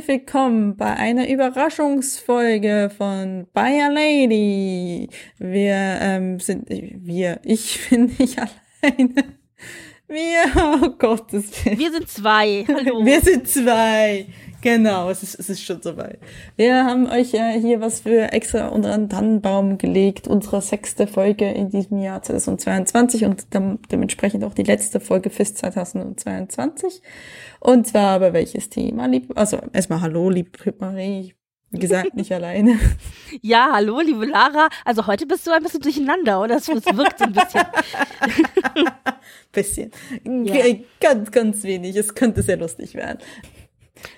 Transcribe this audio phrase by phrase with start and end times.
[0.00, 5.10] Herzlich willkommen bei einer Überraschungsfolge von Bayer Lady.
[5.36, 9.24] Wir ähm, sind, wir, ich bin nicht alleine.
[10.08, 11.78] Wir, oh Gottes Willen.
[11.78, 12.64] Wir sind zwei.
[12.66, 13.04] Hallo.
[13.04, 14.24] Wir sind zwei.
[14.62, 16.18] Genau, es ist, es ist schon soweit.
[16.56, 21.50] Wir haben euch ja hier was für extra unter den Tannenbaum gelegt, unsere sechste Folge
[21.50, 27.00] in diesem Jahr 2022 und dementsprechend auch die letzte Folge fürs 2022.
[27.60, 31.34] Und zwar aber welches Thema, lieb, also erstmal Hallo, liebe Marie,
[31.70, 32.78] wie gesagt, nicht alleine.
[33.42, 34.68] Ja, hallo, liebe Lara.
[34.84, 36.56] Also heute bist du ein bisschen durcheinander, oder?
[36.56, 37.62] Es wirkt ein bisschen.
[39.52, 40.44] bisschen.
[40.44, 40.64] Ja.
[40.98, 41.94] Ganz, ganz wenig.
[41.94, 43.18] Es könnte sehr lustig werden.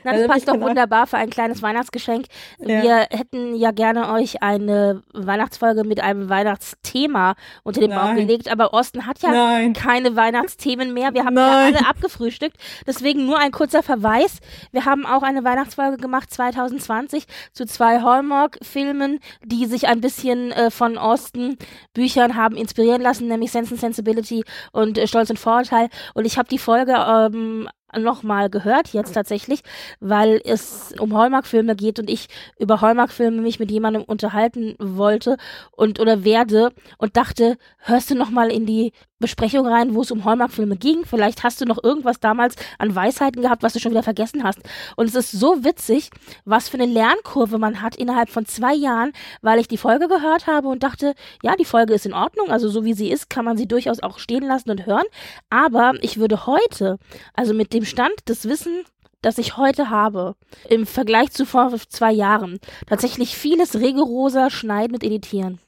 [0.04, 2.26] Na, das also passt doch wunderbar für ein kleines Weihnachtsgeschenk.
[2.58, 2.82] Ja.
[2.82, 8.72] Wir hätten ja gerne euch eine Weihnachtsfolge mit einem Weihnachtsthema unter den Baum gelegt, aber
[8.74, 9.72] Osten hat ja Nein.
[9.72, 11.14] keine Weihnachtsthemen mehr.
[11.14, 11.72] Wir haben Nein.
[11.74, 12.56] ja alle abgefrühstückt.
[12.86, 14.38] Deswegen nur ein kurzer Verweis.
[14.70, 20.70] Wir haben auch eine Weihnachtsfolge gemacht 2020 zu zwei Hallmark-Filmen, die sich ein bisschen äh,
[20.70, 21.56] von Osten
[21.94, 25.88] Büchern haben inspirieren lassen, nämlich Sense and Sensibility und äh, Stolz und Vorurteil.
[26.14, 29.62] Und ich habe die Folge ähm, nochmal gehört jetzt tatsächlich,
[30.00, 35.36] weil es um Hallmark-Filme geht und ich über Hallmark-Filme mich mit jemandem unterhalten wollte
[35.72, 40.26] und oder werde und dachte, hörst du nochmal in die Besprechung rein, wo es um
[40.26, 41.06] Hallmark-Filme ging.
[41.06, 44.58] Vielleicht hast du noch irgendwas damals an Weisheiten gehabt, was du schon wieder vergessen hast.
[44.96, 46.10] Und es ist so witzig,
[46.44, 50.46] was für eine Lernkurve man hat innerhalb von zwei Jahren, weil ich die Folge gehört
[50.46, 53.46] habe und dachte, ja, die Folge ist in Ordnung, also so wie sie ist, kann
[53.46, 55.06] man sie durchaus auch stehen lassen und hören.
[55.48, 56.98] Aber ich würde heute,
[57.34, 58.86] also mit dem Stand des Wissens,
[59.22, 60.34] das ich heute habe,
[60.68, 65.60] im Vergleich zu vor zwei Jahren, tatsächlich vieles rigoroser schneiden und editieren.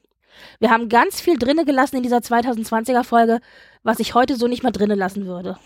[0.59, 3.39] Wir haben ganz viel drinne gelassen in dieser 2020er Folge,
[3.83, 5.57] was ich heute so nicht mehr drinne lassen würde.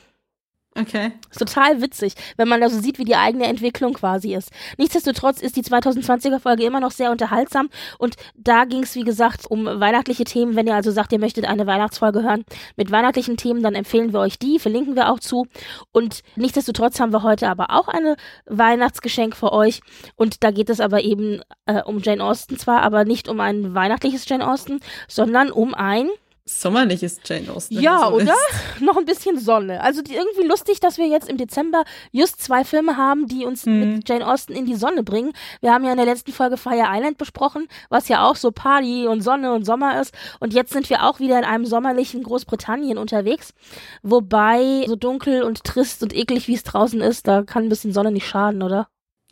[0.75, 1.11] Okay.
[1.31, 4.51] Ist total witzig, wenn man da so sieht, wie die eigene Entwicklung quasi ist.
[4.77, 9.49] Nichtsdestotrotz ist die 2020er Folge immer noch sehr unterhaltsam und da ging es, wie gesagt,
[9.49, 10.55] um weihnachtliche Themen.
[10.55, 14.19] Wenn ihr also sagt, ihr möchtet eine Weihnachtsfolge hören mit weihnachtlichen Themen, dann empfehlen wir
[14.19, 15.47] euch die, verlinken wir auch zu.
[15.91, 18.15] Und nichtsdestotrotz haben wir heute aber auch eine
[18.45, 19.81] Weihnachtsgeschenk für euch
[20.15, 23.73] und da geht es aber eben äh, um Jane Austen zwar, aber nicht um ein
[23.73, 26.09] weihnachtliches Jane Austen, sondern um ein
[26.51, 27.79] Sommerlich ist Jane Austen.
[27.79, 28.23] Ja, so oder?
[28.23, 28.33] Ist.
[28.81, 29.81] Noch ein bisschen Sonne.
[29.81, 33.67] Also die, irgendwie lustig, dass wir jetzt im Dezember just zwei Filme haben, die uns
[33.67, 33.97] mhm.
[33.97, 35.31] mit Jane Austen in die Sonne bringen.
[35.61, 39.07] Wir haben ja in der letzten Folge Fire Island besprochen, was ja auch so Party
[39.07, 40.13] und Sonne und Sommer ist.
[40.39, 43.53] Und jetzt sind wir auch wieder in einem sommerlichen Großbritannien unterwegs.
[44.01, 47.93] Wobei so dunkel und trist und eklig, wie es draußen ist, da kann ein bisschen
[47.93, 48.87] Sonne nicht schaden, oder?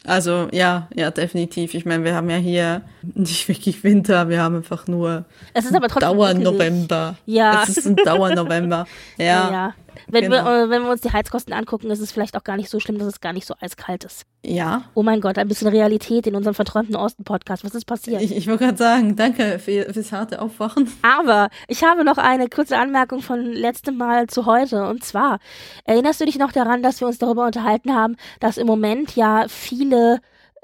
[0.06, 1.74] Also ja, ja, definitiv.
[1.74, 2.84] Ich meine, wir haben ja hier
[3.16, 7.16] nicht wirklich Winter, wir haben einfach nur es ist aber trotzdem Dauernovember.
[7.26, 7.64] Ja.
[7.64, 8.86] Es ist ein Dauernovember.
[9.18, 9.26] Ja.
[9.26, 9.74] ja, ja.
[10.08, 10.46] Wenn, genau.
[10.46, 12.80] wir, äh, wenn wir uns die Heizkosten angucken, ist es vielleicht auch gar nicht so
[12.80, 14.26] schlimm, dass es gar nicht so eiskalt ist.
[14.46, 14.84] Ja.
[14.94, 17.64] Oh mein Gott, ein bisschen Realität in unserem verträumten Osten-Podcast.
[17.66, 18.22] Was ist passiert?
[18.22, 20.90] Ich, ich wollte gerade sagen, danke für, fürs harte Aufwachen.
[21.02, 24.88] Aber ich habe noch eine kurze Anmerkung von letztem Mal zu heute.
[24.88, 25.40] Und zwar,
[25.86, 29.46] erinnerst du dich noch daran, dass wir uns darüber unterhalten haben, dass im Moment ja
[29.48, 30.20] viele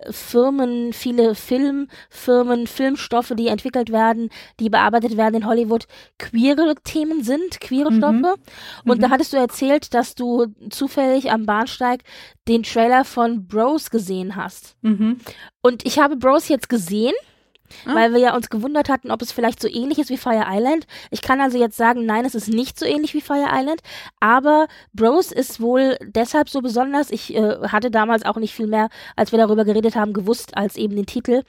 [0.09, 5.87] Firmen, viele Filmfirmen, Filmstoffe, die entwickelt werden, die bearbeitet werden in Hollywood,
[6.17, 7.97] queere Themen sind, queere mhm.
[7.97, 8.35] Stoffe.
[8.85, 9.01] Und mhm.
[9.01, 12.03] da hattest du erzählt, dass du zufällig am Bahnsteig
[12.47, 14.75] den Trailer von Bros gesehen hast.
[14.81, 15.17] Mhm.
[15.61, 17.13] Und ich habe Bros jetzt gesehen
[17.85, 17.95] Ah.
[17.95, 20.85] Weil wir ja uns gewundert hatten, ob es vielleicht so ähnlich ist wie Fire Island.
[21.11, 23.81] Ich kann also jetzt sagen, nein, es ist nicht so ähnlich wie Fire Island.
[24.19, 27.11] Aber Bros ist wohl deshalb so besonders.
[27.11, 30.75] Ich äh, hatte damals auch nicht viel mehr, als wir darüber geredet haben, gewusst als
[30.75, 31.43] eben den Titel,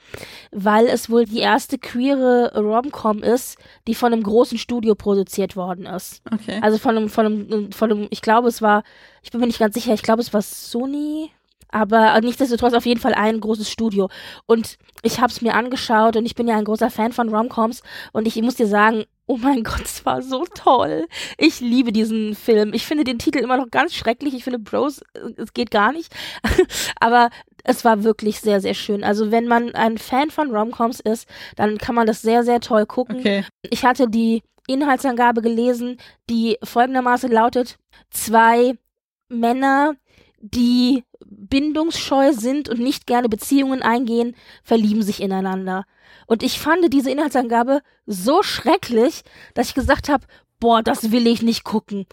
[0.51, 3.57] weil es wohl die erste queere Rom-Com ist,
[3.87, 6.21] die von einem großen Studio produziert worden ist.
[6.31, 6.59] Okay.
[6.61, 8.83] Also von einem, von einem, von einem, ich glaube, es war,
[9.21, 11.31] ich bin mir nicht ganz sicher, ich glaube, es war Sony
[11.75, 14.07] aber nichtsdestotrotz auf jeden Fall ein großes Studio.
[14.45, 17.83] Und ich habe es mir angeschaut und ich bin ja ein großer Fan von Romcoms
[18.13, 21.05] und ich muss dir sagen, oh mein Gott, es war so toll.
[21.37, 22.71] Ich liebe diesen Film.
[22.73, 24.33] Ich finde den Titel immer noch ganz schrecklich.
[24.33, 26.15] Ich finde Bros, äh, es geht gar nicht.
[27.01, 27.29] Aber
[27.65, 29.03] es war wirklich sehr, sehr schön.
[29.03, 32.85] Also wenn man ein Fan von Romcoms ist, dann kann man das sehr, sehr toll
[32.85, 33.17] gucken.
[33.17, 33.43] Okay.
[33.69, 35.97] Ich hatte die Inhaltsangabe gelesen,
[36.29, 37.77] die folgendermaßen lautet,
[38.11, 38.77] zwei
[39.27, 39.95] Männer,
[40.39, 45.85] die bindungsscheu sind und nicht gerne Beziehungen eingehen, verlieben sich ineinander.
[46.27, 49.23] Und ich fand diese Inhaltsangabe so schrecklich,
[49.53, 50.25] dass ich gesagt habe,
[50.59, 52.05] boah, das will ich nicht gucken.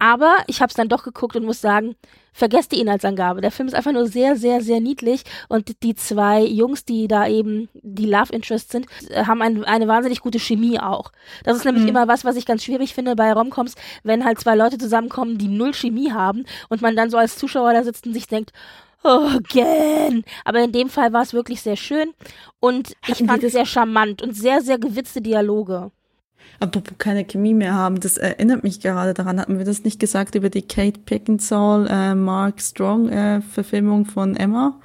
[0.00, 1.94] Aber ich habe es dann doch geguckt und muss sagen,
[2.32, 3.42] vergesst die Inhaltsangabe.
[3.42, 7.28] Der Film ist einfach nur sehr, sehr, sehr niedlich und die zwei Jungs, die da
[7.28, 11.12] eben die Love Interests sind, haben ein, eine wahnsinnig gute Chemie auch.
[11.44, 11.90] Das ist nämlich mhm.
[11.90, 15.48] immer was, was ich ganz schwierig finde bei Romcoms, wenn halt zwei Leute zusammenkommen, die
[15.48, 18.52] null Chemie haben und man dann so als Zuschauer da sitzt und sich denkt,
[19.04, 20.24] oh, again.
[20.46, 22.14] Aber in dem Fall war es wirklich sehr schön
[22.58, 25.90] und ich fand es sehr charmant und sehr, sehr gewitzte Dialoge.
[26.60, 29.40] Apropos keine Chemie mehr haben, das erinnert mich gerade daran.
[29.40, 34.36] Hatten wir das nicht gesagt über die Kate Beckinsale, äh, Mark Strong äh, Verfilmung von
[34.36, 34.78] Emma?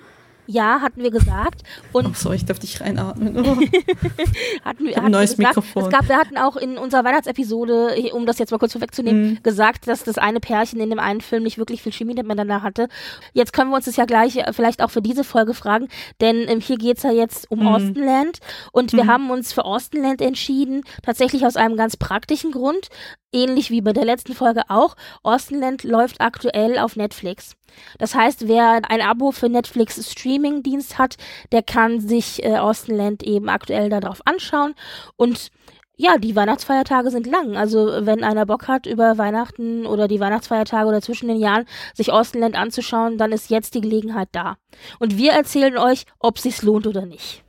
[0.47, 1.63] Ja, hatten wir gesagt.
[1.91, 3.37] Und oh, so, ich darf dich reinatmen.
[3.37, 3.55] Oh.
[4.65, 5.83] hatten wir, hatten ein neues wir Mikrofon.
[5.83, 9.43] Es gab, wir hatten auch in unserer Weihnachtsepisode, um das jetzt mal kurz vorwegzunehmen, mm.
[9.43, 12.87] gesagt, dass das eine Pärchen in dem einen Film nicht wirklich viel Chemie miteinander hatte.
[13.33, 15.87] Jetzt können wir uns das ja gleich äh, vielleicht auch für diese Folge fragen,
[16.21, 17.67] denn ähm, hier geht's ja jetzt um mm.
[17.67, 18.39] Austenland
[18.71, 19.09] und wir mhm.
[19.09, 22.89] haben uns für Austenland entschieden, tatsächlich aus einem ganz praktischen Grund
[23.31, 27.55] ähnlich wie bei der letzten Folge auch, Austenland läuft aktuell auf Netflix.
[27.97, 31.17] Das heißt, wer ein Abo für Netflix Streaming-Dienst hat,
[31.51, 34.75] der kann sich äh, Austenland eben aktuell darauf anschauen
[35.17, 35.51] und
[35.97, 37.55] ja, die Weihnachtsfeiertage sind lang.
[37.55, 42.11] Also wenn einer Bock hat, über Weihnachten oder die Weihnachtsfeiertage oder zwischen den Jahren sich
[42.11, 44.57] Austenland anzuschauen, dann ist jetzt die Gelegenheit da.
[44.99, 47.43] Und wir erzählen euch, ob sich's lohnt oder nicht.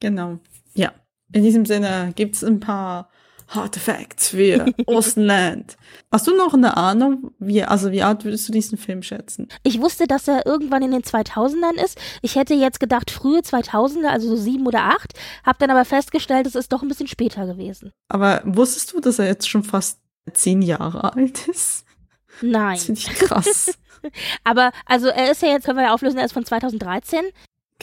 [0.00, 0.38] Genau.
[0.74, 0.92] Ja.
[1.32, 3.08] In diesem Sinne gibt's ein paar
[3.48, 5.76] Hard Facts für Austenland.
[6.10, 9.48] Hast du noch eine Ahnung, wie, also wie alt würdest du diesen Film schätzen?
[9.62, 11.98] Ich wusste, dass er irgendwann in den 2000ern ist.
[12.22, 15.12] Ich hätte jetzt gedacht frühe 2000er, also so sieben oder acht.
[15.44, 17.92] Hab dann aber festgestellt, es ist doch ein bisschen später gewesen.
[18.08, 20.00] Aber wusstest du, dass er jetzt schon fast
[20.32, 21.84] zehn Jahre alt ist?
[22.40, 22.74] Nein.
[22.74, 23.78] Das finde ich krass.
[24.44, 27.24] aber, also er ist ja jetzt, können wir ja auflösen, er ist von 2013.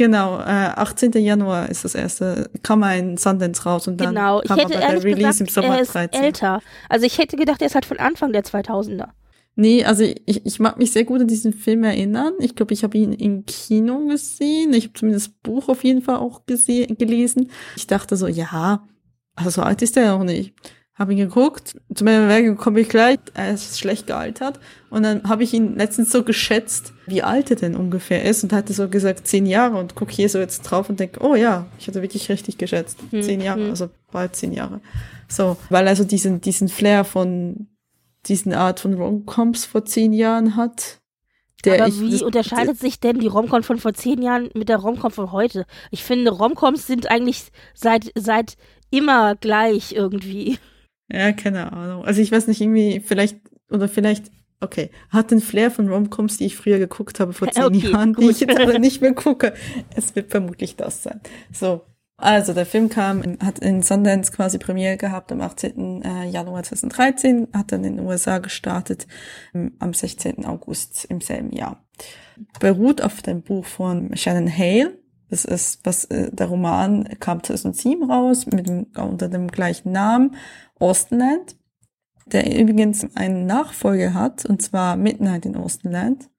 [0.02, 1.12] Genau, äh, 18.
[1.12, 4.42] Januar ist das erste, kam ein Sundance raus und dann genau.
[4.42, 6.24] kam ich hätte aber der Release gesagt, im Sommer er ist 13.
[6.24, 6.62] älter.
[6.90, 9.10] Also ich hätte gedacht, er ist halt von Anfang der 2000er.
[9.54, 12.34] Nee, also ich, ich mag mich sehr gut an diesen Film erinnern.
[12.40, 14.74] Ich glaube, ich habe ihn im Kino gesehen.
[14.74, 17.52] Ich habe zumindest das Buch auf jeden Fall auch gelesen.
[17.76, 18.88] Ich dachte so, ja,
[19.36, 20.56] also so alt ist er auch nicht
[20.96, 24.60] habe ihn geguckt, zu meiner Werke komme ich gleich, er ist schlecht gealtert.
[24.90, 28.54] Und dann habe ich ihn letztens so geschätzt, wie alt er denn ungefähr ist und
[28.54, 31.66] hatte so gesagt zehn Jahre und gucke hier so jetzt drauf und denke, oh ja,
[31.80, 33.00] ich hatte wirklich richtig geschätzt.
[33.10, 33.70] Hm, zehn Jahre, hm.
[33.70, 34.82] also bald zehn Jahre.
[35.28, 37.68] So, weil er so diesen, diesen Flair von
[38.28, 41.00] diesen Art von Romcoms vor zehn Jahren hat.
[41.64, 45.12] Der Aber wie unterscheidet sich denn die Romcom von vor zehn Jahren mit der Romcom
[45.12, 45.66] von heute?
[45.92, 48.56] Ich finde, Romcoms sind eigentlich seit, seit
[48.90, 50.58] immer gleich irgendwie.
[51.12, 52.06] Ja, keine Ahnung.
[52.06, 53.38] Also ich weiß nicht, irgendwie, vielleicht,
[53.70, 54.32] oder vielleicht,
[54.62, 58.14] okay, hat den Flair von Romcoms, die ich früher geguckt habe vor zehn okay, Jahren,
[58.14, 58.24] gut.
[58.24, 59.54] die ich jetzt aber nicht mehr gucke.
[59.96, 61.22] Es wird vermutlich das sein.
[61.52, 61.82] So.
[62.22, 66.04] Also der Film kam, hat in Sundance quasi Premiere gehabt am 18.
[66.04, 69.08] Äh, Januar 2013, hat dann in den USA gestartet
[69.56, 70.46] ähm, am 16.
[70.46, 71.84] August im selben Jahr.
[72.60, 75.00] Beruht auf dem Buch von Shannon Hale.
[75.32, 80.36] Das ist, was äh, der Roman kam 2007 raus mit dem, unter dem gleichen Namen
[80.82, 81.56] Austenland,
[82.26, 86.30] der übrigens einen Nachfolger hat, und zwar Midnight in Austenland.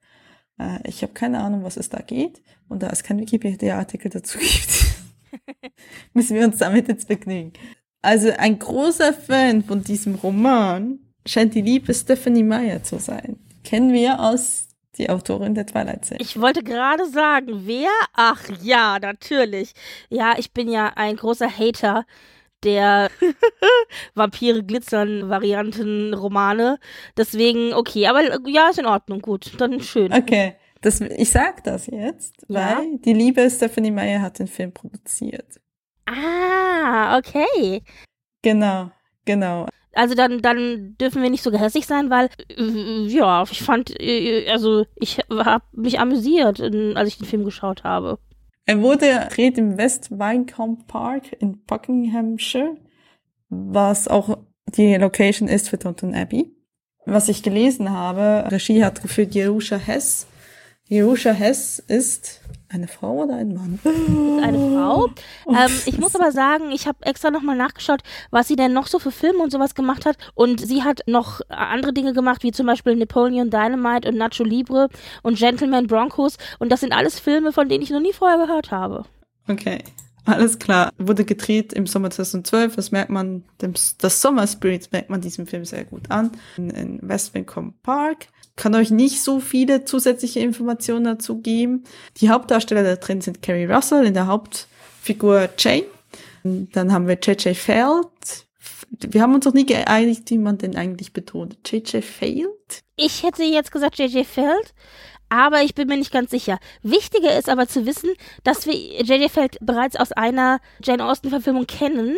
[0.59, 2.43] Äh, ich habe keine Ahnung, was es da geht.
[2.69, 4.87] Und da es kein Wikipedia-Artikel dazu gibt,
[6.15, 7.53] müssen wir uns damit jetzt begnügen.
[8.01, 13.39] Also ein großer Fan von diesem Roman scheint die liebe Stephanie Meyer zu sein.
[13.63, 16.21] Kennen wir aus die Autorin der Twilight Zone.
[16.21, 17.91] Ich wollte gerade sagen, wer?
[18.13, 19.73] Ach ja, natürlich.
[20.11, 22.05] Ja, ich bin ja ein großer Hater
[22.65, 23.11] der
[24.15, 26.79] Vampire glitzern Varianten Romane.
[27.17, 30.13] Deswegen, okay, aber ja, ist in Ordnung, gut, dann schön.
[30.13, 30.55] Okay.
[30.81, 32.77] Das, ich sag das jetzt, ja?
[32.79, 35.61] weil die liebe Stephanie Meyer hat den Film produziert.
[36.07, 37.83] Ah, okay.
[38.43, 38.91] Genau,
[39.25, 39.67] genau.
[39.95, 44.51] Also dann, dann dürfen wir nicht so gehässig sein, weil äh, ja, ich fand, äh,
[44.51, 48.19] also ich habe mich amüsiert, als ich den Film geschaut habe.
[48.65, 52.77] Er wurde gedreht im West Wycombe Park in Buckinghamshire,
[53.49, 54.39] was auch
[54.69, 56.55] die Location ist für Downton Abbey.
[57.05, 60.27] Was ich gelesen habe, Regie hat geführt Jerusha Hess.
[60.89, 62.42] Jerusha Hess ist
[62.73, 63.79] eine Frau oder ein Mann?
[64.43, 65.09] Eine Frau.
[65.45, 68.87] Oh, ähm, ich muss aber sagen, ich habe extra nochmal nachgeschaut, was sie denn noch
[68.87, 70.17] so für Filme und sowas gemacht hat.
[70.35, 74.89] Und sie hat noch andere Dinge gemacht, wie zum Beispiel Napoleon Dynamite und Nacho Libre
[75.23, 76.39] und Gentleman Broncos.
[76.59, 79.05] Und das sind alles Filme, von denen ich noch nie vorher gehört habe.
[79.49, 79.85] Okay.
[80.25, 80.93] Alles klar.
[80.99, 82.77] Wurde gedreht im Sommer 2012.
[82.77, 86.31] Das merkt man, das Sommer Spirit merkt man diesem Film sehr gut an.
[86.57, 88.29] In, in West Wincombe Park.
[88.57, 91.85] Kann euch nicht so viele zusätzliche Informationen dazu geben.
[92.19, 95.85] Die Hauptdarsteller da drin sind Carrie Russell in der Hauptfigur Jane.
[96.45, 97.57] Dann haben wir J.J.
[97.57, 98.47] Feld.
[99.01, 101.57] Wir haben uns noch nie geeinigt, wie man den eigentlich betont.
[101.71, 102.05] J.J.
[102.05, 102.83] Feld?
[102.97, 104.27] Ich hätte jetzt gesagt J.J.
[104.27, 104.75] Feld
[105.33, 106.59] aber ich bin mir nicht ganz sicher.
[106.83, 108.11] Wichtiger ist aber zu wissen,
[108.45, 109.31] dass wir J.J.
[109.31, 112.17] Feld bereits aus einer Jane Austen-Verfilmung kennen.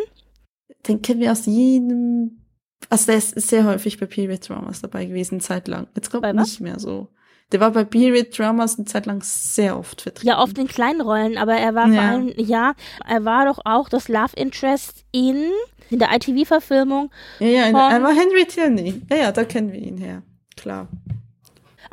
[0.88, 2.43] Den kennen wir aus jedem.
[2.90, 5.86] Also der ist sehr häufig bei Period Dramas dabei gewesen, zeitlang.
[5.94, 7.08] Jetzt kommt nicht mehr so.
[7.52, 10.26] Der war bei Period Dramas eine Zeit lang sehr oft vertreten.
[10.26, 11.94] Ja, oft in kleinen Rollen, aber er war ja.
[11.94, 12.74] vor allem, ja,
[13.06, 15.50] er war doch auch das Love Interest in,
[15.90, 17.10] in der ITV-Verfilmung.
[17.38, 19.02] Ja, ja, er war Henry Tierney.
[19.10, 20.22] Ja, ja, da kennen wir ihn her.
[20.56, 20.88] Klar.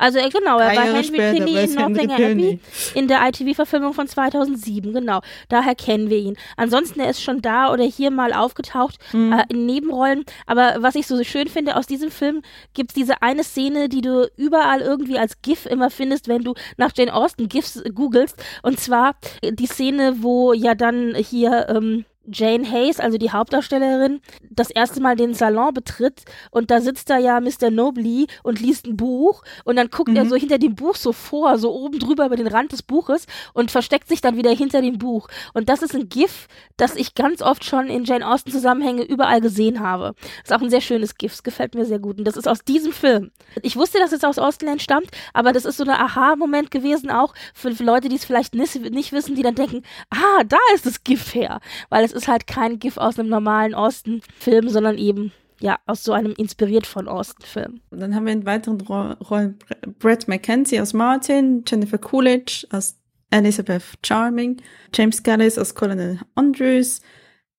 [0.02, 2.58] Also äh, genau, er war Henry Kinney in Northanger Abbey
[2.94, 5.20] in der ITV-Verfilmung von 2007, genau.
[5.48, 6.36] Daher kennen wir ihn.
[6.56, 9.32] Ansonsten, er ist schon da oder hier mal aufgetaucht mhm.
[9.32, 10.24] äh, in Nebenrollen.
[10.44, 12.42] Aber was ich so schön finde, aus diesem Film
[12.74, 16.54] gibt es diese eine Szene, die du überall irgendwie als GIF immer findest, wenn du
[16.76, 18.42] nach Jane Austen GIFs googelst.
[18.64, 24.70] Und zwar die Szene, wo ja dann hier ähm, Jane Hayes, also die Hauptdarstellerin, das
[24.70, 27.70] erste Mal den Salon betritt und da sitzt da ja Mr.
[27.70, 30.16] Nobley und liest ein Buch und dann guckt mhm.
[30.16, 33.26] er so hinter dem Buch so vor, so oben drüber über den Rand des Buches
[33.54, 35.28] und versteckt sich dann wieder hinter dem Buch.
[35.52, 39.40] Und das ist ein GIF, das ich ganz oft schon in Jane Austen Zusammenhänge überall
[39.40, 40.14] gesehen habe.
[40.20, 42.46] Das ist auch ein sehr schönes GIF, das gefällt mir sehr gut und das ist
[42.46, 43.32] aus diesem Film.
[43.62, 47.34] Ich wusste, dass es aus Austenland stammt, aber das ist so ein Aha-Moment gewesen auch
[47.52, 50.86] für, für Leute, die es vielleicht nicht, nicht wissen, die dann denken, ah, da ist
[50.86, 54.98] das GIF her, weil es es ist halt kein GIF aus einem normalen Austen-Film, sondern
[54.98, 57.80] eben ja, aus so einem inspiriert von Austen-Film.
[57.90, 59.58] Dann haben wir in weiteren Rollen
[59.98, 62.98] Brett McKenzie als Martin, Jennifer Coolidge als
[63.30, 64.60] Elizabeth Charming,
[64.92, 67.00] James Gallis als Colonel Andrews,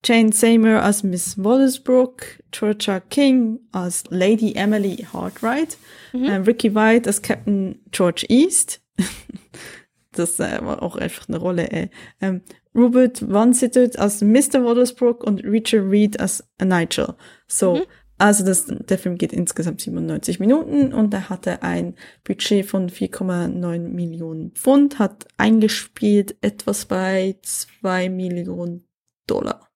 [0.05, 5.77] Jane Seymour als Miss Wallacebrooke, Georgia King als Lady Emily Hartright,
[6.11, 6.25] mhm.
[6.25, 8.81] äh, Ricky White als Captain George East.
[10.11, 11.89] das äh, war auch einfach eine Rolle, ey.
[12.19, 12.41] Ähm,
[12.75, 14.63] Robert Van Sittert als Mr.
[14.63, 17.15] Watersbrook und Richard Reed als Nigel.
[17.47, 17.81] So, mhm.
[18.17, 23.79] also das, der Film geht insgesamt 97 Minuten und er hatte ein Budget von 4,9
[23.79, 28.85] Millionen Pfund, hat eingespielt etwas bei 2 Millionen
[29.27, 29.72] Dollar.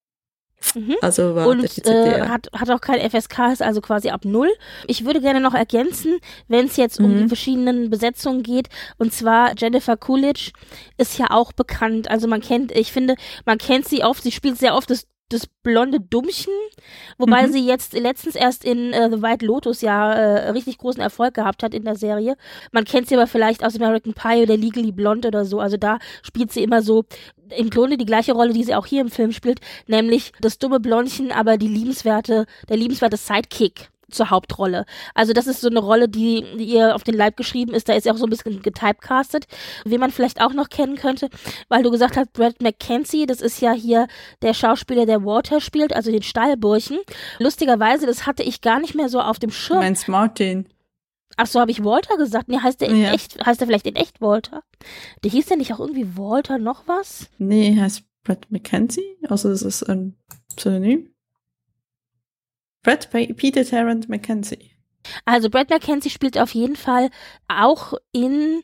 [0.74, 0.96] Mhm.
[1.02, 4.50] Also war und äh, hat, hat auch kein FSK, ist also quasi ab null.
[4.88, 7.28] Ich würde gerne noch ergänzen, wenn es jetzt um die mhm.
[7.28, 10.52] verschiedenen Besetzungen geht, und zwar Jennifer Coolidge
[10.98, 12.10] ist ja auch bekannt.
[12.10, 15.48] Also man kennt, ich finde, man kennt sie oft, sie spielt sehr oft das das
[15.64, 16.54] blonde Dummchen,
[17.18, 17.52] wobei mhm.
[17.52, 21.64] sie jetzt letztens erst in äh, The White Lotus ja äh, richtig großen Erfolg gehabt
[21.64, 22.38] hat in der Serie.
[22.72, 25.60] Man kennt sie aber vielleicht aus American Pie oder Legally Blonde oder so.
[25.60, 27.06] Also da spielt sie immer so
[27.56, 30.80] im Grunde die gleiche Rolle, die sie auch hier im Film spielt, nämlich das dumme
[30.80, 34.86] Blondchen, aber die liebenswerte, der liebenswerte Sidekick zur Hauptrolle.
[35.14, 37.90] Also das ist so eine Rolle, die, die ihr auf den Leib geschrieben ist.
[37.90, 39.48] Da ist er auch so ein bisschen getypecastet.
[39.86, 41.30] Wen man vielleicht auch noch kennen könnte,
[41.70, 44.08] weil du gesagt hast, Brad McKenzie, das ist ja hier
[44.42, 47.00] der Schauspieler, der Walter spielt, also den Stallburchen.
[47.40, 49.80] Lustigerweise, das hatte ich gar nicht mehr so auf dem Schirm.
[49.80, 50.68] Du meinst Martin?
[51.36, 52.48] Ach so, habe ich Walter gesagt?
[52.48, 53.12] Nee, heißt der in ja.
[53.12, 54.64] echt, heißt der vielleicht in echt Walter?
[55.24, 57.30] Der hieß der nicht auch irgendwie Walter noch was?
[57.38, 60.16] Nee, heißt Brad McKenzie, außer das ist ein
[60.56, 61.10] Pseudonym.
[62.88, 64.72] Brad Peter Tarrant Mackenzie.
[65.26, 67.10] Also Brad Mackenzie spielt auf jeden Fall
[67.50, 68.62] auch in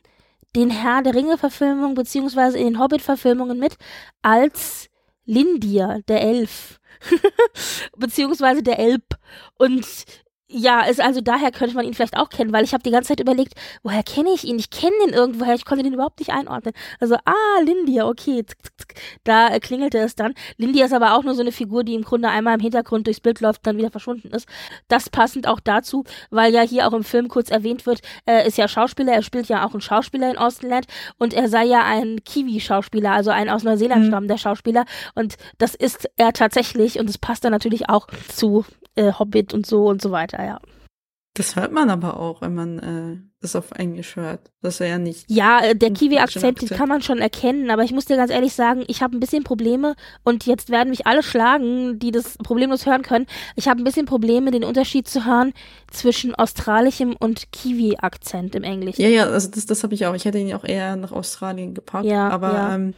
[0.56, 3.76] den Herr der Ringe-Verfilmungen beziehungsweise in den Hobbit-Verfilmungen mit
[4.22, 4.88] als
[5.26, 6.80] Lindir, der Elf.
[7.98, 9.04] beziehungsweise der Elb.
[9.58, 9.86] Und
[10.46, 13.08] ja, ist also daher könnte man ihn vielleicht auch kennen, weil ich habe die ganze
[13.08, 14.58] Zeit überlegt, woher kenne ich ihn?
[14.58, 16.74] Ich kenne den irgendwoher, ich konnte den überhaupt nicht einordnen.
[17.00, 18.44] Also, ah, Lindia, okay,
[19.24, 20.34] da äh, klingelte es dann.
[20.58, 23.20] Lindia ist aber auch nur so eine Figur, die im Grunde einmal im Hintergrund durchs
[23.20, 24.46] Bild läuft, dann wieder verschwunden ist.
[24.88, 28.58] Das passend auch dazu, weil ja hier auch im Film kurz erwähnt wird, er ist
[28.58, 30.86] ja Schauspieler, er spielt ja auch einen Schauspieler in Austenland
[31.18, 34.08] und er sei ja ein Kiwi-Schauspieler, also ein aus Neuseeland mhm.
[34.08, 34.84] stammender Schauspieler
[35.14, 39.66] und das ist er tatsächlich und es passt dann natürlich auch zu äh, Hobbit und
[39.66, 40.60] so und so weiter, ja.
[41.36, 44.52] Das hört man aber auch, wenn man äh, das auf Englisch hört.
[44.62, 45.28] Das ist ja nicht.
[45.28, 48.52] Ja, äh, der Kiwi-Akzent, den kann man schon erkennen, aber ich muss dir ganz ehrlich
[48.52, 52.86] sagen, ich habe ein bisschen Probleme und jetzt werden mich alle schlagen, die das problemlos
[52.86, 53.26] hören können.
[53.56, 55.52] Ich habe ein bisschen Probleme, den Unterschied zu hören
[55.90, 59.02] zwischen australischem und Kiwi-Akzent im Englischen.
[59.02, 60.14] Ja, ja, also das, das habe ich auch.
[60.14, 62.04] Ich hätte ihn auch eher nach Australien gepackt.
[62.04, 62.74] Ja, aber ja.
[62.76, 62.94] Ähm,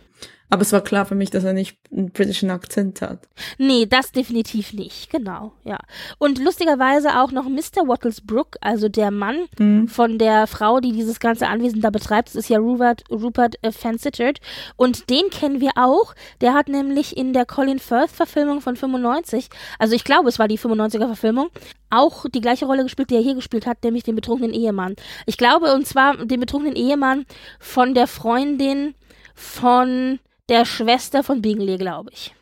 [0.48, 3.28] Aber es war klar für mich, dass er nicht einen britischen Akzent hat.
[3.58, 5.78] Nee, das definitiv nicht, genau, ja.
[6.18, 7.86] Und lustigerweise auch noch Mr.
[7.86, 9.88] Wattlesbrook, also der Mann mhm.
[9.88, 13.72] von der Frau, die dieses ganze Anwesen da betreibt, das ist ja Rupert, Rupert äh,
[13.72, 14.38] Fansittert.
[14.76, 16.14] Und den kennen wir auch.
[16.40, 19.48] Der hat nämlich in der Colin Firth-Verfilmung von 95,
[19.78, 21.48] also ich glaube, es war die 95er-Verfilmung,
[21.90, 24.94] auch die gleiche Rolle gespielt, die er hier gespielt hat, nämlich den betrunkenen Ehemann.
[25.26, 27.26] Ich glaube, und zwar den betrunkenen Ehemann
[27.58, 28.94] von der Freundin
[29.34, 32.34] von der Schwester von Bingley, glaube ich.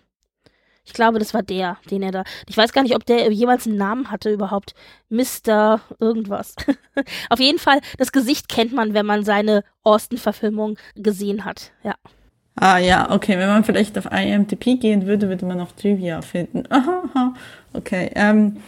[0.86, 2.24] Ich glaube, das war der, den er da.
[2.46, 4.74] Ich weiß gar nicht, ob der jemals einen Namen hatte überhaupt.
[5.08, 5.80] Mr.
[5.98, 6.54] irgendwas.
[7.30, 11.72] Auf jeden Fall, das Gesicht kennt man, wenn man seine Austin-Verfilmung gesehen hat.
[11.82, 11.94] Ja.
[12.56, 13.38] Ah ja, okay.
[13.38, 16.64] Wenn man vielleicht auf IMDb gehen würde, würde man noch Trivia finden.
[16.70, 17.34] Aha,
[17.72, 18.10] okay.
[18.14, 18.58] Ähm,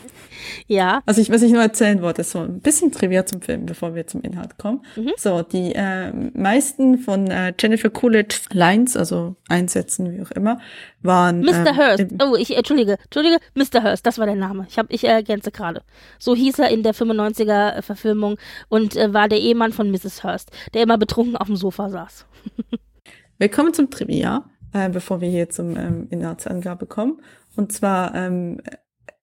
[0.66, 1.02] ja.
[1.06, 4.06] Also ich, was ich nur erzählen wollte, so ein bisschen Trivia zum Film, bevor wir
[4.06, 4.84] zum Inhalt kommen.
[4.96, 5.12] Mhm.
[5.16, 10.60] So, die äh, meisten von äh, Jennifer Coolidge Lines, also Einsätzen, wie auch immer,
[11.02, 11.40] waren.
[11.40, 11.66] Mr.
[11.66, 12.06] Ähm, Hurst.
[12.22, 13.82] Oh, ich entschuldige, entschuldige, Mr.
[13.82, 14.66] Hurst, das war der Name.
[14.68, 15.82] Ich habe, ich ergänze gerade.
[16.18, 18.36] So hieß er in der 95er Verfilmung
[18.68, 20.24] und äh, war der Ehemann von Mrs.
[20.24, 22.26] Hurst, der immer betrunken auf dem Sofa saß.
[23.38, 27.20] wir kommen zum Trivia, äh, bevor wir hier zum ähm, Inhaltsangabe kommen.
[27.56, 28.60] Und zwar ähm,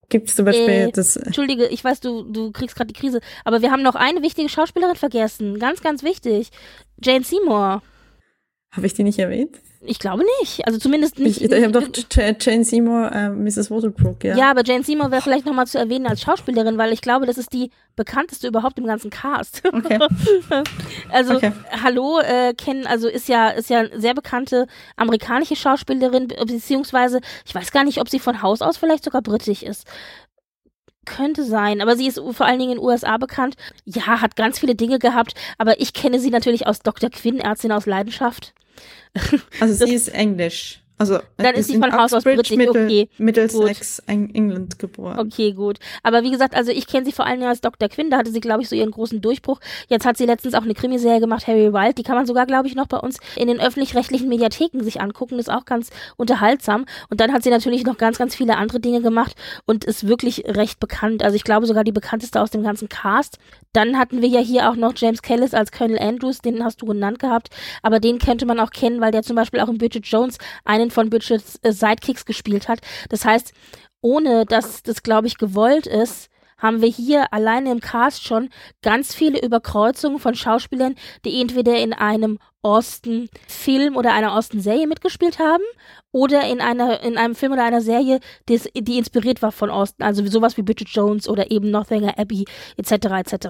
[0.10, 1.16] Gibt es zum Beispiel äh, das.
[1.16, 4.50] Entschuldige, ich weiß, du, du kriegst gerade die Krise, aber wir haben noch eine wichtige
[4.50, 5.60] Schauspielerin vergessen.
[5.60, 6.50] Ganz, ganz wichtig.
[7.02, 7.82] Jane Seymour.
[8.72, 9.60] Habe ich die nicht erwähnt?
[9.86, 10.66] Ich glaube nicht.
[10.66, 11.42] Also zumindest nicht.
[11.42, 11.88] Ich, ich habe doch
[12.40, 13.70] Jane Seymour, äh, Mrs.
[13.70, 14.38] Waterbrook, ja.
[14.38, 17.38] Ja, aber Jane Seymour wäre vielleicht nochmal zu erwähnen als Schauspielerin, weil ich glaube, das
[17.38, 19.62] ist die bekannteste überhaupt im ganzen Cast.
[19.66, 20.00] Okay.
[21.10, 21.52] also, okay.
[21.84, 27.54] hallo, äh, kennen, also ist ja, ist ja eine sehr bekannte amerikanische Schauspielerin, beziehungsweise, ich
[27.54, 29.86] weiß gar nicht, ob sie von Haus aus vielleicht sogar britisch ist.
[31.06, 33.56] Könnte sein, aber sie ist vor allen Dingen in den USA bekannt.
[33.84, 37.10] Ja, hat ganz viele Dinge gehabt, aber ich kenne sie natürlich aus Dr.
[37.10, 38.54] Quinn, Ärztin aus Leidenschaft.
[39.60, 40.83] Also sie ist Englisch.
[41.12, 43.10] Also dann ist sie von Haus aus britisch, Mittel, okay.
[43.18, 45.20] Middlesex, England geboren.
[45.20, 45.80] Okay, gut.
[46.02, 47.90] Aber wie gesagt, also ich kenne sie vor allem als Dr.
[47.90, 49.60] Quinn, da hatte sie, glaube ich, so ihren großen Durchbruch.
[49.90, 52.68] Jetzt hat sie letztens auch eine Krimiserie gemacht, Harry Wild, die kann man sogar, glaube
[52.68, 56.86] ich, noch bei uns in den öffentlich-rechtlichen Mediatheken sich angucken, ist auch ganz unterhaltsam.
[57.10, 60.46] Und dann hat sie natürlich noch ganz, ganz viele andere Dinge gemacht und ist wirklich
[60.48, 61.24] recht bekannt.
[61.24, 63.38] Also ich glaube sogar die bekannteste aus dem ganzen Cast.
[63.74, 66.86] Dann hatten wir ja hier auch noch James Kellis als Colonel Andrews, den hast du
[66.86, 67.50] genannt gehabt,
[67.82, 70.92] aber den könnte man auch kennen, weil der zum Beispiel auch in Bridget Jones einen
[70.94, 72.80] von Bridgets äh, Sidekicks gespielt hat.
[73.10, 73.54] Das heißt,
[74.02, 76.30] ohne dass das, glaube ich, gewollt ist,
[76.64, 78.50] haben wir hier alleine im Cast schon
[78.82, 85.64] ganz viele Überkreuzungen von Schauspielern, die entweder in einem Osten-Film oder einer Osten-Serie mitgespielt haben
[86.14, 90.02] oder in einer in einem Film oder einer Serie, die, die inspiriert war von Osten,
[90.04, 92.46] also sowas wie Bridget Jones oder eben Northanger Abbey
[92.78, 92.92] etc.
[92.92, 93.48] etc.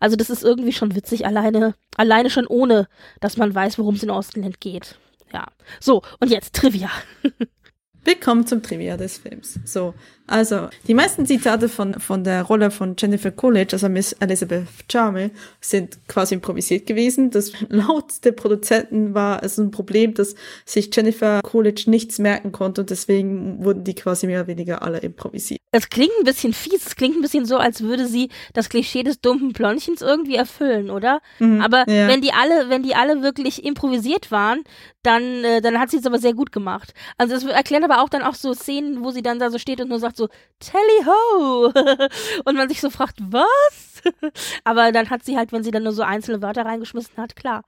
[0.00, 2.88] Also das ist irgendwie schon witzig alleine alleine schon ohne,
[3.20, 4.96] dass man weiß, worum es in Ostenland geht.
[5.34, 5.48] Ja.
[5.80, 6.90] So, und jetzt Trivia.
[8.04, 9.58] Willkommen zum Trivia des Films.
[9.64, 9.94] So,
[10.26, 15.30] also die meisten Zitate von von der Rolle von Jennifer Coolidge, also Miss Elizabeth Charmel,
[15.60, 17.30] sind quasi improvisiert gewesen.
[17.30, 20.34] Das laut der Produzenten war es ein Problem, dass
[20.64, 24.98] sich Jennifer Coolidge nichts merken konnte und deswegen wurden die quasi mehr oder weniger alle
[24.98, 25.60] improvisiert.
[25.72, 29.02] Es klingt ein bisschen fies, es klingt ein bisschen so, als würde sie das Klischee
[29.02, 31.20] des dummen Blondchens irgendwie erfüllen, oder?
[31.40, 32.08] Mhm, aber ja.
[32.08, 34.62] wenn die alle, wenn die alle wirklich improvisiert waren,
[35.02, 36.94] dann äh, dann hat sie es aber sehr gut gemacht.
[37.18, 39.80] Also das erklärt aber auch dann auch so Szenen, wo sie dann da so steht
[39.80, 40.28] und nur sagt so,
[40.60, 41.72] Tally ho!
[42.44, 44.02] und man sich so fragt, was?
[44.64, 47.64] aber dann hat sie halt, wenn sie dann nur so einzelne Wörter reingeschmissen hat, klar.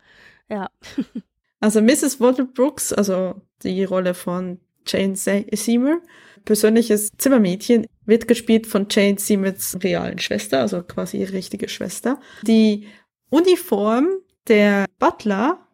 [0.48, 0.70] Ja.
[1.58, 2.20] Also Mrs.
[2.20, 6.02] Waterbrooks, also die Rolle von Jane Seymour,
[6.44, 12.20] persönliches Zimmermädchen, wird gespielt von Jane Seymours realen Schwester, also quasi ihre richtige Schwester.
[12.42, 12.86] Die
[13.30, 14.08] Uniform
[14.48, 15.65] der Butler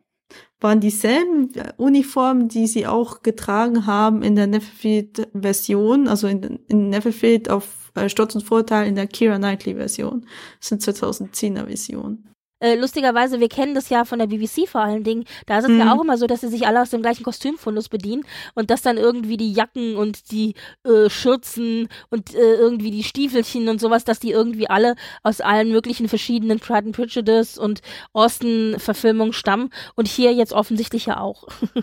[0.63, 7.51] waren dieselben Uniformen, die sie auch getragen haben in der Neverfield-Version, also in, in Neverfield
[7.51, 10.27] auf äh, Sturz und Vorteil in der Kira Knightley-Version.
[10.59, 12.32] Das sind 2010er-Version.
[12.63, 15.25] Äh, lustigerweise, wir kennen das ja von der BBC vor allen Dingen.
[15.47, 15.81] Da ist es mhm.
[15.81, 18.83] ja auch immer so, dass sie sich alle aus dem gleichen Kostümfundus bedienen und dass
[18.83, 24.05] dann irgendwie die Jacken und die äh, Schürzen und äh, irgendwie die Stiefelchen und sowas,
[24.05, 24.95] dass die irgendwie alle
[25.25, 27.81] aus allen möglichen verschiedenen Pride and Prejudice und
[28.13, 31.49] Austin-Verfilmungen stammen und hier jetzt offensichtlich ja auch.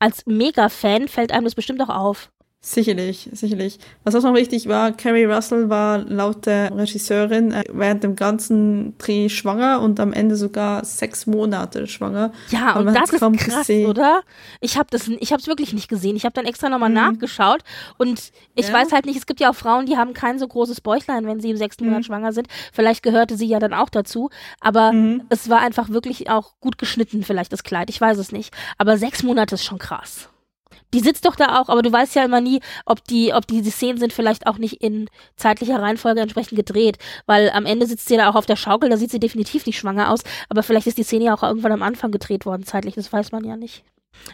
[0.00, 2.30] Als Mega-Fan fällt einem das bestimmt auch auf.
[2.68, 3.78] Sicherlich, sicherlich.
[4.02, 8.98] Was auch noch wichtig war, Carrie Russell war laut der Regisseurin äh, während dem ganzen
[8.98, 12.32] Dreh schwanger und am Ende sogar sechs Monate schwanger.
[12.50, 13.88] Ja, und das ist krass, gesehen.
[13.88, 14.22] oder?
[14.60, 16.16] Ich habe das, ich habe es wirklich nicht gesehen.
[16.16, 16.96] Ich habe dann extra nochmal mhm.
[16.96, 17.60] nachgeschaut
[17.98, 18.74] und ich ja.
[18.74, 21.38] weiß halt nicht, es gibt ja auch Frauen, die haben kein so großes Bäuchlein, wenn
[21.38, 21.90] sie im sechsten mhm.
[21.90, 22.48] Monat schwanger sind.
[22.72, 25.22] Vielleicht gehörte sie ja dann auch dazu, aber mhm.
[25.28, 27.90] es war einfach wirklich auch gut geschnitten, vielleicht das Kleid.
[27.90, 28.52] Ich weiß es nicht.
[28.76, 30.30] Aber sechs Monate ist schon krass.
[30.94, 33.62] Die sitzt doch da auch, aber du weißt ja immer nie, ob die, ob die,
[33.62, 38.08] die Szenen sind vielleicht auch nicht in zeitlicher Reihenfolge entsprechend gedreht, weil am Ende sitzt
[38.08, 40.86] sie da auch auf der Schaukel, da sieht sie definitiv nicht schwanger aus, aber vielleicht
[40.86, 43.56] ist die Szene ja auch irgendwann am Anfang gedreht worden, zeitlich, das weiß man ja
[43.56, 43.84] nicht.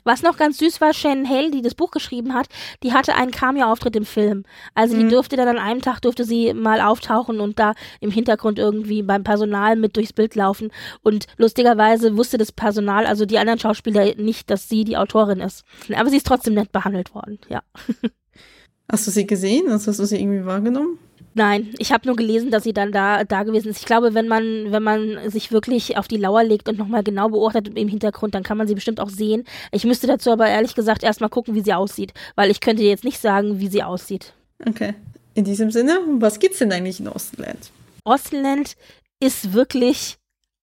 [0.05, 2.49] Was noch ganz süß war, Shannon Hale, die das Buch geschrieben hat,
[2.83, 4.45] die hatte einen Cameo-Auftritt im Film.
[4.75, 5.11] Also die mhm.
[5.11, 9.25] durfte dann an einem Tag, durfte sie mal auftauchen und da im Hintergrund irgendwie beim
[9.25, 10.71] Personal mit durchs Bild laufen.
[11.03, 15.64] Und lustigerweise wusste das Personal, also die anderen Schauspieler nicht, dass sie die Autorin ist.
[15.95, 17.62] Aber sie ist trotzdem nett behandelt worden, ja.
[18.90, 19.71] Hast du sie gesehen?
[19.71, 20.99] Hast du sie irgendwie wahrgenommen?
[21.35, 23.79] Nein, ich habe nur gelesen, dass sie dann da, da gewesen ist.
[23.79, 27.29] Ich glaube, wenn man, wenn man sich wirklich auf die Lauer legt und nochmal genau
[27.31, 29.45] beobachtet im Hintergrund, dann kann man sie bestimmt auch sehen.
[29.71, 33.05] Ich müsste dazu aber ehrlich gesagt erstmal gucken, wie sie aussieht, weil ich könnte jetzt
[33.05, 34.35] nicht sagen, wie sie aussieht.
[34.66, 34.95] Okay.
[35.35, 37.71] In diesem Sinne, was gibt's denn eigentlich in Ostenland?
[38.05, 38.77] Ostenland
[39.21, 40.18] ist wirklich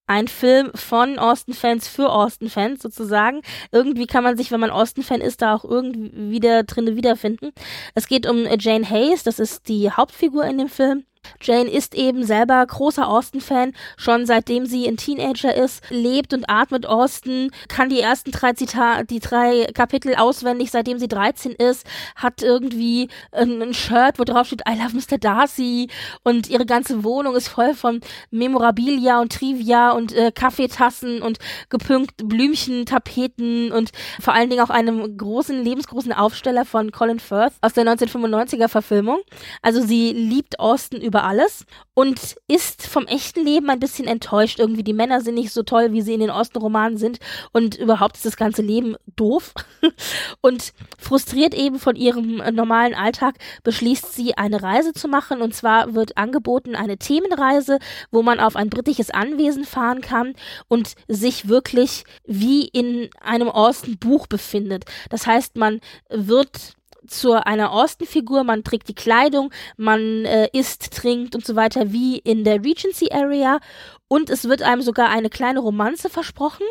[0.09, 3.41] ein Film von Austin-Fans für Austin-Fans sozusagen.
[3.71, 7.51] Irgendwie kann man sich, wenn man Austin-Fan ist, da auch irgendwie wieder drinne wiederfinden.
[7.93, 11.05] Es geht um Jane Hayes, das ist die Hauptfigur in dem Film.
[11.41, 16.85] Jane ist eben selber großer Austin-Fan, schon seitdem sie ein Teenager ist, lebt und atmet
[16.85, 22.41] Austin, kann die ersten drei Zitate, die drei Kapitel auswendig, seitdem sie 13 ist, hat
[22.41, 25.17] irgendwie ein, ein, Shirt, wo drauf steht I love Mr.
[25.17, 25.89] Darcy
[26.23, 28.01] und ihre ganze Wohnung ist voll von
[28.31, 34.69] Memorabilia und Trivia und äh, Kaffeetassen und gepünkt Blümchen, Tapeten und vor allen Dingen auch
[34.69, 39.19] einem großen, lebensgroßen Aufsteller von Colin Firth aus der 1995er Verfilmung.
[39.61, 44.59] Also sie liebt Austin über alles und ist vom echten Leben ein bisschen enttäuscht.
[44.59, 47.19] Irgendwie die Männer sind nicht so toll, wie sie in den Ostenromanen sind
[47.51, 49.53] und überhaupt ist das ganze Leben doof.
[50.41, 55.95] und frustriert eben von ihrem normalen Alltag beschließt sie eine Reise zu machen und zwar
[55.95, 57.79] wird angeboten eine Themenreise,
[58.11, 60.35] wo man auf ein britisches Anwesen fahren kann
[60.67, 64.85] und sich wirklich wie in einem Ostenbuch befindet.
[65.09, 66.75] Das heißt, man wird
[67.09, 72.17] zu einer Austin-Figur, man trägt die Kleidung, man äh, isst, trinkt und so weiter wie
[72.17, 73.59] in der Regency Area
[74.07, 76.65] und es wird einem sogar eine kleine Romanze versprochen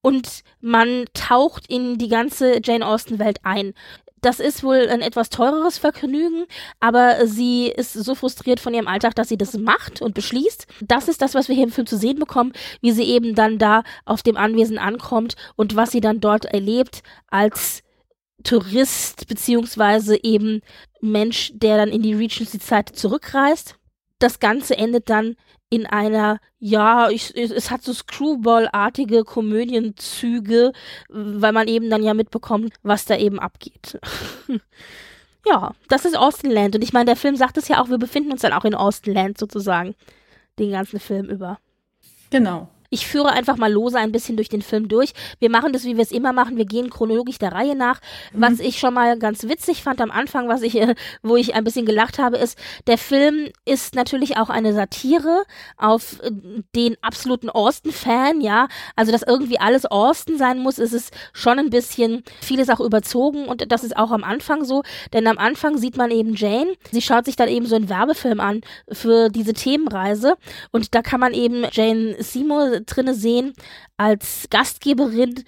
[0.00, 3.74] und man taucht in die ganze Jane Austen-Welt ein.
[4.20, 6.46] Das ist wohl ein etwas teureres Vergnügen,
[6.80, 10.66] aber sie ist so frustriert von ihrem Alltag, dass sie das macht und beschließt.
[10.82, 13.58] Das ist das, was wir hier im Film zu sehen bekommen, wie sie eben dann
[13.58, 17.82] da auf dem Anwesen ankommt und was sie dann dort erlebt als
[18.44, 20.60] Tourist beziehungsweise eben
[21.00, 23.76] Mensch, der dann in die Regency-Zeit zurückreist.
[24.18, 25.36] Das Ganze endet dann
[25.70, 30.72] in einer, ja, ich, es hat so Screwball-artige Komödienzüge,
[31.08, 33.98] weil man eben dann ja mitbekommt, was da eben abgeht.
[35.46, 36.74] ja, das ist Austinland.
[36.74, 38.74] Und ich meine, der Film sagt es ja auch, wir befinden uns dann auch in
[38.74, 39.94] Austinland sozusagen.
[40.58, 41.58] Den ganzen Film über.
[42.30, 42.68] Genau.
[42.90, 45.12] Ich führe einfach mal lose ein bisschen durch den Film durch.
[45.38, 46.56] Wir machen das, wie wir es immer machen.
[46.56, 48.00] Wir gehen chronologisch der Reihe nach.
[48.32, 48.40] Mhm.
[48.40, 51.64] Was ich schon mal ganz witzig fand am Anfang, was ich, äh, wo ich ein
[51.64, 55.44] bisschen gelacht habe, ist, der Film ist natürlich auch eine Satire
[55.76, 56.30] auf äh,
[56.74, 58.68] den absoluten Austin-Fan, ja.
[58.96, 63.46] Also, dass irgendwie alles Austin sein muss, ist es schon ein bisschen, vieles auch überzogen
[63.46, 66.74] und das ist auch am Anfang so, denn am Anfang sieht man eben Jane.
[66.90, 70.36] Sie schaut sich dann eben so einen Werbefilm an für diese Themenreise
[70.70, 73.52] und da kann man eben Jane Seymour drinne sehen
[73.96, 75.44] als Gastgeberin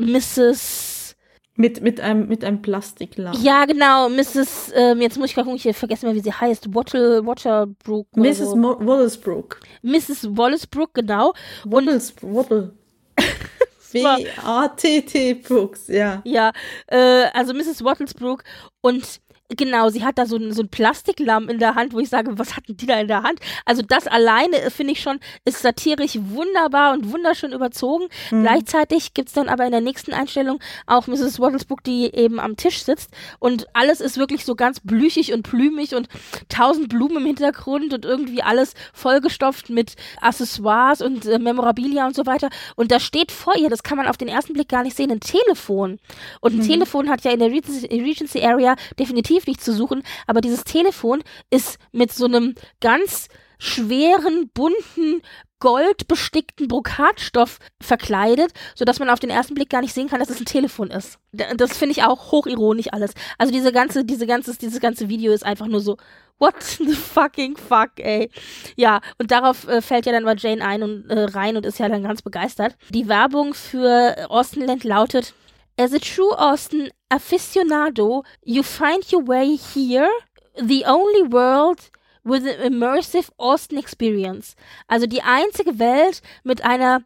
[0.00, 1.16] Mrs.
[1.54, 3.36] Mit, mit einem, mit einem Plastiklamm.
[3.42, 4.72] Ja, genau, Mrs.
[4.74, 6.74] Ähm, jetzt muss ich gucken, ich vergesse mal, wie sie heißt.
[6.74, 8.06] Wattle, Waterbrook.
[8.16, 8.38] Mrs.
[8.38, 8.56] So.
[8.56, 9.60] Wallesbrook.
[9.82, 10.28] Mrs.
[10.34, 11.34] Wallesbrook, genau.
[11.64, 12.72] Wattles, Wattle.
[13.92, 16.22] W-A-T-T Brooks, ja.
[16.24, 16.52] Ja,
[16.86, 17.84] äh, also Mrs.
[17.84, 18.42] Wattlesbrook
[18.80, 19.20] und
[19.56, 22.38] Genau, sie hat da so, ein, so ein Plastiklamm in der Hand, wo ich sage,
[22.38, 23.40] was hatten die da in der Hand?
[23.64, 28.06] Also das alleine, äh, finde ich schon, ist satirisch wunderbar und wunderschön überzogen.
[28.30, 28.42] Mhm.
[28.42, 31.40] Gleichzeitig gibt's dann aber in der nächsten Einstellung auch Mrs.
[31.40, 35.94] Wattlesbrook, die eben am Tisch sitzt und alles ist wirklich so ganz blüchig und blümig
[35.94, 36.08] und
[36.48, 42.26] tausend Blumen im Hintergrund und irgendwie alles vollgestopft mit Accessoires und äh, Memorabilia und so
[42.26, 42.48] weiter.
[42.76, 45.10] Und da steht vor ihr, das kann man auf den ersten Blick gar nicht sehen,
[45.10, 45.98] ein Telefon.
[46.40, 46.68] Und ein mhm.
[46.68, 51.22] Telefon hat ja in der Regency Area definitiv definitiv nicht zu suchen, aber dieses Telefon
[51.50, 53.28] ist mit so einem ganz
[53.58, 55.22] schweren, bunten,
[55.60, 60.40] goldbestickten Brokatstoff verkleidet, sodass man auf den ersten Blick gar nicht sehen kann, dass es
[60.40, 61.18] ein Telefon ist.
[61.30, 63.14] Das finde ich auch hochironisch alles.
[63.38, 65.98] Also diese ganze, diese ganze, dieses ganze Video ist einfach nur so,
[66.40, 68.30] what the fucking fuck, ey.
[68.74, 71.78] Ja, und darauf äh, fällt ja dann mal Jane ein und äh, rein und ist
[71.78, 72.76] ja dann ganz begeistert.
[72.90, 75.34] Die Werbung für Austenland lautet,
[75.82, 80.08] As a true Austen aficionado, you find your way here,
[80.54, 81.90] the only world
[82.22, 84.54] with an immersive Austin experience.
[84.86, 87.02] Also die einzige Welt mit einer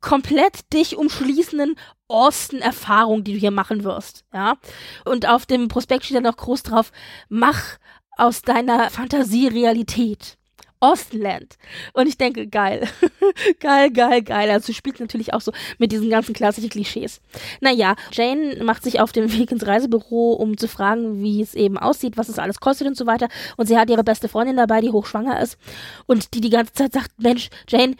[0.00, 1.76] komplett dich umschließenden
[2.08, 4.56] Austin-Erfahrung, die du hier machen wirst, ja.
[5.04, 6.92] Und auf dem Prospekt steht dann noch groß drauf,
[7.28, 7.76] mach
[8.16, 10.37] aus deiner Fantasie Realität.
[10.80, 11.56] Ostland.
[11.92, 12.88] Und ich denke, geil.
[13.60, 14.50] geil, geil, geil.
[14.50, 17.20] Also spielt natürlich auch so mit diesen ganzen klassischen Klischees.
[17.60, 21.78] Naja, Jane macht sich auf den Weg ins Reisebüro, um zu fragen, wie es eben
[21.78, 23.28] aussieht, was es alles kostet und so weiter.
[23.56, 25.58] Und sie hat ihre beste Freundin dabei, die hochschwanger ist.
[26.06, 27.96] Und die die ganze Zeit sagt, Mensch, Jane,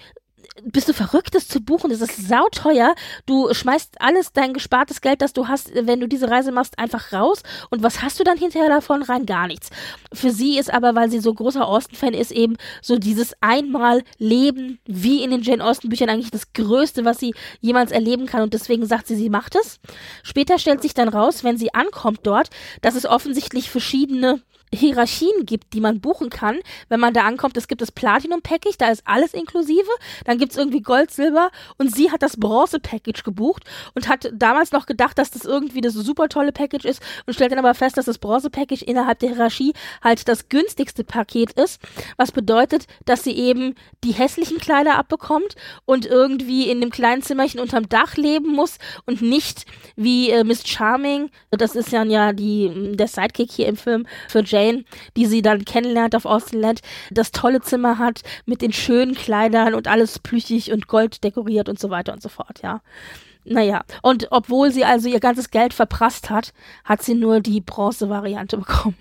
[0.65, 1.91] bist du verrückt, das zu buchen?
[1.91, 2.95] Das ist sauteuer.
[3.27, 7.13] Du schmeißt alles dein gespartes Geld, das du hast, wenn du diese Reise machst, einfach
[7.13, 7.43] raus.
[7.71, 9.03] Und was hast du dann hinterher davon?
[9.03, 9.71] Rein gar nichts.
[10.13, 14.79] Für sie ist aber, weil sie so großer Austen-Fan ist, eben so dieses einmal Leben
[14.87, 18.43] wie in den Jane Austen-Büchern eigentlich das Größte, was sie jemals erleben kann.
[18.43, 19.81] Und deswegen sagt sie, sie macht es.
[20.23, 22.49] Später stellt sich dann raus, wenn sie ankommt dort,
[22.83, 26.59] dass es offensichtlich verschiedene Hierarchien gibt, die man buchen kann.
[26.89, 29.89] Wenn man da ankommt, es gibt das Platinum-Package, da ist alles inklusive.
[30.25, 34.73] Dann gibt es irgendwie Gold, Silber und sie hat das Bronze-Package gebucht und hat damals
[34.73, 37.97] noch gedacht, dass das irgendwie das super tolle Package ist und stellt dann aber fest,
[37.97, 41.81] dass das Bronze-Package innerhalb der Hierarchie halt das günstigste Paket ist,
[42.17, 47.61] was bedeutet, dass sie eben die hässlichen Kleider abbekommt und irgendwie in dem kleinen Zimmerchen
[47.61, 49.65] unterm Dach leben muss und nicht
[49.97, 54.43] wie äh, Miss Charming, das ist ja, ja die, der Sidekick hier im Film für
[54.45, 54.85] Jane Jane,
[55.17, 59.89] die sie dann kennenlernt auf Austenland, das tolle Zimmer hat mit den schönen Kleidern und
[59.89, 62.81] alles plüchig und gold dekoriert und so weiter und so fort, ja.
[63.45, 66.53] Naja, und obwohl sie also ihr ganzes Geld verprasst hat,
[66.85, 68.97] hat sie nur die Bronze-Variante bekommen.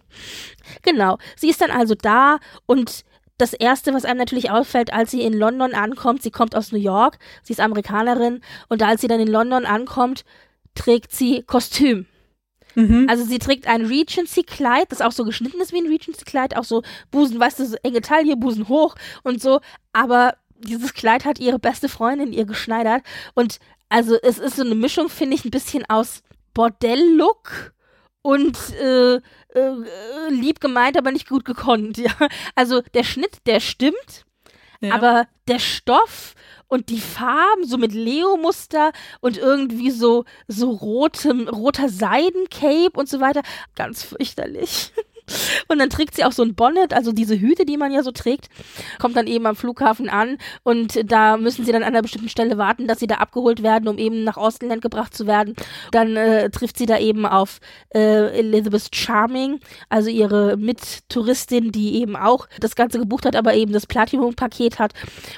[0.82, 1.16] genau.
[1.36, 3.04] Sie ist dann also da und
[3.38, 6.78] das erste, was einem natürlich auffällt, als sie in London ankommt, sie kommt aus New
[6.78, 10.26] York, sie ist Amerikanerin und als sie dann in London ankommt,
[10.74, 12.06] trägt sie Kostüm.
[12.74, 13.06] Mhm.
[13.08, 16.82] Also sie trägt ein Regency-Kleid, das auch so geschnitten ist wie ein Regency-Kleid, auch so
[17.10, 19.60] Busen, weißt du, so enge Taille, Busen hoch und so.
[19.92, 23.02] Aber dieses Kleid hat ihre beste Freundin ihr geschneidert.
[23.34, 26.22] Und also es ist so eine Mischung, finde ich, ein bisschen aus
[26.54, 27.72] Bordell-Look
[28.22, 29.20] und äh, äh,
[30.28, 31.98] lieb gemeint, aber nicht gut gekonnt.
[31.98, 32.12] Ja.
[32.54, 34.24] Also der Schnitt, der stimmt,
[34.80, 34.94] ja.
[34.94, 36.34] aber der Stoff
[36.70, 43.20] und die Farben so mit Leo-Muster und irgendwie so, so rotem, roter Seidencape und so
[43.20, 43.42] weiter.
[43.74, 44.92] Ganz fürchterlich.
[45.68, 48.10] Und dann trägt sie auch so ein Bonnet, also diese Hüte, die man ja so
[48.10, 48.48] trägt,
[48.98, 52.58] kommt dann eben am Flughafen an und da müssen sie dann an einer bestimmten Stelle
[52.58, 55.54] warten, dass sie da abgeholt werden, um eben nach Ostland gebracht zu werden.
[55.92, 57.60] Dann äh, trifft sie da eben auf
[57.94, 63.72] äh, Elizabeth Charming, also ihre Mittouristin, die eben auch das Ganze gebucht hat, aber eben
[63.72, 64.92] das Platinum-Paket hat.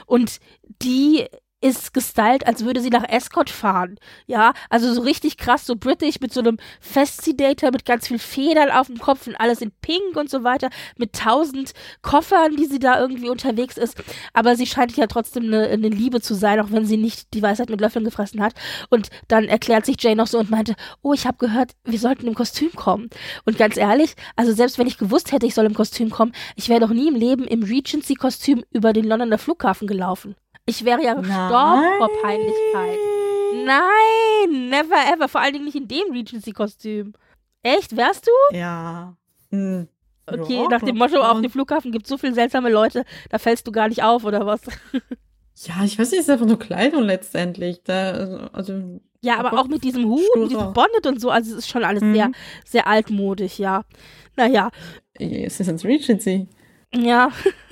[0.06, 0.38] Und
[0.82, 1.26] die
[1.62, 3.98] ist gestylt, als würde sie nach Escort fahren.
[4.26, 8.70] Ja, also so richtig krass, so british mit so einem Fascinator mit ganz viel Federn
[8.70, 11.72] auf dem Kopf und alles in pink und so weiter, mit tausend
[12.02, 14.02] Koffern, die sie da irgendwie unterwegs ist.
[14.32, 17.42] Aber sie scheint ja trotzdem eine, eine Liebe zu sein, auch wenn sie nicht die
[17.42, 18.54] Weisheit mit Löffeln gefressen hat.
[18.90, 22.26] Und dann erklärt sich Jane noch so und meinte, oh, ich habe gehört, wir sollten
[22.26, 23.08] im Kostüm kommen.
[23.44, 26.68] Und ganz ehrlich, also selbst wenn ich gewusst hätte, ich soll im Kostüm kommen, ich
[26.68, 30.34] wäre doch nie im Leben im Regency-Kostüm über den Londoner Flughafen gelaufen.
[30.66, 32.98] Ich wäre ja gestorben vor Peinlichkeit.
[33.64, 35.28] Nein, never ever.
[35.28, 37.14] Vor allen Dingen nicht in dem Regency-Kostüm.
[37.62, 37.96] Echt?
[37.96, 38.56] Wärst du?
[38.56, 39.16] Ja.
[39.50, 39.88] Hm.
[40.26, 43.38] Okay, ja, nach dem Motto, auf dem Flughafen gibt es so viele seltsame Leute, da
[43.38, 44.60] fällst du gar nicht auf, oder was?
[45.66, 47.82] Ja, ich weiß nicht, es ist einfach nur Kleidung letztendlich.
[47.84, 51.58] Da, also, ja, aber auch mit diesem Hut, mit diesem Bonnet und so, also es
[51.58, 52.14] ist schon alles mhm.
[52.14, 52.30] sehr,
[52.64, 53.84] sehr altmodisch, ja.
[54.34, 54.70] Naja.
[55.12, 56.48] Es ist ins Regency.
[56.94, 57.30] Ja,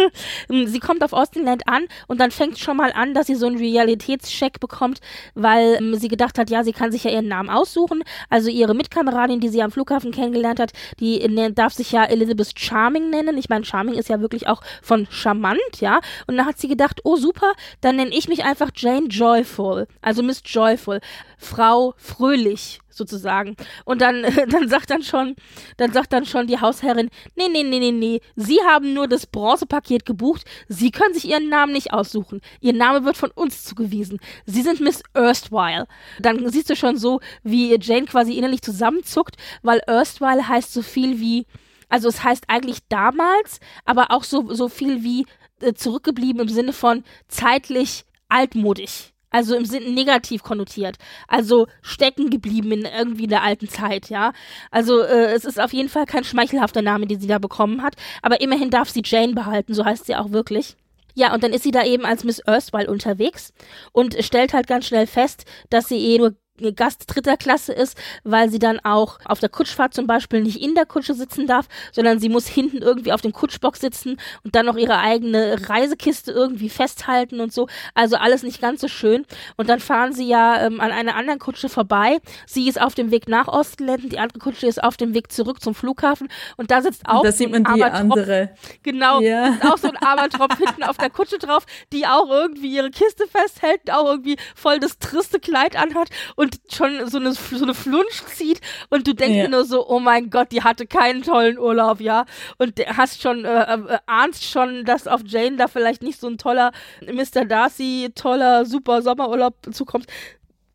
[0.48, 3.58] sie kommt auf Austinland an und dann fängt schon mal an, dass sie so einen
[3.58, 5.00] Realitätscheck bekommt,
[5.34, 8.02] weil ähm, sie gedacht hat, ja, sie kann sich ja ihren Namen aussuchen.
[8.30, 12.58] Also ihre Mitkameradin, die sie am Flughafen kennengelernt hat, die ne, darf sich ja Elizabeth
[12.58, 13.36] Charming nennen.
[13.36, 16.00] Ich meine, Charming ist ja wirklich auch von charmant, ja.
[16.26, 17.52] Und dann hat sie gedacht, oh super,
[17.82, 21.00] dann nenne ich mich einfach Jane Joyful, also Miss Joyful,
[21.36, 23.56] Frau Fröhlich sozusagen.
[23.84, 25.34] Und dann, dann sagt dann schon,
[25.78, 29.26] dann sagt dann schon die Hausherrin, nee, nee, nee, nee, nee, Sie haben nur das
[29.26, 32.40] Bronzepaket gebucht, Sie können sich Ihren Namen nicht aussuchen.
[32.60, 34.18] Ihr Name wird von uns zugewiesen.
[34.46, 35.86] Sie sind Miss Erstwhile.
[36.20, 41.20] Dann siehst du schon so, wie Jane quasi innerlich zusammenzuckt, weil Erstwhile heißt so viel
[41.20, 41.46] wie
[41.88, 45.26] Also es heißt eigentlich damals, aber auch so, so viel wie
[45.60, 49.12] äh, zurückgeblieben im Sinne von zeitlich altmodisch.
[49.30, 50.96] Also im Sinne negativ konnotiert.
[51.28, 54.32] Also stecken geblieben in irgendwie der alten Zeit, ja.
[54.70, 57.94] Also äh, es ist auf jeden Fall kein schmeichelhafter Name, den sie da bekommen hat.
[58.22, 60.76] Aber immerhin darf sie Jane behalten, so heißt sie auch wirklich.
[61.14, 63.52] Ja, und dann ist sie da eben als Miss Erstwhile unterwegs
[63.92, 66.34] und stellt halt ganz schnell fest, dass sie eh nur
[66.74, 70.74] Gast dritter Klasse ist, weil sie dann auch auf der Kutschfahrt zum Beispiel nicht in
[70.74, 74.66] der Kutsche sitzen darf, sondern sie muss hinten irgendwie auf dem Kutschbock sitzen und dann
[74.66, 77.68] noch ihre eigene Reisekiste irgendwie festhalten und so.
[77.94, 79.26] Also alles nicht ganz so schön.
[79.56, 82.18] Und dann fahren sie ja ähm, an einer anderen Kutsche vorbei.
[82.46, 85.62] Sie ist auf dem Weg nach Ostenländen, die andere Kutsche ist auf dem Weg zurück
[85.62, 88.50] zum Flughafen und da sitzt auch da sieht man die andere.
[88.82, 89.56] Genau, ja.
[89.64, 93.26] auch so ein armer Tropf hinten auf der Kutsche drauf, die auch irgendwie ihre Kiste
[93.26, 97.74] festhält, auch irgendwie voll das triste Kleid anhat und und schon so eine, so eine
[97.74, 99.48] Flunsch zieht und du denkst ja.
[99.48, 102.24] nur so, oh mein Gott, die hatte keinen tollen Urlaub, ja.
[102.58, 106.38] Und hast schon, äh, äh, ahnst schon, dass auf Jane da vielleicht nicht so ein
[106.38, 107.44] toller Mr.
[107.44, 110.06] Darcy, toller, super Sommerurlaub zukommt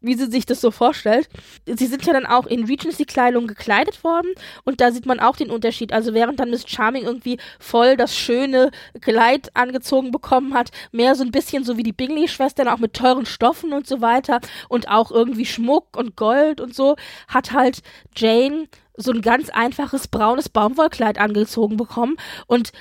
[0.05, 1.29] wie sie sich das so vorstellt.
[1.65, 4.31] Sie sind ja dann auch in Regency-Kleidung gekleidet worden
[4.63, 5.93] und da sieht man auch den Unterschied.
[5.93, 11.23] Also während dann Miss Charming irgendwie voll das schöne Kleid angezogen bekommen hat, mehr so
[11.23, 14.39] ein bisschen so wie die Bingley-Schwestern, auch mit teuren Stoffen und so weiter
[14.69, 16.95] und auch irgendwie Schmuck und Gold und so,
[17.27, 17.81] hat halt
[18.15, 22.15] Jane so ein ganz einfaches braunes Baumwollkleid angezogen bekommen
[22.47, 22.71] und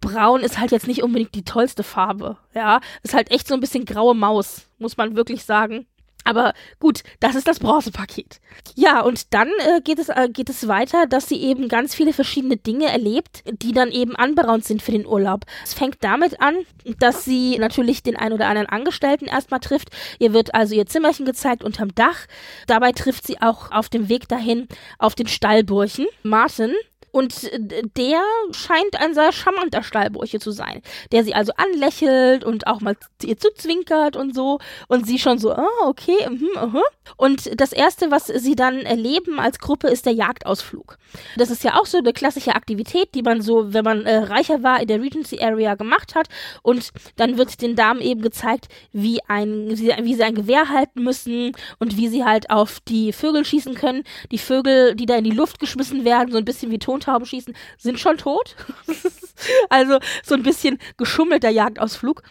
[0.00, 2.80] Braun ist halt jetzt nicht unbedingt die tollste Farbe, ja.
[3.02, 5.86] Ist halt echt so ein bisschen graue Maus, muss man wirklich sagen.
[6.26, 8.40] Aber gut, das ist das Bronzepaket.
[8.74, 12.12] Ja, und dann äh, geht, es, äh, geht es weiter, dass sie eben ganz viele
[12.12, 15.44] verschiedene Dinge erlebt, die dann eben anberaumt sind für den Urlaub.
[15.62, 16.56] Es fängt damit an,
[16.98, 19.90] dass sie natürlich den ein oder anderen Angestellten erstmal trifft.
[20.18, 22.26] Ihr wird also ihr Zimmerchen gezeigt unterm Dach.
[22.66, 24.66] Dabei trifft sie auch auf dem Weg dahin
[24.98, 26.74] auf den Stallburchen Martin,
[27.16, 32.66] und äh, der scheint ein sehr charmanter Stallburche zu sein, der sie also anlächelt und
[32.66, 34.58] auch mal ihr zuzwinkert und so.
[34.88, 36.82] Und sie schon so, ah, okay, mhm, aha.
[37.16, 40.98] Und das Erste, was sie dann erleben als Gruppe, ist der Jagdausflug.
[41.38, 44.62] Das ist ja auch so eine klassische Aktivität, die man so, wenn man äh, reicher
[44.62, 46.28] war, in der Regency Area gemacht hat.
[46.62, 51.52] Und dann wird den Damen eben gezeigt, wie, ein, wie sie ein Gewehr halten müssen
[51.78, 54.04] und wie sie halt auf die Vögel schießen können.
[54.30, 57.26] Die Vögel, die da in die Luft geschmissen werden, so ein bisschen wie Tontauben Wildtauben
[57.26, 58.56] schießen, sind schon tot.
[59.68, 62.22] also so ein bisschen geschummelter Jagdausflug.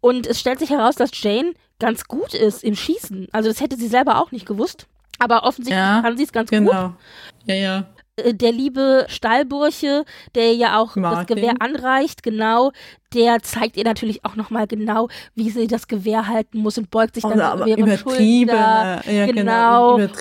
[0.00, 3.28] Und es stellt sich heraus, dass Jane ganz gut ist im Schießen.
[3.32, 4.86] Also das hätte sie selber auch nicht gewusst.
[5.18, 6.88] Aber offensichtlich ja, kann sie es ganz genau.
[6.88, 6.92] gut.
[7.44, 7.86] Ja, ja.
[8.16, 11.18] Äh, der liebe Stallburche, der ja auch Martin.
[11.18, 12.72] das Gewehr anreicht, genau,
[13.14, 17.14] der zeigt ihr natürlich auch nochmal genau, wie sie das Gewehr halten muss und beugt
[17.14, 19.02] sich dann also, über ihre Schulter.
[19.10, 19.32] Ja, genau.
[19.32, 20.20] genau und,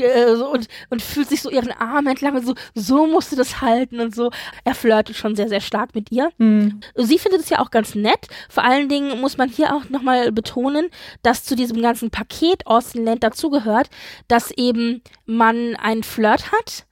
[0.00, 3.60] äh, und, und, fühlt sich so ihren Arm entlang und so, so musst du das
[3.60, 4.30] halten und so.
[4.64, 6.30] Er flirtet schon sehr, sehr stark mit ihr.
[6.38, 6.80] Mhm.
[6.96, 8.26] Sie findet es ja auch ganz nett.
[8.48, 10.88] Vor allen Dingen muss man hier auch nochmal betonen,
[11.22, 13.88] dass zu diesem ganzen Paket Austenland dazugehört,
[14.28, 16.85] dass eben man einen Flirt hat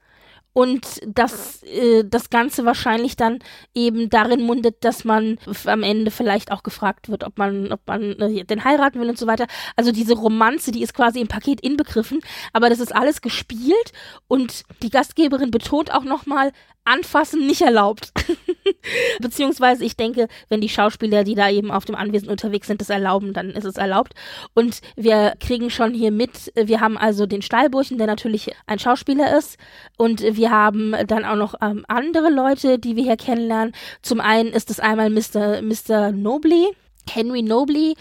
[0.54, 3.40] und dass äh, das Ganze wahrscheinlich dann
[3.74, 5.36] eben darin mundet, dass man
[5.66, 9.18] am Ende vielleicht auch gefragt wird, ob man, ob man äh, den heiraten will und
[9.18, 9.46] so weiter.
[9.76, 12.20] Also diese Romanze, die ist quasi im Paket inbegriffen,
[12.52, 13.92] aber das ist alles gespielt
[14.28, 16.52] und die Gastgeberin betont auch nochmal,
[16.84, 18.12] Anfassen nicht erlaubt.
[19.20, 22.90] Beziehungsweise ich denke, wenn die Schauspieler, die da eben auf dem Anwesen unterwegs sind, das
[22.90, 24.14] erlauben, dann ist es erlaubt.
[24.55, 29.37] Und wir kriegen schon hier mit, wir haben also den Stallburchen, der natürlich ein Schauspieler
[29.37, 29.59] ist.
[29.96, 33.74] Und wir haben dann auch noch ähm, andere Leute, die wir hier kennenlernen.
[34.03, 35.62] Zum einen ist es einmal Mr.
[35.62, 36.12] Mr.
[36.12, 36.68] Nobley,
[37.11, 37.94] Henry Nobley,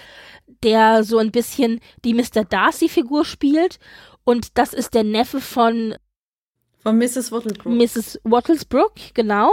[0.63, 2.45] der so ein bisschen die Mr.
[2.47, 3.79] Darcy-Figur spielt.
[4.23, 5.95] Und das ist der Neffe von
[6.83, 7.31] von Mrs.
[7.31, 7.73] Wattlesbrook.
[7.73, 8.19] Mrs.
[8.23, 9.51] Wattlesbrook, genau.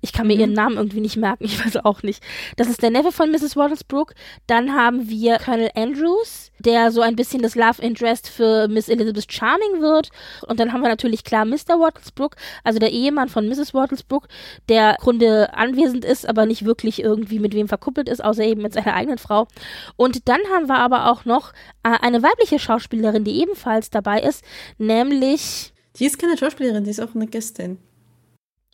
[0.00, 0.40] Ich kann mir mhm.
[0.40, 2.22] ihren Namen irgendwie nicht merken, ich weiß auch nicht.
[2.56, 3.54] Das ist der Neffe von Mrs.
[3.54, 4.14] Wattlesbrook.
[4.46, 9.30] Dann haben wir Colonel Andrews, der so ein bisschen das Love Interest für Miss Elizabeth
[9.30, 10.08] Charming wird.
[10.48, 11.78] Und dann haben wir natürlich klar Mr.
[11.78, 13.74] Wattlesbrook, also der Ehemann von Mrs.
[13.74, 14.28] Wattlesbrook,
[14.70, 18.62] der im Grunde anwesend ist, aber nicht wirklich irgendwie mit wem verkuppelt ist, außer eben
[18.62, 19.48] mit seiner eigenen Frau.
[19.96, 24.42] Und dann haben wir aber auch noch äh, eine weibliche Schauspielerin, die ebenfalls dabei ist,
[24.78, 27.78] nämlich die ist keine Schauspielerin, die ist auch eine Gästin.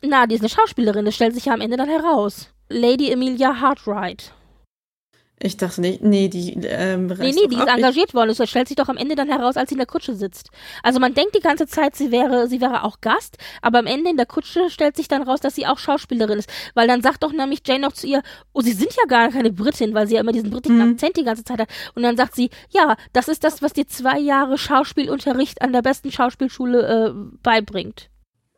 [0.03, 2.49] Na, die ist eine Schauspielerin, das stellt sich ja am Ende dann heraus.
[2.69, 4.33] Lady Emilia Hartright.
[5.39, 8.33] Ich dachte nicht, nee, die ähm, Nee, nee, die ist engagiert worden.
[8.35, 10.49] Das stellt sich doch am Ende dann heraus, als sie in der Kutsche sitzt.
[10.81, 14.09] Also man denkt die ganze Zeit, sie wäre, sie wäre auch Gast, aber am Ende
[14.09, 16.49] in der Kutsche stellt sich dann raus, dass sie auch Schauspielerin ist.
[16.73, 18.23] Weil dann sagt doch nämlich Jane noch zu ihr,
[18.53, 20.93] oh, sie sind ja gar keine Britin, weil sie ja immer diesen britischen mhm.
[20.93, 21.69] Akzent die ganze Zeit hat.
[21.93, 25.83] Und dann sagt sie, ja, das ist das, was dir zwei Jahre Schauspielunterricht an der
[25.83, 28.09] besten Schauspielschule äh, beibringt.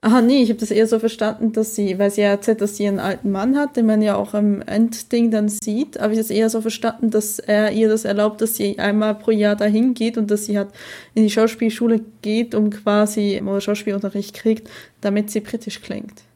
[0.01, 2.77] Aha, nee, ich habe das eher so verstanden, dass sie, weil sie ja erzählt, dass
[2.77, 6.19] sie einen alten Mann hat, den man ja auch im Endding dann sieht, habe ich
[6.19, 9.93] das eher so verstanden, dass er ihr das erlaubt, dass sie einmal pro Jahr dahin
[9.93, 10.69] geht und dass sie halt
[11.15, 14.69] in die Schauspielschule geht und quasi oder Schauspielunterricht kriegt,
[15.01, 16.28] damit sie britisch klingt.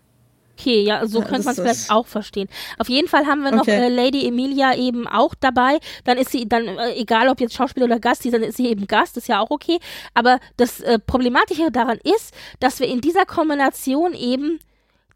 [0.58, 2.48] Okay, ja, so ja, könnte man es vielleicht auch verstehen.
[2.78, 3.86] Auf jeden Fall haben wir noch okay.
[3.86, 5.80] äh, Lady Emilia eben auch dabei.
[6.04, 8.86] Dann ist sie, dann, äh, egal ob jetzt Schauspieler oder Gast, dann ist sie eben
[8.88, 9.80] Gast, ist ja auch okay.
[10.14, 14.60] Aber das äh, Problematische daran ist, dass wir in dieser Kombination eben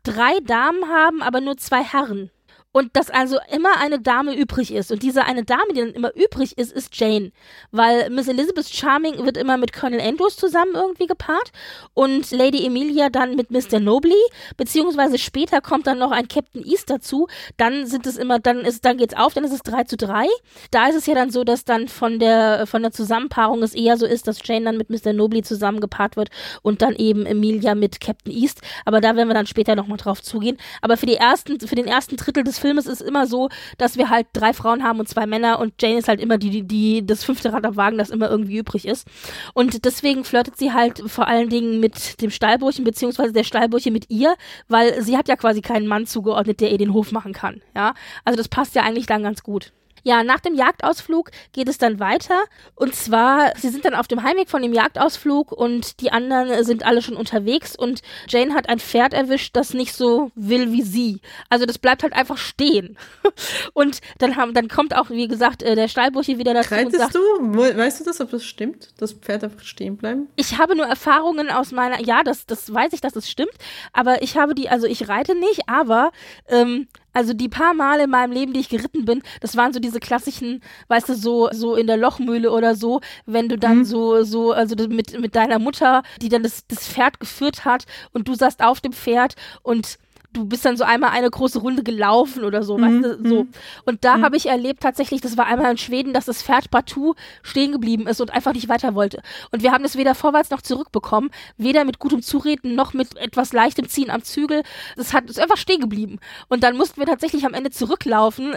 [0.04, 2.32] drei Damen haben, aber nur zwei Herren.
[2.78, 4.92] Und dass also immer eine Dame übrig ist.
[4.92, 7.32] Und diese eine Dame, die dann immer übrig ist, ist Jane.
[7.72, 11.52] Weil Miss Elizabeth Charming wird immer mit Colonel Andrews zusammen irgendwie gepaart.
[11.96, 13.80] Und Lady Emilia dann mit Mr.
[13.80, 14.14] Nobley.
[14.58, 17.28] Beziehungsweise später kommt dann noch ein Captain East dazu.
[17.58, 20.28] Dann sind es immer, dann ist, dann geht's auf, dann ist es 3 zu 3.
[20.70, 23.98] Da ist es ja dann so, dass dann von der, von der Zusammenpaarung es eher
[23.98, 25.14] so ist, dass Jane dann mit Mr.
[25.14, 26.30] Nobley zusammengepaart wird
[26.62, 28.62] und dann eben Emilia mit Captain East.
[28.86, 30.58] Aber da werden wir dann später nochmal drauf zugehen.
[30.84, 33.98] Aber für die ersten, für den ersten Drittel des Films ist es immer so, dass
[33.98, 36.64] wir halt drei Frauen haben und zwei Männer und Jane ist halt immer die, die,
[36.64, 39.08] die das fünfte Rad am Wagen, das immer irgendwie übrig ist.
[39.54, 44.10] Und deswegen flirtet sie halt vor allen Dingen mit dem Stallburchen, beziehungsweise der Stallburche mit
[44.10, 44.36] ihr,
[44.68, 47.62] weil sie hat ja quasi keinen Mann zugeordnet, der ihr den Hof machen kann.
[47.76, 47.94] Ja,
[48.26, 49.72] also das passt ja eigentlich dann ganz gut.
[50.08, 52.46] Ja, nach dem Jagdausflug geht es dann weiter.
[52.76, 56.86] Und zwar, sie sind dann auf dem Heimweg von dem Jagdausflug und die anderen sind
[56.86, 61.20] alle schon unterwegs und Jane hat ein Pferd erwischt, das nicht so will wie sie.
[61.50, 62.98] Also das bleibt halt einfach stehen.
[63.74, 67.02] und dann haben, dann kommt auch, wie gesagt, äh, der Stallbursche wieder dazu Reitest und
[67.02, 67.58] sagt, du?
[67.78, 68.94] Weißt du das, ob das stimmt?
[69.00, 70.30] Das Pferd einfach stehen bleiben?
[70.38, 73.52] Ich habe nur Erfahrungen aus meiner, ja, das, das weiß ich, dass es das stimmt,
[73.92, 76.12] aber ich habe die, also ich reite nicht, aber
[76.48, 76.88] ähm,
[77.18, 80.00] also die paar Male in meinem Leben, die ich geritten bin, das waren so diese
[80.00, 83.86] klassischen, weißt du, so, so in der Lochmühle oder so, wenn du dann mhm.
[83.86, 88.28] so, so, also mit, mit deiner Mutter, die dann das, das Pferd geführt hat und
[88.28, 89.98] du saßt auf dem Pferd und
[90.38, 92.82] du bist dann so einmal eine große Runde gelaufen oder so, mhm.
[92.82, 93.44] weißt du, so.
[93.44, 93.50] Mhm.
[93.86, 94.24] Und da mhm.
[94.24, 98.08] habe ich erlebt tatsächlich, das war einmal in Schweden, dass das Pferd partout stehen geblieben
[98.08, 99.22] ist und einfach nicht weiter wollte.
[99.52, 103.52] Und wir haben es weder vorwärts noch zurückbekommen, weder mit gutem Zureden noch mit etwas
[103.52, 104.64] leichtem Ziehen am Zügel.
[104.96, 106.20] Das hat ist einfach stehen geblieben.
[106.48, 108.54] Und dann mussten wir tatsächlich am Ende zurücklaufen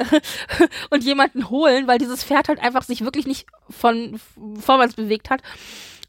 [0.91, 4.20] und jemanden holen, weil dieses Pferd halt einfach sich wirklich nicht von
[4.61, 5.43] vorwärts bewegt hat.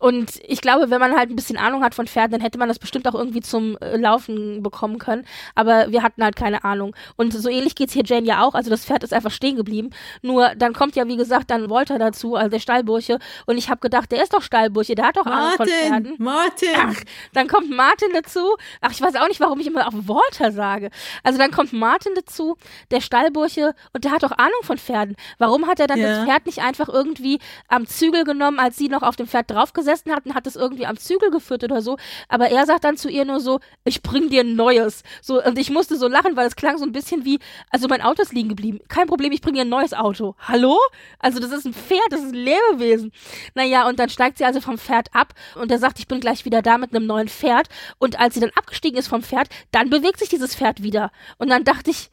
[0.01, 2.67] Und ich glaube, wenn man halt ein bisschen Ahnung hat von Pferden, dann hätte man
[2.67, 5.27] das bestimmt auch irgendwie zum äh, Laufen bekommen können.
[5.53, 6.95] Aber wir hatten halt keine Ahnung.
[7.17, 8.55] Und so ähnlich geht's hier Jane ja auch.
[8.55, 9.91] Also das Pferd ist einfach stehen geblieben.
[10.23, 13.19] Nur dann kommt ja, wie gesagt, dann Walter dazu, also der Stallbursche.
[13.45, 16.15] Und ich habe gedacht, der ist doch Stallbursche, der hat doch Ahnung von Pferden.
[16.17, 16.69] Martin!
[16.75, 16.95] Ach,
[17.33, 18.55] dann kommt Martin dazu.
[18.81, 20.89] Ach, ich weiß auch nicht, warum ich immer auf Walter sage.
[21.21, 22.57] Also dann kommt Martin dazu,
[22.89, 25.15] der Stallbursche, und der hat doch Ahnung von Pferden.
[25.37, 26.07] Warum hat er dann ja.
[26.07, 27.37] das Pferd nicht einfach irgendwie
[27.67, 30.55] am Zügel genommen, als sie noch auf dem Pferd draufgesetzt gesessen hat und hat es
[30.55, 31.97] irgendwie am Zügel geführt oder so.
[32.29, 35.03] Aber er sagt dann zu ihr nur so, ich bring dir ein neues.
[35.21, 37.39] So, und ich musste so lachen, weil es klang so ein bisschen wie,
[37.69, 38.79] also mein Auto ist liegen geblieben.
[38.87, 40.35] Kein Problem, ich bring dir ein neues Auto.
[40.39, 40.77] Hallo?
[41.19, 43.11] Also das ist ein Pferd, das ist ein Lebewesen.
[43.55, 46.45] Naja, und dann steigt sie also vom Pferd ab und er sagt, ich bin gleich
[46.45, 47.67] wieder da mit einem neuen Pferd.
[47.99, 51.11] Und als sie dann abgestiegen ist vom Pferd, dann bewegt sich dieses Pferd wieder.
[51.37, 52.09] Und dann dachte ich,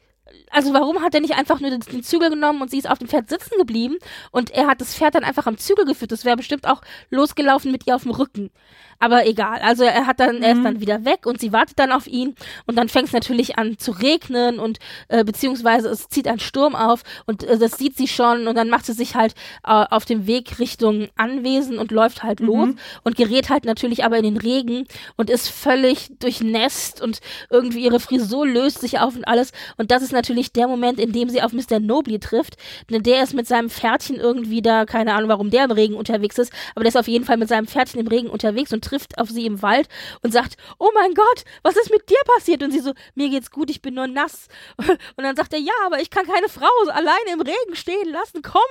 [0.51, 3.07] also warum hat er nicht einfach nur den Zügel genommen und sie ist auf dem
[3.07, 3.97] Pferd sitzen geblieben
[4.31, 6.11] und er hat das Pferd dann einfach am Zügel geführt.
[6.11, 8.51] Das wäre bestimmt auch losgelaufen mit ihr auf dem Rücken.
[8.99, 9.59] Aber egal.
[9.61, 10.43] Also er hat dann, mhm.
[10.43, 10.63] er ist mhm.
[10.63, 12.35] dann wieder weg und sie wartet dann auf ihn
[12.65, 16.75] und dann fängt es natürlich an zu regnen und äh, beziehungsweise es zieht ein Sturm
[16.75, 19.35] auf und äh, das sieht sie schon und dann macht sie sich halt
[19.65, 22.47] äh, auf dem Weg Richtung Anwesen und läuft halt mhm.
[22.47, 22.69] los
[23.03, 24.85] und gerät halt natürlich aber in den Regen
[25.15, 27.19] und ist völlig durchnässt und
[27.49, 31.13] irgendwie ihre Frisur löst sich auf und alles und das ist natürlich der Moment, in
[31.13, 31.79] dem sie auf Mr.
[31.79, 32.57] Nobly trifft,
[32.89, 36.37] denn der ist mit seinem Pferdchen irgendwie da, keine Ahnung, warum der im Regen unterwegs
[36.37, 39.17] ist, aber der ist auf jeden Fall mit seinem Pferdchen im Regen unterwegs und trifft
[39.17, 39.87] auf sie im Wald
[40.21, 42.63] und sagt, oh mein Gott, was ist mit dir passiert?
[42.63, 44.47] Und sie so, mir geht's gut, ich bin nur nass.
[44.77, 48.41] Und dann sagt er, ja, aber ich kann keine Frau alleine im Regen stehen lassen.
[48.41, 48.61] Komm,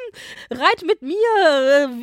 [0.50, 1.14] reit mit mir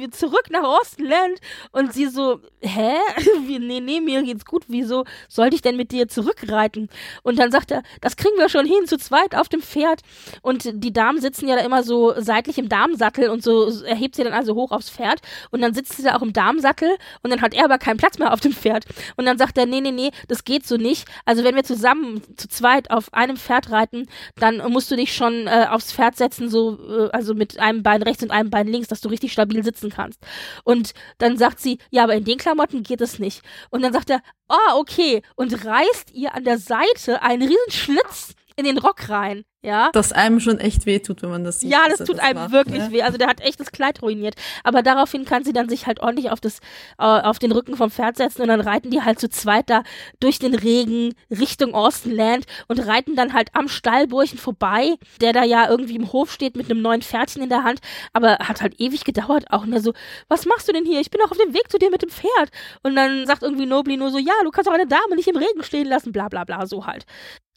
[0.04, 1.40] äh, zurück nach Ostland.
[1.72, 2.98] Und sie so, hä?
[3.48, 4.64] nee, nee, mir geht's gut.
[4.68, 6.90] Wieso sollte ich denn mit dir zurückreiten?
[7.24, 10.02] Und dann sagt er, das kriegen wir schon hin, zu zweit auf dem Pferd.
[10.42, 14.24] Und die Damen sitzen ja da immer so seitlich im Damensattel und so erhebt sie
[14.24, 15.22] dann also hoch aufs Pferd.
[15.52, 18.05] Und dann sitzt sie da auch im Damensattel und dann hat er aber keinen Platz
[18.06, 18.86] Platz mehr auf dem Pferd.
[19.16, 21.08] Und dann sagt er, nee, nee, nee, das geht so nicht.
[21.26, 25.48] Also wenn wir zusammen zu zweit auf einem Pferd reiten, dann musst du dich schon
[25.48, 28.90] äh, aufs Pferd setzen, so, äh, also mit einem Bein rechts und einem Bein links,
[28.90, 30.20] dass du richtig stabil sitzen kannst.
[30.64, 33.42] Und dann sagt sie, ja, aber in den Klamotten geht es nicht.
[33.72, 35.24] Und dann sagt er, oh, okay.
[35.36, 39.90] Und reißt ihr an der Seite einen riesen Schlitz in den Rock rein ja.
[39.92, 41.72] Dass einem schon echt weh tut, wenn man das sieht.
[41.72, 42.92] Ja, das tut das einem macht, wirklich ne?
[42.92, 43.02] weh.
[43.02, 44.36] Also der hat echt das Kleid ruiniert.
[44.64, 46.60] Aber daraufhin kann sie dann sich halt ordentlich auf das,
[47.00, 49.84] äh, auf den Rücken vom Pferd setzen und dann reiten die halt zu zweit da
[50.20, 55.70] durch den Regen Richtung Austinland und reiten dann halt am Stallburchen vorbei, der da ja
[55.70, 57.80] irgendwie im Hof steht mit einem neuen Pferdchen in der Hand.
[58.14, 59.64] Aber hat halt ewig gedauert auch.
[59.64, 59.94] Und er so,
[60.28, 61.00] was machst du denn hier?
[61.02, 62.52] Ich bin doch auf dem Weg zu dir mit dem Pferd.
[62.84, 65.38] Und dann sagt irgendwie Nobly nur so, ja, du kannst doch eine Dame nicht im
[65.38, 67.06] Regen stehen lassen, bla bla bla, so halt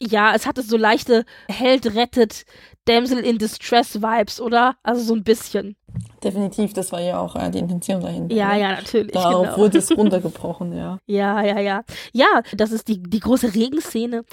[0.01, 2.45] ja, es hatte so leichte Held rettet
[2.85, 4.77] Damsel in Distress Vibes, oder?
[4.83, 5.75] Also so ein bisschen.
[6.23, 8.35] Definitiv, das war ja auch äh, die Intention dahinter.
[8.35, 8.59] Ja, ne?
[8.59, 9.13] ja, natürlich.
[9.13, 9.57] Darauf genau.
[9.57, 10.99] wurde es runtergebrochen, ja.
[11.05, 11.83] ja, ja, ja.
[12.11, 14.25] Ja, das ist die, die große Regenszene.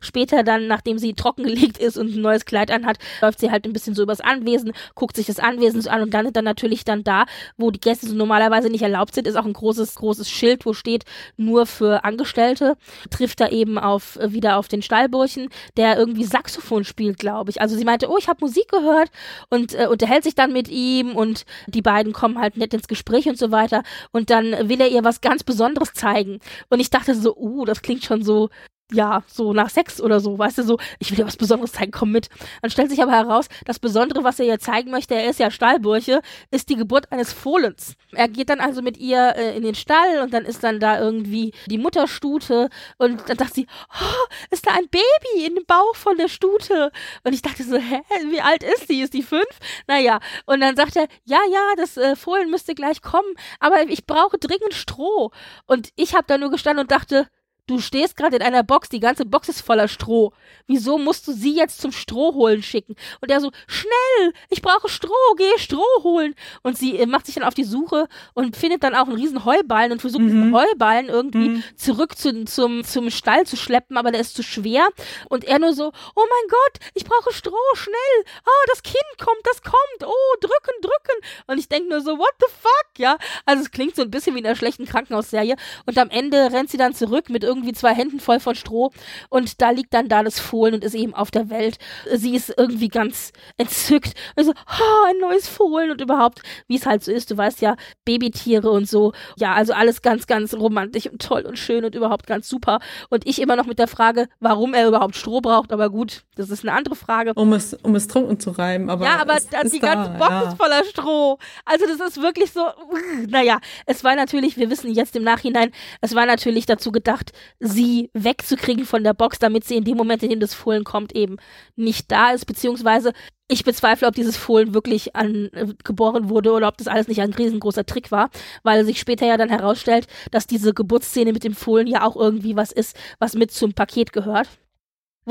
[0.00, 3.72] Später dann, nachdem sie trockengelegt ist und ein neues Kleid anhat, läuft sie halt ein
[3.72, 7.04] bisschen so übers Anwesen, guckt sich das Anwesen so an und landet dann natürlich dann
[7.04, 7.24] da,
[7.56, 10.74] wo die Gäste so normalerweise nicht erlaubt sind, ist auch ein großes, großes Schild, wo
[10.74, 11.04] steht,
[11.36, 12.76] nur für Angestellte.
[13.10, 17.60] Trifft da eben auf, wieder auf den Stallburchen, der irgendwie Saxophon spielt, glaube ich.
[17.60, 19.10] Also sie meinte, oh, ich habe Musik gehört
[19.48, 22.88] und äh, unterhält sich dann mit ihm und und die beiden kommen halt nett ins
[22.88, 23.82] Gespräch und so weiter.
[24.10, 26.40] Und dann will er ihr was ganz Besonderes zeigen.
[26.68, 28.50] Und ich dachte so, uh, das klingt schon so
[28.92, 31.92] ja, so nach Sex oder so, weißt du, so, ich will dir was Besonderes zeigen,
[31.92, 32.28] komm mit.
[32.62, 35.50] Dann stellt sich aber heraus, das Besondere, was er ihr zeigen möchte, er ist ja
[35.50, 36.20] Stallburche,
[36.50, 37.94] ist die Geburt eines Fohlens.
[38.12, 41.00] Er geht dann also mit ihr äh, in den Stall und dann ist dann da
[41.00, 42.68] irgendwie die Mutterstute
[42.98, 43.66] und dann dachte sie,
[44.00, 46.90] oh, ist da ein Baby in dem Bauch von der Stute?
[47.24, 49.00] Und ich dachte so, hä, wie alt ist die?
[49.00, 49.44] Ist die fünf?
[49.86, 54.06] Naja, und dann sagt er, ja, ja, das äh, Fohlen müsste gleich kommen, aber ich
[54.06, 55.30] brauche dringend Stroh.
[55.66, 57.28] Und ich habe da nur gestanden und dachte,
[57.70, 60.32] Du stehst gerade in einer Box, die ganze Box ist voller Stroh.
[60.66, 62.96] Wieso musst du sie jetzt zum Stroh holen schicken?
[63.20, 66.34] Und er so, schnell, ich brauche Stroh, geh Stroh holen.
[66.62, 69.44] Und sie äh, macht sich dann auf die Suche und findet dann auch einen riesen
[69.44, 70.26] Heuballen und versucht mhm.
[70.26, 71.64] diesen Heuballen irgendwie mhm.
[71.76, 74.88] zurück zu, zum, zum Stall zu schleppen, aber der ist zu schwer.
[75.28, 78.24] Und er nur so, oh mein Gott, ich brauche Stroh, schnell.
[78.46, 79.76] Oh, das Kind kommt, das kommt.
[80.04, 81.20] Oh, drücken, drücken.
[81.46, 83.16] Und ich denke nur so, what the fuck, ja?
[83.46, 85.54] Also es klingt so ein bisschen wie in einer schlechten Krankenhausserie.
[85.86, 88.90] Und am Ende rennt sie dann zurück mit irgendwie zwei Händen voll von Stroh
[89.28, 91.78] und da liegt dann da das Fohlen und ist eben auf der Welt.
[92.14, 94.14] Sie ist irgendwie ganz entzückt.
[94.36, 97.30] Also, oh, ein neues Fohlen und überhaupt, wie es halt so ist.
[97.30, 99.12] Du weißt ja, Babytiere und so.
[99.36, 102.80] Ja, also alles ganz, ganz romantisch und toll und schön und überhaupt ganz super.
[103.08, 105.72] Und ich immer noch mit der Frage, warum er überhaupt Stroh braucht.
[105.72, 107.34] Aber gut, das ist eine andere Frage.
[107.34, 108.90] Um es, um es trunken zu reiben.
[108.90, 109.36] Aber ja, aber
[109.72, 110.42] die da, ganze Box ja.
[110.48, 111.38] ist voller Stroh.
[111.64, 112.66] Also das ist wirklich so,
[113.28, 118.10] naja, es war natürlich, wir wissen jetzt im Nachhinein, es war natürlich dazu gedacht, sie
[118.14, 121.36] wegzukriegen von der Box, damit sie in dem Moment, in dem das Fohlen kommt, eben
[121.76, 123.12] nicht da ist, beziehungsweise
[123.48, 127.20] ich bezweifle, ob dieses Fohlen wirklich an, äh, geboren wurde oder ob das alles nicht
[127.20, 128.30] ein riesengroßer Trick war,
[128.62, 132.56] weil sich später ja dann herausstellt, dass diese Geburtsszene mit dem Fohlen ja auch irgendwie
[132.56, 134.48] was ist, was mit zum Paket gehört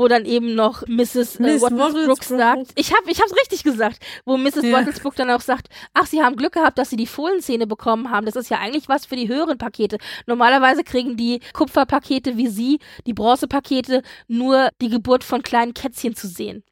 [0.00, 1.36] wo dann eben noch Mrs.
[1.36, 4.62] Äh, Miss Wattelsbrook sagt, ich habe ich hab's richtig gesagt, wo Mrs.
[4.64, 4.72] Ja.
[4.72, 8.26] Wattelsbrook dann auch sagt, ach, sie haben Glück gehabt, dass sie die Fohlenszene bekommen haben.
[8.26, 9.98] Das ist ja eigentlich was für die höheren Pakete.
[10.26, 16.26] Normalerweise kriegen die Kupferpakete wie sie, die Bronzepakete, nur die Geburt von kleinen Kätzchen zu
[16.26, 16.64] sehen.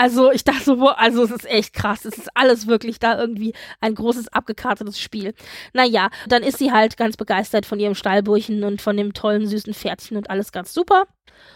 [0.00, 2.06] Also ich dachte so, also es ist echt krass.
[2.06, 5.34] Es ist alles wirklich da irgendwie ein großes abgekartetes Spiel.
[5.74, 9.74] Naja, dann ist sie halt ganz begeistert von ihrem Stallburchen und von dem tollen süßen
[9.74, 11.04] Pferdchen und alles ganz super.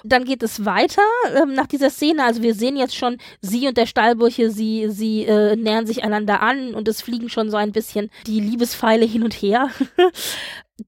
[0.02, 1.00] Dann geht es weiter
[1.34, 2.22] ähm, nach dieser Szene.
[2.22, 6.42] Also wir sehen jetzt schon, sie und der Stallburche, sie, sie äh, nähern sich einander
[6.42, 9.70] an und es fliegen schon so ein bisschen die Liebespfeile hin und her.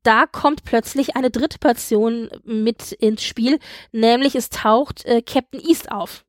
[0.03, 3.61] da kommt plötzlich eine dritte Person mit ins Spiel,
[3.93, 6.27] nämlich es taucht äh, Captain East auf.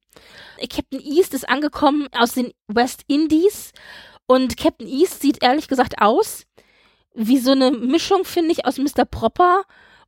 [0.69, 3.71] Captain East ist angekommen aus den West Indies
[4.28, 6.43] und Captain East sieht ehrlich gesagt aus
[7.13, 9.05] wie so eine Mischung, finde ich, aus Mr.
[9.05, 9.63] Proper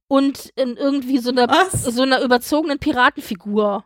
[0.08, 3.84] und irgendwie so einer, so einer überzogenen Piratenfigur.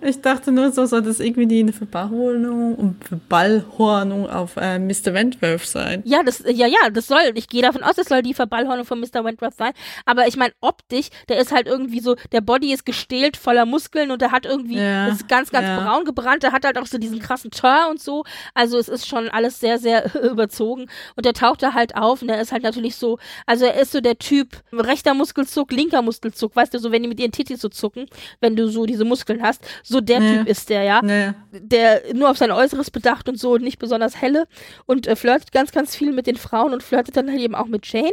[0.00, 5.12] Ich dachte nur, so soll das irgendwie die Verballhornung und Verballhornung auf äh, Mr.
[5.12, 6.02] Wentworth sein.
[6.04, 7.32] Ja, das, ja, ja, das soll.
[7.34, 9.24] Ich gehe davon aus, das soll die Verballhornung von Mr.
[9.24, 9.72] Wentworth sein.
[10.06, 14.12] Aber ich meine, optisch, der ist halt irgendwie so, der Body ist gestählt voller Muskeln
[14.12, 15.80] und der hat irgendwie, ja, ist ganz, ganz ja.
[15.80, 16.44] braun gebrannt.
[16.44, 18.24] Der hat halt auch so diesen krassen Tor und so.
[18.54, 20.86] Also es ist schon alles sehr, sehr überzogen.
[21.16, 23.90] Und der taucht da halt auf und der ist halt natürlich so, also er ist
[23.90, 26.54] so der Typ rechter Muskelzug, linker Muskelzug.
[26.54, 28.06] Weißt du, so wenn die mit ihren Titis so zucken,
[28.40, 29.66] wenn du so diese Muskeln Muskeln hast.
[29.82, 30.38] So der nee.
[30.38, 31.00] Typ ist der, ja.
[31.02, 31.32] Nee.
[31.52, 34.46] Der nur auf sein Äußeres bedacht und so nicht besonders helle
[34.86, 37.66] und äh, flirtet ganz, ganz viel mit den Frauen und flirtet dann halt eben auch
[37.66, 38.12] mit Jane.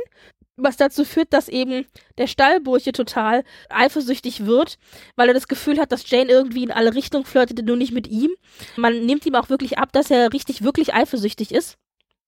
[0.59, 1.85] Was dazu führt, dass eben
[2.17, 4.79] der Stallburche total eifersüchtig wird,
[5.15, 8.07] weil er das Gefühl hat, dass Jane irgendwie in alle Richtungen flirtete, nur nicht mit
[8.07, 8.31] ihm.
[8.75, 11.77] Man nimmt ihm auch wirklich ab, dass er richtig, wirklich eifersüchtig ist.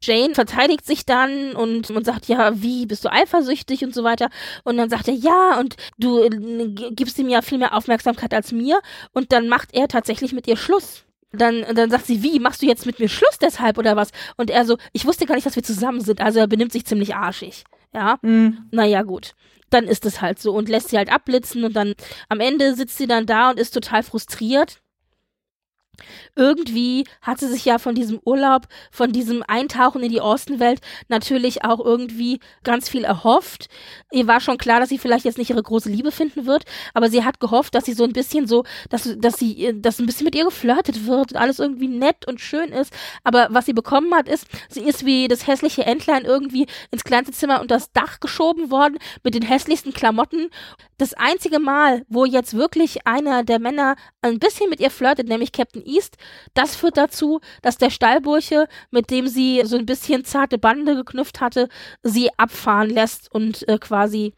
[0.02, 4.30] Jane verteidigt sich dann und, und sagt, ja, wie, bist du eifersüchtig und so weiter.
[4.64, 6.30] Und dann sagt er, ja, und du äh,
[6.92, 8.80] gibst ihm ja viel mehr Aufmerksamkeit als mir.
[9.12, 11.04] Und dann macht er tatsächlich mit ihr Schluss.
[11.32, 14.12] Dann, dann sagt sie, wie, machst du jetzt mit mir Schluss deshalb oder was?
[14.38, 16.22] Und er so, ich wusste gar nicht, dass wir zusammen sind.
[16.22, 17.66] Also er benimmt sich ziemlich arschig.
[17.94, 18.70] Ja, mhm.
[18.72, 19.34] naja, gut.
[19.70, 21.94] Dann ist es halt so und lässt sie halt abblitzen und dann
[22.30, 24.82] am Ende sitzt sie dann da und ist total frustriert
[26.36, 31.64] irgendwie hat sie sich ja von diesem Urlaub, von diesem Eintauchen in die Außenwelt natürlich
[31.64, 33.68] auch irgendwie ganz viel erhofft.
[34.12, 37.10] Ihr war schon klar, dass sie vielleicht jetzt nicht ihre große Liebe finden wird, aber
[37.10, 40.26] sie hat gehofft, dass sie so ein bisschen so, dass, dass sie, dass ein bisschen
[40.26, 42.94] mit ihr geflirtet wird, alles irgendwie nett und schön ist.
[43.24, 47.34] Aber was sie bekommen hat, ist, sie ist wie das hässliche Entlein irgendwie ins kleinste
[47.34, 50.50] Zimmer unter das Dach geschoben worden mit den hässlichsten Klamotten.
[50.98, 55.52] Das einzige Mal, wo jetzt wirklich einer der Männer ein bisschen mit ihr flirtet, nämlich
[55.52, 56.18] Captain East,
[56.54, 61.42] das führt dazu, dass der Stallbursche, mit dem sie so ein bisschen zarte Bande geknüpft
[61.42, 61.70] hatte,
[62.04, 64.34] sie abfahren lässt und äh, quasi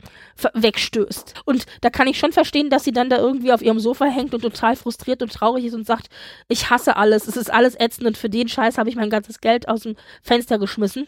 [0.54, 1.41] wegstößt.
[1.45, 4.34] Und da kann ich schon verstehen, dass sie dann da irgendwie auf ihrem Sofa hängt
[4.34, 6.08] und total frustriert und traurig ist und sagt,
[6.47, 9.41] ich hasse alles, es ist alles ätzend und für den Scheiß habe ich mein ganzes
[9.41, 11.08] Geld aus dem Fenster geschmissen.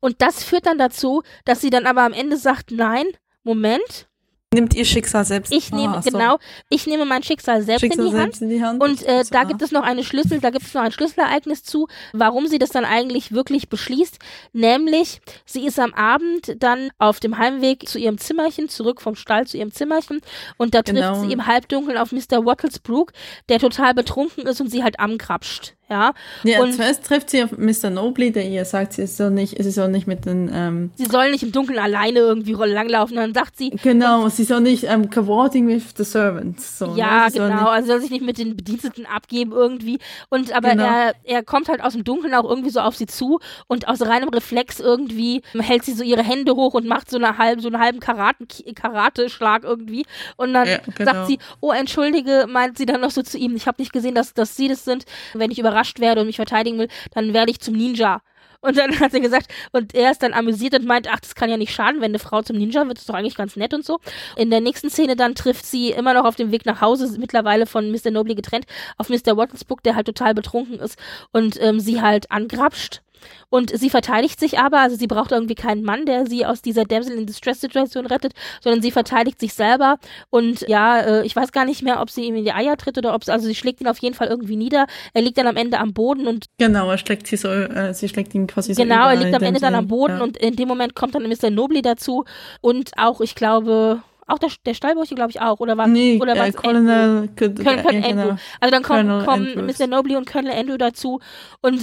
[0.00, 3.06] Und das führt dann dazu, dass sie dann aber am Ende sagt, nein,
[3.42, 4.08] Moment,
[4.52, 5.52] nimmt ihr Schicksal selbst.
[5.52, 6.38] Ich nehme ah, genau,
[6.68, 8.82] ich nehme mein Schicksal selbst, Schicksal in, die selbst in, die Hand.
[8.82, 11.86] Und äh, da gibt es noch eine Schlüssel, da gibt es noch ein Schlüsselereignis zu,
[12.12, 14.18] warum sie das dann eigentlich wirklich beschließt.
[14.52, 19.46] Nämlich, sie ist am Abend dann auf dem Heimweg zu ihrem Zimmerchen, zurück vom Stall
[19.46, 20.20] zu ihrem Zimmerchen
[20.56, 21.20] und da trifft genau.
[21.20, 22.44] sie im Halbdunkeln auf Mr.
[22.44, 23.12] Wattlesbrook,
[23.48, 25.74] der total betrunken ist und sie halt ankrapscht.
[25.90, 26.12] Ja,
[26.44, 27.90] ja und zuerst trifft sie auf Mr.
[27.90, 30.50] Nobley, der ihr sagt, sie soll nicht, sie soll nicht mit den.
[30.52, 33.16] Ähm, sie soll nicht im Dunkeln alleine irgendwie langlaufen.
[33.16, 33.70] Dann sagt sie.
[33.82, 36.78] Genau, sie soll nicht ähm, cavorting with the servants.
[36.78, 36.98] So, ne?
[36.98, 37.32] ja, ne?
[37.32, 37.68] genau.
[37.68, 39.98] Also soll sich nicht mit den Bediensteten abgeben irgendwie.
[40.28, 40.84] Und aber genau.
[40.84, 44.02] er, er kommt halt aus dem Dunkeln auch irgendwie so auf sie zu und aus
[44.02, 47.68] reinem Reflex irgendwie hält sie so ihre Hände hoch und macht so eine halbe, so
[47.68, 50.06] einen halben Karate, Karate-Schlag irgendwie.
[50.36, 51.12] Und dann ja, genau.
[51.12, 53.56] sagt sie, oh entschuldige, meint sie dann noch so zu ihm.
[53.56, 55.04] Ich habe nicht gesehen, dass, dass sie das sind.
[55.34, 58.20] Wenn ich überrascht überrascht werde und mich verteidigen will, dann werde ich zum Ninja.
[58.62, 61.48] Und dann hat er gesagt, und er ist dann amüsiert und meint, ach, das kann
[61.50, 63.84] ja nicht schaden, wenn eine Frau zum Ninja wird, ist doch eigentlich ganz nett und
[63.84, 63.98] so.
[64.36, 67.66] In der nächsten Szene dann trifft sie immer noch auf dem Weg nach Hause, mittlerweile
[67.66, 68.10] von Mr.
[68.10, 68.66] Nobley getrennt,
[68.98, 69.36] auf Mr.
[69.36, 70.98] Wattensbook, der halt total betrunken ist
[71.32, 73.02] und ähm, sie halt angrapscht
[73.48, 76.84] und sie verteidigt sich aber, also sie braucht irgendwie keinen Mann, der sie aus dieser
[76.84, 79.98] Damsel in Distress Situation rettet, sondern sie verteidigt sich selber
[80.30, 82.98] und ja, äh, ich weiß gar nicht mehr, ob sie ihm in die Eier tritt
[82.98, 84.86] oder ob sie, also sie schlägt ihn auf jeden Fall irgendwie nieder.
[85.14, 88.08] Er liegt dann am Ende am Boden und genau, er schlägt sie so, äh, sie
[88.08, 90.22] schlägt ihn quasi so Genau, er liegt am Ende dann am Boden ja.
[90.22, 91.50] und in dem Moment kommt dann Mr.
[91.50, 92.24] Nobly dazu
[92.60, 95.60] und auch, ich glaube, auch der, der Stallbursche, glaube ich, auch.
[95.60, 95.88] Oder was?
[95.88, 96.36] Nee, oder?
[96.36, 98.28] Äh, Colonel, Colonel, Colonel ja, Andrew.
[98.28, 98.36] Genau.
[98.60, 99.86] Also dann kommen, kommen Mr.
[99.86, 101.20] Nobley und Colonel Andrew dazu
[101.60, 101.80] und,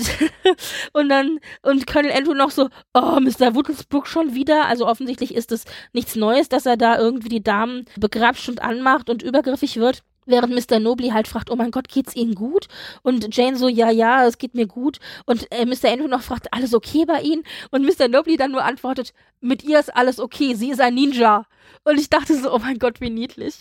[0.93, 3.55] und dann, und Colonel Andrew noch so, oh, Mr.
[3.55, 4.65] Woodsbrook schon wieder.
[4.65, 9.09] Also offensichtlich ist es nichts Neues, dass er da irgendwie die Damen begrapscht und anmacht
[9.09, 10.03] und übergriffig wird.
[10.27, 10.79] Während Mr.
[10.79, 12.67] Nobley halt fragt, oh mein Gott, geht's Ihnen gut?
[13.01, 14.99] Und Jane so, ja, ja, es geht mir gut.
[15.25, 15.89] Und äh, Mr.
[15.89, 17.43] Andrew noch fragt, alles okay bei Ihnen?
[17.71, 18.09] Und Mr.
[18.09, 21.45] Nobley dann nur antwortet, mit ihr ist alles okay, sie ist ein Ninja.
[21.83, 23.55] Und ich dachte so, oh mein Gott, wie niedlich.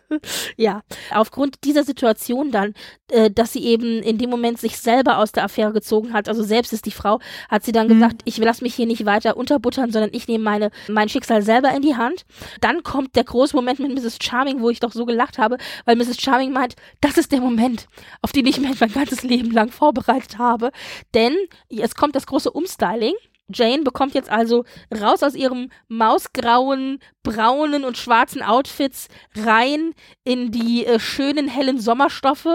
[0.56, 2.74] ja, aufgrund dieser Situation dann,
[3.08, 6.42] äh, dass sie eben in dem Moment sich selber aus der Affäre gezogen hat, also
[6.42, 7.94] selbst ist die Frau, hat sie dann mhm.
[7.94, 11.74] gesagt, ich lasse mich hier nicht weiter unterbuttern, sondern ich nehme meine, mein Schicksal selber
[11.74, 12.26] in die Hand.
[12.60, 14.18] Dann kommt der große Moment mit Mrs.
[14.22, 15.56] Charming, wo ich doch so gelacht habe,
[15.86, 16.20] weil Mrs.
[16.20, 17.86] Charming meint, das ist der Moment,
[18.20, 20.70] auf den ich mich mein ganzes Leben lang vorbereitet habe.
[21.14, 21.34] Denn
[21.70, 23.14] es kommt das große Umstyling.
[23.52, 29.92] Jane bekommt jetzt also raus aus ihrem mausgrauen, braunen und schwarzen Outfits rein
[30.24, 32.48] in die äh, schönen hellen Sommerstoffe.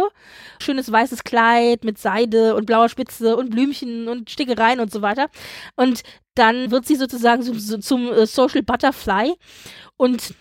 [0.62, 5.28] Schönes weißes Kleid mit Seide und blauer Spitze und Blümchen und Stickereien und so weiter.
[5.76, 6.04] Und
[6.36, 9.34] dann wird sie sozusagen zum, zum äh, Social Butterfly
[9.98, 10.34] und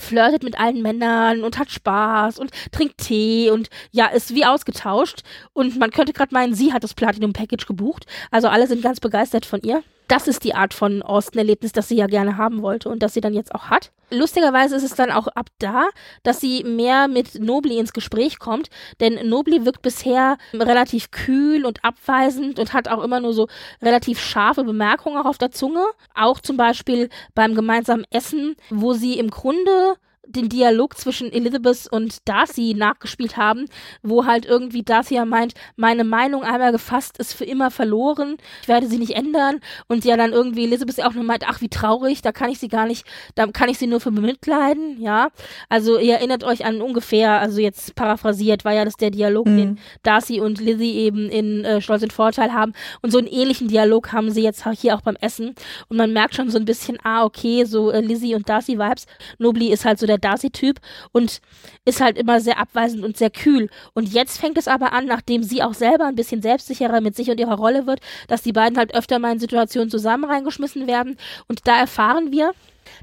[0.00, 5.22] flirtet mit allen Männern und hat Spaß und trinkt Tee und ja, ist wie ausgetauscht.
[5.52, 8.06] Und man könnte gerade meinen, sie hat das Platinum Package gebucht.
[8.30, 9.82] Also alle sind ganz begeistert von ihr.
[10.08, 13.20] Das ist die Art von Austin-Erlebnis, das sie ja gerne haben wollte und das sie
[13.20, 13.92] dann jetzt auch hat.
[14.10, 15.88] Lustigerweise ist es dann auch ab da,
[16.22, 21.84] dass sie mehr mit Nobly ins Gespräch kommt, denn Nobly wirkt bisher relativ kühl und
[21.84, 23.48] abweisend und hat auch immer nur so
[23.82, 25.84] relativ scharfe Bemerkungen auch auf der Zunge.
[26.14, 29.96] Auch zum Beispiel beim gemeinsamen Essen, wo sie im Grunde
[30.28, 33.64] den Dialog zwischen Elizabeth und Darcy nachgespielt haben,
[34.02, 38.68] wo halt irgendwie Darcy ja meint, meine Meinung einmal gefasst ist für immer verloren, ich
[38.68, 42.22] werde sie nicht ändern und ja dann irgendwie Elizabeth auch nur meint, ach wie traurig,
[42.22, 45.30] da kann ich sie gar nicht, da kann ich sie nur für bemitleiden, ja.
[45.68, 49.56] Also ihr erinnert euch an ungefähr, also jetzt paraphrasiert, war ja das der Dialog, mhm.
[49.56, 53.68] den Darcy und Lizzie eben in äh, Stolz und Vorteil haben und so einen ähnlichen
[53.68, 55.54] Dialog haben sie jetzt hier auch beim Essen
[55.88, 59.06] und man merkt schon so ein bisschen, ah okay, so äh, Lizzie und Darcy Vibes.
[59.38, 60.78] Nobly ist halt so der Darcy-Typ
[61.12, 61.40] und
[61.84, 63.68] ist halt immer sehr abweisend und sehr kühl.
[63.94, 67.30] Und jetzt fängt es aber an, nachdem sie auch selber ein bisschen selbstsicherer mit sich
[67.30, 71.16] und ihrer Rolle wird, dass die beiden halt öfter mal in Situationen zusammen reingeschmissen werden.
[71.48, 72.52] Und da erfahren wir,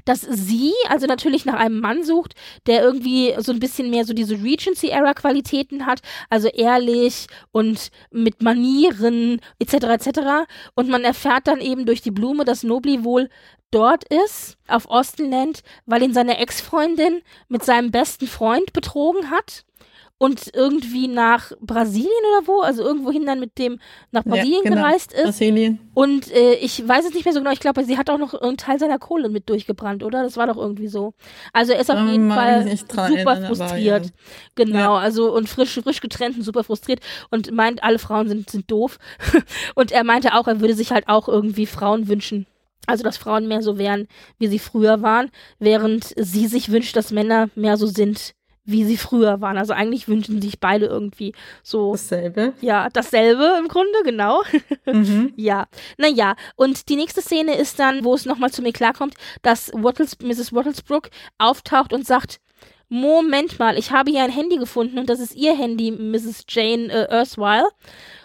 [0.04, 2.34] dass sie also natürlich nach einem Mann sucht,
[2.66, 9.40] der irgendwie so ein bisschen mehr so diese Regency-Era-Qualitäten hat, also ehrlich und mit Manieren
[9.58, 9.74] etc.
[9.74, 10.20] etc.
[10.74, 13.28] Und man erfährt dann eben durch die Blume, dass Nobly wohl
[13.70, 19.65] dort ist, auf Ostenland, weil ihn seine Ex-Freundin mit seinem besten Freund betrogen hat
[20.18, 23.78] und irgendwie nach Brasilien oder wo, also irgendwohin dann mit dem
[24.12, 24.82] nach Brasilien ja, genau.
[24.82, 25.24] gereist ist.
[25.24, 25.78] Brasilien.
[25.92, 28.34] Und äh, ich weiß es nicht mehr so genau, ich glaube, sie hat auch noch
[28.34, 30.22] einen Teil seiner Kohle mit durchgebrannt, oder?
[30.22, 31.12] Das war doch irgendwie so.
[31.52, 34.06] Also er ist auf jeden Fall super erinnern, frustriert.
[34.06, 34.10] Ja.
[34.54, 34.98] Genau, ja.
[34.98, 37.00] also und frisch, frisch getrennt und super frustriert
[37.30, 38.98] und meint, alle Frauen sind, sind doof.
[39.74, 42.46] und er meinte auch, er würde sich halt auch irgendwie Frauen wünschen.
[42.86, 44.06] Also, dass Frauen mehr so wären,
[44.38, 48.35] wie sie früher waren, während sie sich wünscht, dass Männer mehr so sind,
[48.66, 49.56] wie sie früher waren.
[49.56, 51.92] Also eigentlich wünschen sich beide irgendwie so.
[51.92, 52.52] Dasselbe.
[52.60, 54.42] Ja, dasselbe im Grunde, genau.
[54.86, 55.32] Mhm.
[55.36, 55.66] ja.
[55.98, 60.16] Naja, und die nächste Szene ist dann, wo es nochmal zu mir klarkommt, dass Wattles,
[60.22, 60.52] Mrs.
[60.52, 62.40] Wattlesbrook auftaucht und sagt,
[62.88, 66.44] Moment mal, ich habe hier ein Handy gefunden und das ist ihr Handy, Mrs.
[66.48, 67.68] Jane äh, Erstwhile.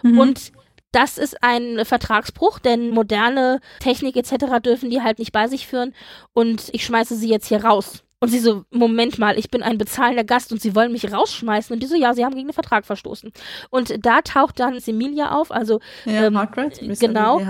[0.02, 0.18] Mhm.
[0.18, 0.52] Und
[0.92, 4.60] das ist ein Vertragsbruch, denn moderne Technik etc.
[4.62, 5.94] dürfen die halt nicht bei sich führen
[6.32, 8.04] und ich schmeiße sie jetzt hier raus.
[8.22, 11.74] Und sie so, Moment mal, ich bin ein bezahlender Gast und sie wollen mich rausschmeißen.
[11.74, 13.32] Und die so, ja, sie haben gegen den Vertrag verstoßen.
[13.68, 17.40] Und da taucht dann Semilia auf, also ja, ähm, Hartwright, genau.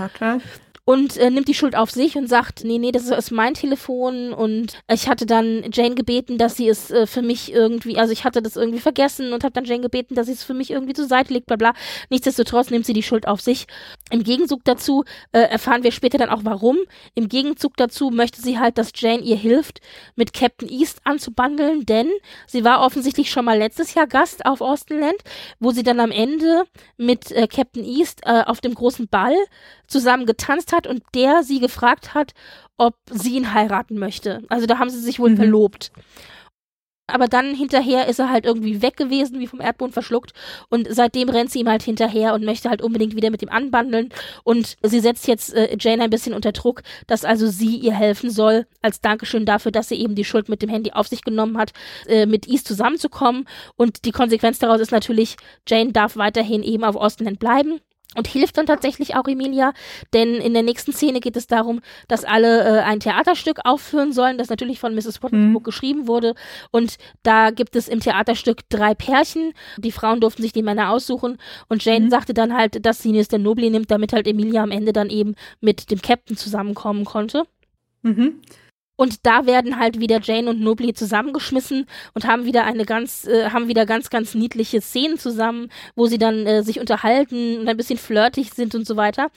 [0.85, 4.33] Und äh, nimmt die Schuld auf sich und sagt, nee, nee, das ist mein Telefon
[4.33, 8.25] und ich hatte dann Jane gebeten, dass sie es äh, für mich irgendwie, also ich
[8.25, 10.91] hatte das irgendwie vergessen und habe dann Jane gebeten, dass sie es für mich irgendwie
[10.91, 11.73] zur Seite legt, bla bla.
[12.09, 13.65] Nichtsdestotrotz nimmt sie die Schuld auf sich.
[14.11, 16.77] Im Gegenzug dazu äh, erfahren wir später dann auch warum.
[17.15, 19.79] Im Gegenzug dazu möchte sie halt, dass Jane ihr hilft,
[20.17, 22.09] mit Captain East anzubandeln, denn
[22.45, 25.15] sie war offensichtlich schon mal letztes Jahr Gast auf Austenland,
[25.61, 26.65] wo sie dann am Ende
[26.97, 29.35] mit äh, Captain East äh, auf dem großen Ball
[29.87, 32.33] zusammen getanzt hat und der sie gefragt hat,
[32.77, 34.43] ob sie ihn heiraten möchte.
[34.49, 35.37] Also da haben sie sich wohl mhm.
[35.37, 35.91] verlobt.
[37.07, 40.31] Aber dann hinterher ist er halt irgendwie weg gewesen, wie vom Erdboden verschluckt.
[40.69, 44.09] Und seitdem rennt sie ihm halt hinterher und möchte halt unbedingt wieder mit ihm anbandeln.
[44.43, 48.29] Und sie setzt jetzt äh, Jane ein bisschen unter Druck, dass also sie ihr helfen
[48.29, 51.57] soll, als Dankeschön dafür, dass sie eben die Schuld mit dem Handy auf sich genommen
[51.57, 51.73] hat,
[52.07, 53.49] äh, mit East zusammenzukommen.
[53.75, 55.35] Und die Konsequenz daraus ist natürlich,
[55.67, 57.81] Jane darf weiterhin eben auf Ostenland bleiben
[58.15, 59.73] und hilft dann tatsächlich auch Emilia,
[60.13, 64.37] denn in der nächsten Szene geht es darum, dass alle äh, ein Theaterstück aufführen sollen,
[64.37, 65.19] das natürlich von Mrs.
[65.19, 65.65] Pottenburg mhm.
[65.65, 66.35] geschrieben wurde.
[66.71, 69.53] Und da gibt es im Theaterstück drei Pärchen.
[69.77, 71.37] Die Frauen durften sich die Männer aussuchen.
[71.69, 72.09] Und Jane mhm.
[72.09, 73.37] sagte dann halt, dass sie Mr.
[73.37, 77.43] Nobly nimmt, damit halt Emilia am Ende dann eben mit dem Captain zusammenkommen konnte.
[78.01, 78.41] Mhm.
[78.95, 83.49] Und da werden halt wieder Jane und Nobly zusammengeschmissen und haben wieder eine ganz, äh,
[83.49, 87.77] haben wieder ganz, ganz niedliche Szenen zusammen, wo sie dann äh, sich unterhalten und ein
[87.77, 89.29] bisschen flirtig sind und so weiter.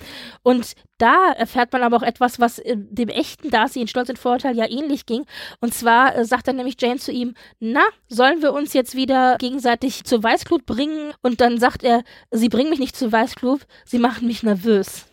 [0.42, 4.18] Und da erfährt man aber auch etwas, was äh, dem echten Darcy in Stolz und
[4.18, 5.24] Vorurteil ja ähnlich ging.
[5.60, 9.36] Und zwar äh, sagt dann nämlich Jane zu ihm, na, sollen wir uns jetzt wieder
[9.38, 11.12] gegenseitig zur Weißglut bringen?
[11.22, 15.06] Und dann sagt er, sie bringen mich nicht zur Weißglut, sie machen mich nervös.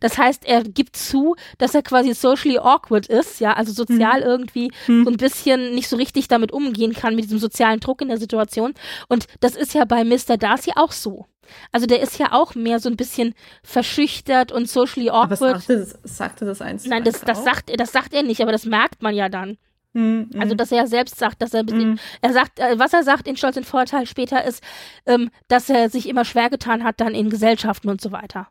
[0.00, 4.26] Das heißt, er gibt zu, dass er quasi socially awkward ist, ja, also sozial mhm.
[4.26, 5.04] irgendwie mhm.
[5.04, 8.18] so ein bisschen nicht so richtig damit umgehen kann mit diesem sozialen Druck in der
[8.18, 8.74] Situation.
[9.08, 10.36] Und das ist ja bei Mr.
[10.36, 11.26] Darcy auch so.
[11.72, 15.42] Also der ist ja auch mehr so ein bisschen verschüchtert und socially awkward.
[15.42, 18.52] Aber sagte, das, sagte das eins Nein, das, das, sagt, das sagt er nicht, aber
[18.52, 19.56] das merkt man ja dann.
[19.94, 21.98] Mhm, also, dass er selbst sagt, dass er ein bisschen, mhm.
[22.20, 24.62] er sagt, äh, was er sagt in Stolz und Vorteil später ist,
[25.06, 28.48] ähm, dass er sich immer schwer getan hat dann in Gesellschaften und so weiter.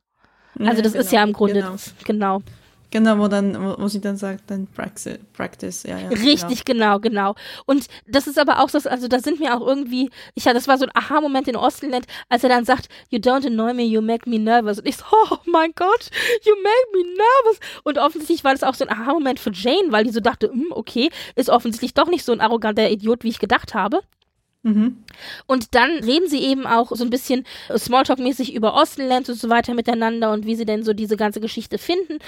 [0.60, 1.72] Also das genau, ist ja im Grunde genau.
[1.72, 2.42] Das, genau.
[2.90, 6.08] Genau, wo dann, wo, sie dann sagt, dann Praxis, Practice, ja, ja.
[6.08, 7.00] Richtig, genau.
[7.00, 7.36] genau, genau.
[7.66, 10.70] Und das ist aber auch so, also da sind mir auch irgendwie, ich ja, das
[10.70, 14.02] war so ein Aha-Moment in Ostenland, als er dann sagt, you don't annoy me, you
[14.02, 14.80] make me nervous.
[14.80, 16.10] Und ich so, oh mein Gott,
[16.46, 17.60] you make me nervous.
[17.84, 20.68] Und offensichtlich war das auch so ein Aha-Moment für Jane, weil die so dachte, hm,
[20.72, 24.00] okay, ist offensichtlich doch nicht so ein arroganter Idiot, wie ich gedacht habe.
[24.68, 24.98] Mhm.
[25.46, 29.74] Und dann reden sie eben auch so ein bisschen Smalltalk-mäßig über Austenland und so weiter
[29.74, 32.20] miteinander und wie sie denn so diese ganze Geschichte finden.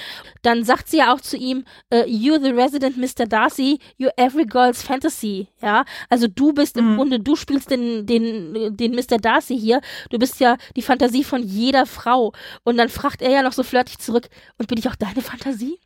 [0.42, 3.26] Dann sagt sie ja auch zu ihm, uh, you're the resident Mr.
[3.28, 5.48] Darcy, you're every girl's fantasy.
[5.62, 6.96] Ja, also du bist im mhm.
[6.96, 9.18] Grunde, du spielst den, den, den Mr.
[9.20, 9.82] Darcy hier.
[10.10, 12.32] Du bist ja die Fantasie von jeder Frau.
[12.64, 15.80] Und dann fragt er ja noch so flirtig zurück, und bin ich auch deine Fantasie?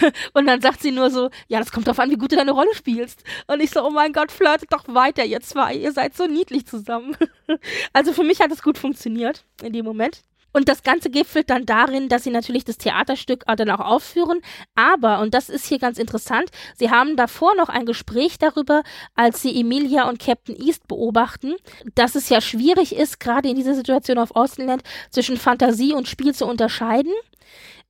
[0.32, 2.52] Und dann sagt sie nur so, ja, das kommt darauf an, wie gut du deine
[2.52, 3.22] Rolle spielst.
[3.46, 6.66] Und ich so, oh mein Gott, flirtet doch weiter, ihr zwei, ihr seid so niedlich
[6.66, 7.16] zusammen.
[7.92, 10.22] Also für mich hat es gut funktioniert in dem Moment.
[10.56, 14.40] Und das Ganze gipfelt dann darin, dass sie natürlich das Theaterstück dann auch aufführen.
[14.74, 18.82] Aber, und das ist hier ganz interessant, sie haben davor noch ein Gespräch darüber,
[19.14, 21.56] als sie Emilia und Captain East beobachten,
[21.94, 26.34] dass es ja schwierig ist, gerade in dieser Situation auf Austenland, zwischen Fantasie und Spiel
[26.34, 27.12] zu unterscheiden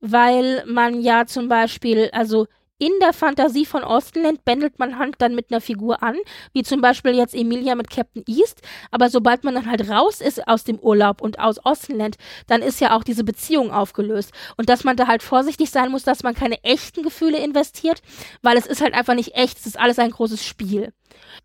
[0.01, 2.47] weil man ja zum Beispiel, also
[2.79, 6.15] in der Fantasie von Austenland bändelt man Hand dann mit einer Figur an,
[6.53, 8.61] wie zum Beispiel jetzt Emilia mit Captain East.
[8.91, 12.17] Aber sobald man dann halt raus ist aus dem Urlaub und aus Austenland,
[12.47, 14.31] dann ist ja auch diese Beziehung aufgelöst.
[14.57, 18.01] Und dass man da halt vorsichtig sein muss, dass man keine echten Gefühle investiert,
[18.41, 20.93] weil es ist halt einfach nicht echt, es ist alles ein großes Spiel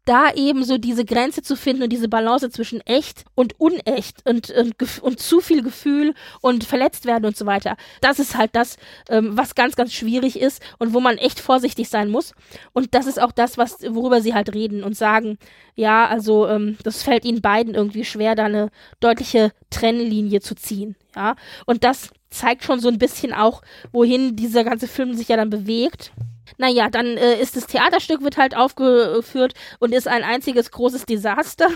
[0.04, 4.50] da eben so diese Grenze zu finden und diese Balance zwischen echt und unecht und,
[4.50, 7.76] und, und zu viel Gefühl und verletzt werden und so weiter.
[8.00, 8.76] Das ist halt das,
[9.08, 12.34] ähm, was ganz, ganz schwierig ist und wo man echt vorsichtig sein muss.
[12.72, 15.38] Und das ist auch das, was, worüber sie halt reden und sagen,
[15.74, 18.70] ja, also ähm, das fällt ihnen beiden irgendwie schwer, da eine
[19.00, 20.96] deutliche Trennlinie zu ziehen.
[21.16, 23.62] Ja, und das zeigt schon so ein bisschen auch,
[23.92, 26.12] wohin dieser ganze Film sich ja dann bewegt.
[26.58, 31.68] Naja, dann äh, ist das Theaterstück wird halt aufgeführt und ist ein einziges großes Desaster.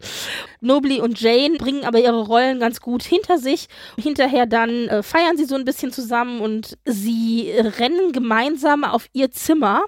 [0.60, 3.68] Nobly und Jane bringen aber ihre Rollen ganz gut hinter sich.
[4.00, 9.30] Hinterher dann äh, feiern sie so ein bisschen zusammen und sie rennen gemeinsam auf ihr
[9.30, 9.82] Zimmer.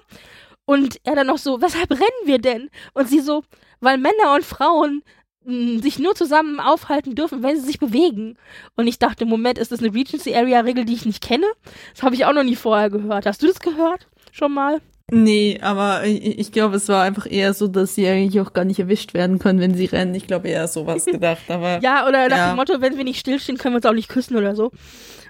[0.65, 2.69] Und er dann noch so, weshalb rennen wir denn?
[2.93, 3.43] Und sie so,
[3.81, 5.03] weil Männer und Frauen
[5.45, 8.37] hm, sich nur zusammen aufhalten dürfen, wenn sie sich bewegen.
[8.75, 11.45] Und ich dachte, Moment, ist das eine Regency Area Regel, die ich nicht kenne?
[11.93, 13.27] Das habe ich auch noch nie vorher gehört.
[13.27, 14.07] Hast du das gehört?
[14.35, 14.81] Schon mal?
[15.09, 18.65] Nee, aber ich, ich glaube, es war einfach eher so, dass sie eigentlich auch gar
[18.65, 20.13] nicht erwischt werden können, wenn sie rennen.
[20.13, 21.79] Ich glaube eher sowas gedacht, aber.
[21.81, 22.49] ja, oder nach ja.
[22.51, 24.71] dem Motto, wenn wir nicht stillstehen, können wir uns auch nicht küssen oder so.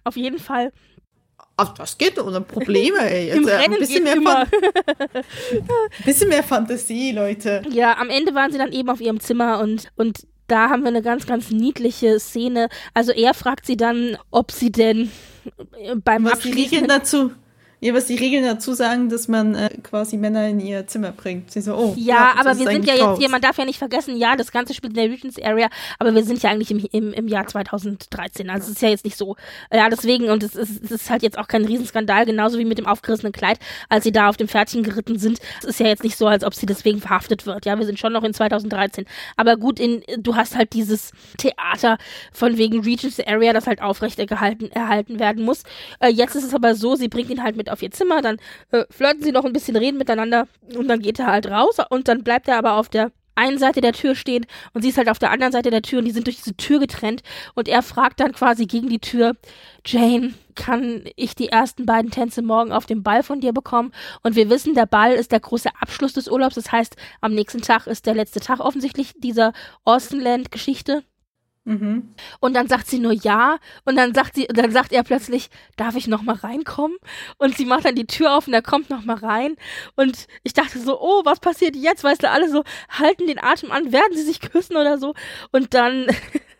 [0.06, 0.72] Auf jeden Fall.
[1.56, 3.28] Ach, das geht ohne Probleme, ey.
[3.28, 4.48] Jetzt, Im äh, ein bisschen mehr, immer.
[6.06, 7.62] bisschen mehr Fantasie, Leute.
[7.70, 10.90] Ja, am Ende waren sie dann eben auf ihrem Zimmer und, und da haben wir
[10.90, 12.70] eine ganz, ganz niedliche Szene.
[12.96, 15.12] Also er fragt sie dann, ob sie denn
[16.04, 16.88] beim Was Abschließen...
[16.88, 17.32] Dazu
[17.80, 21.52] ja, was die Regeln dazu sagen, dass man äh, quasi Männer in ihr Zimmer bringt.
[21.52, 23.78] Sie so, oh, ja, ja aber wir sind ja jetzt hier, man darf ja nicht
[23.78, 25.70] vergessen, ja, das Ganze spielt in der Regents Area,
[26.00, 28.50] aber wir sind ja eigentlich im, im, im Jahr 2013.
[28.50, 29.36] Also es ist ja jetzt nicht so.
[29.72, 32.78] Ja, deswegen, und es ist, es ist halt jetzt auch kein Riesenskandal, genauso wie mit
[32.78, 33.60] dem aufgerissenen Kleid,
[33.90, 35.40] als sie da auf dem Pferdchen geritten sind.
[35.60, 37.66] Es ist ja jetzt nicht so, als ob sie deswegen verhaftet wird.
[37.66, 39.06] Ja, wir sind schon noch in 2013.
[39.38, 41.98] Aber gut, in, du hast halt dieses Theater
[42.32, 45.64] von wegen Regents Area, das halt aufrechterhalten erhalten werden muss.
[46.00, 48.38] Äh, jetzt ist es aber so, sie bringt ihn halt mit auf ihr Zimmer, dann
[48.72, 52.08] äh, flirten sie noch ein bisschen, reden miteinander und dann geht er halt raus und
[52.08, 55.10] dann bleibt er aber auf der einen Seite der Tür stehen und sie ist halt
[55.10, 57.22] auf der anderen Seite der Tür und die sind durch diese Tür getrennt
[57.54, 59.36] und er fragt dann quasi gegen die Tür,
[59.86, 63.92] Jane, kann ich die ersten beiden Tänze morgen auf dem Ball von dir bekommen?
[64.24, 67.62] Und wir wissen, der Ball ist der große Abschluss des Urlaubs, das heißt, am nächsten
[67.62, 69.52] Tag ist der letzte Tag offensichtlich dieser
[69.84, 71.04] Austenland-Geschichte.
[71.66, 72.14] Mhm.
[72.40, 75.96] Und dann sagt sie nur ja und dann sagt sie, dann sagt er plötzlich, darf
[75.96, 76.96] ich noch mal reinkommen?
[77.38, 79.56] Und sie macht dann die Tür auf und er kommt noch mal rein
[79.96, 82.04] und ich dachte so, oh, was passiert jetzt?
[82.04, 85.16] Weißt du, alle so halten den Atem an, werden sie sich küssen oder so?
[85.52, 86.06] Und dann,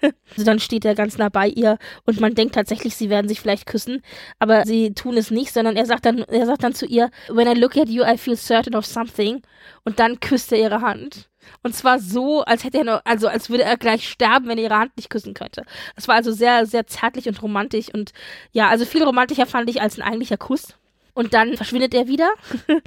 [0.02, 3.40] also dann steht er ganz nah bei ihr und man denkt tatsächlich, sie werden sich
[3.40, 4.02] vielleicht küssen,
[4.40, 7.48] aber sie tun es nicht, sondern er sagt dann, er sagt dann zu ihr, when
[7.48, 9.42] I look at you, I feel certain of something
[9.84, 11.30] und dann küsst er ihre Hand.
[11.64, 14.66] Und zwar so, als hätte er noch, also als würde er gleich sterben, wenn er
[14.66, 15.64] ihre Hand nicht küssen könnte.
[15.96, 18.14] Das war also sehr, sehr zärtlich und romantisch und
[18.52, 20.76] ja, also viel romantischer fand ich als ein eigentlicher Kuss.
[21.14, 22.30] Und dann verschwindet er wieder.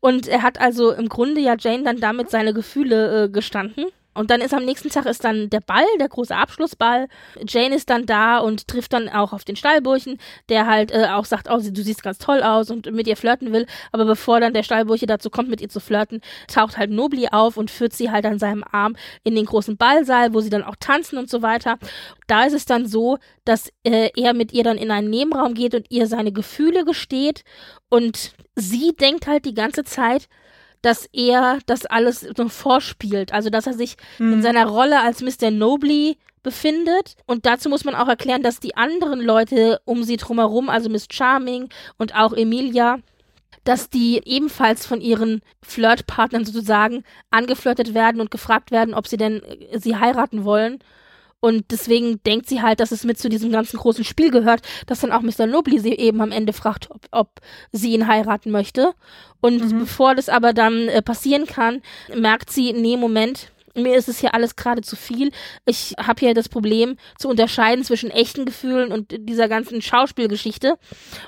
[0.00, 3.86] und er hat also im Grunde ja Jane dann damit seine Gefühle äh, gestanden.
[4.12, 7.08] Und dann ist am nächsten Tag ist dann der Ball, der große Abschlussball.
[7.46, 11.24] Jane ist dann da und trifft dann auch auf den Stallburchen, der halt äh, auch
[11.24, 13.66] sagt, oh, du siehst ganz toll aus und mit ihr flirten will.
[13.92, 17.56] Aber bevor dann der Stallburche dazu kommt, mit ihr zu flirten, taucht halt Nobly auf
[17.56, 20.76] und führt sie halt an seinem Arm in den großen Ballsaal, wo sie dann auch
[20.80, 21.78] tanzen und so weiter.
[22.26, 25.74] Da ist es dann so, dass äh, er mit ihr dann in einen Nebenraum geht
[25.74, 27.44] und ihr seine Gefühle gesteht
[27.88, 30.28] und sie denkt halt die ganze Zeit,
[30.82, 33.32] dass er das alles so vorspielt.
[33.32, 34.34] Also, dass er sich mhm.
[34.34, 35.50] in seiner Rolle als Mr.
[35.50, 37.16] Nobly befindet.
[37.26, 41.06] Und dazu muss man auch erklären, dass die anderen Leute um sie drumherum, also Miss
[41.10, 41.68] Charming
[41.98, 42.98] und auch Emilia,
[43.64, 49.42] dass die ebenfalls von ihren Flirtpartnern sozusagen angeflirtet werden und gefragt werden, ob sie denn
[49.42, 50.78] äh, sie heiraten wollen.
[51.40, 55.00] Und deswegen denkt sie halt, dass es mit zu diesem ganzen großen Spiel gehört, dass
[55.00, 55.46] dann auch Mr.
[55.46, 57.40] Nobly sie eben am Ende fragt, ob, ob
[57.72, 58.92] sie ihn heiraten möchte.
[59.40, 59.78] Und mhm.
[59.80, 61.80] bevor das aber dann äh, passieren kann,
[62.14, 65.30] merkt sie, nee, Moment, mir ist es hier alles gerade zu viel.
[65.64, 70.76] Ich habe hier das Problem zu unterscheiden zwischen echten Gefühlen und dieser ganzen Schauspielgeschichte.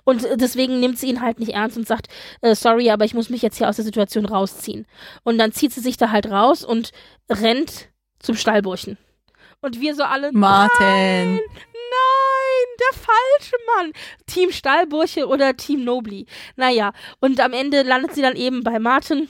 [0.05, 2.09] Und deswegen nimmt sie ihn halt nicht ernst und sagt,
[2.41, 4.87] äh, sorry, aber ich muss mich jetzt hier aus der Situation rausziehen.
[5.23, 6.91] Und dann zieht sie sich da halt raus und
[7.31, 7.89] rennt
[8.19, 8.99] zum Stallburchen.
[9.63, 10.33] Und wir so alle.
[10.33, 10.79] Martin!
[10.81, 13.93] Nein, nein, der falsche Mann.
[14.27, 16.27] Team Stallburche oder Team Nobly.
[16.57, 19.29] Naja, und am Ende landet sie dann eben bei Martin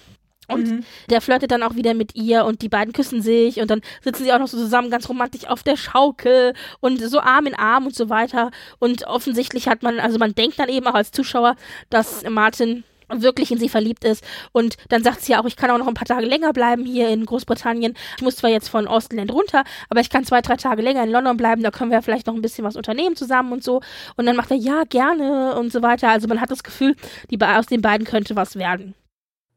[0.48, 0.84] und mhm.
[1.08, 4.24] der flirtet dann auch wieder mit ihr und die beiden küssen sich und dann sitzen
[4.24, 7.86] sie auch noch so zusammen ganz romantisch auf der Schaukel und so Arm in Arm
[7.86, 8.50] und so weiter.
[8.78, 11.56] Und offensichtlich hat man, also man denkt dann eben auch als Zuschauer,
[11.90, 12.84] dass Martin
[13.20, 14.24] wirklich in sie verliebt ist.
[14.52, 16.84] Und dann sagt sie ja auch, ich kann auch noch ein paar Tage länger bleiben
[16.84, 17.94] hier in Großbritannien.
[18.16, 21.10] Ich muss zwar jetzt von Ostland runter, aber ich kann zwei, drei Tage länger in
[21.10, 23.80] London bleiben, da können wir vielleicht noch ein bisschen was unternehmen zusammen und so.
[24.16, 26.08] Und dann macht er, ja, gerne und so weiter.
[26.08, 26.96] Also man hat das Gefühl,
[27.30, 28.94] die, aus den beiden könnte was werden.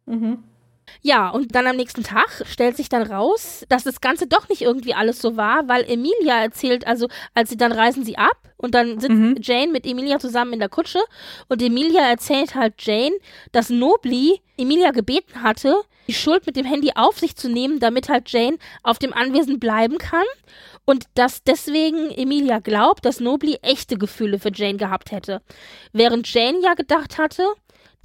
[0.06, 0.43] Mhm.
[1.01, 4.61] Ja, und dann am nächsten Tag stellt sich dann raus, dass das Ganze doch nicht
[4.61, 8.73] irgendwie alles so war, weil Emilia erzählt, also als sie dann reisen sie ab und
[8.73, 9.38] dann sitzt mhm.
[9.41, 10.99] Jane mit Emilia zusammen in der Kutsche
[11.47, 13.15] und Emilia erzählt halt Jane,
[13.51, 18.09] dass Nobly Emilia gebeten hatte, die Schuld mit dem Handy auf sich zu nehmen, damit
[18.09, 20.25] halt Jane auf dem Anwesen bleiben kann
[20.86, 25.41] und dass deswegen Emilia glaubt, dass Nobly echte Gefühle für Jane gehabt hätte.
[25.93, 27.43] Während Jane ja gedacht hatte,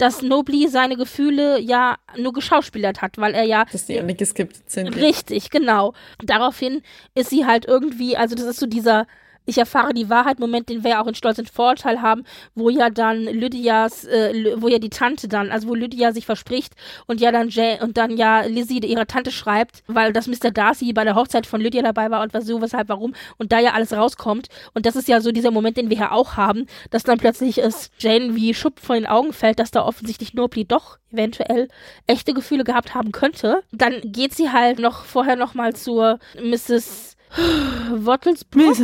[0.01, 3.65] dass Nobly seine Gefühle ja nur geschauspielert hat, weil er ja.
[3.71, 4.95] Dass die nicht geskippt sind.
[4.95, 5.93] Richtig, genau.
[6.23, 6.81] Daraufhin
[7.13, 9.05] ist sie halt irgendwie, also das ist so dieser
[9.45, 12.23] ich erfahre die Wahrheit, Moment, den wir ja auch in Stolz und Vorurteil haben,
[12.55, 16.73] wo ja dann Lydias, äh, wo ja die Tante dann, also wo Lydia sich verspricht
[17.07, 20.51] und ja dann Jay, und dann ja Lizzie ihrer Tante schreibt, weil das Mr.
[20.51, 23.59] Darcy bei der Hochzeit von Lydia dabei war und was so, weshalb, warum und da
[23.59, 26.67] ja alles rauskommt und das ist ja so dieser Moment, den wir ja auch haben,
[26.89, 30.65] dass dann plötzlich es Jane wie Schupp von den Augen fällt, dass da offensichtlich Nobly
[30.65, 31.67] doch eventuell
[32.07, 33.63] echte Gefühle gehabt haben könnte.
[33.71, 37.17] Dann geht sie halt noch vorher noch mal zur Mrs.
[37.91, 38.77] Wottelsbrook.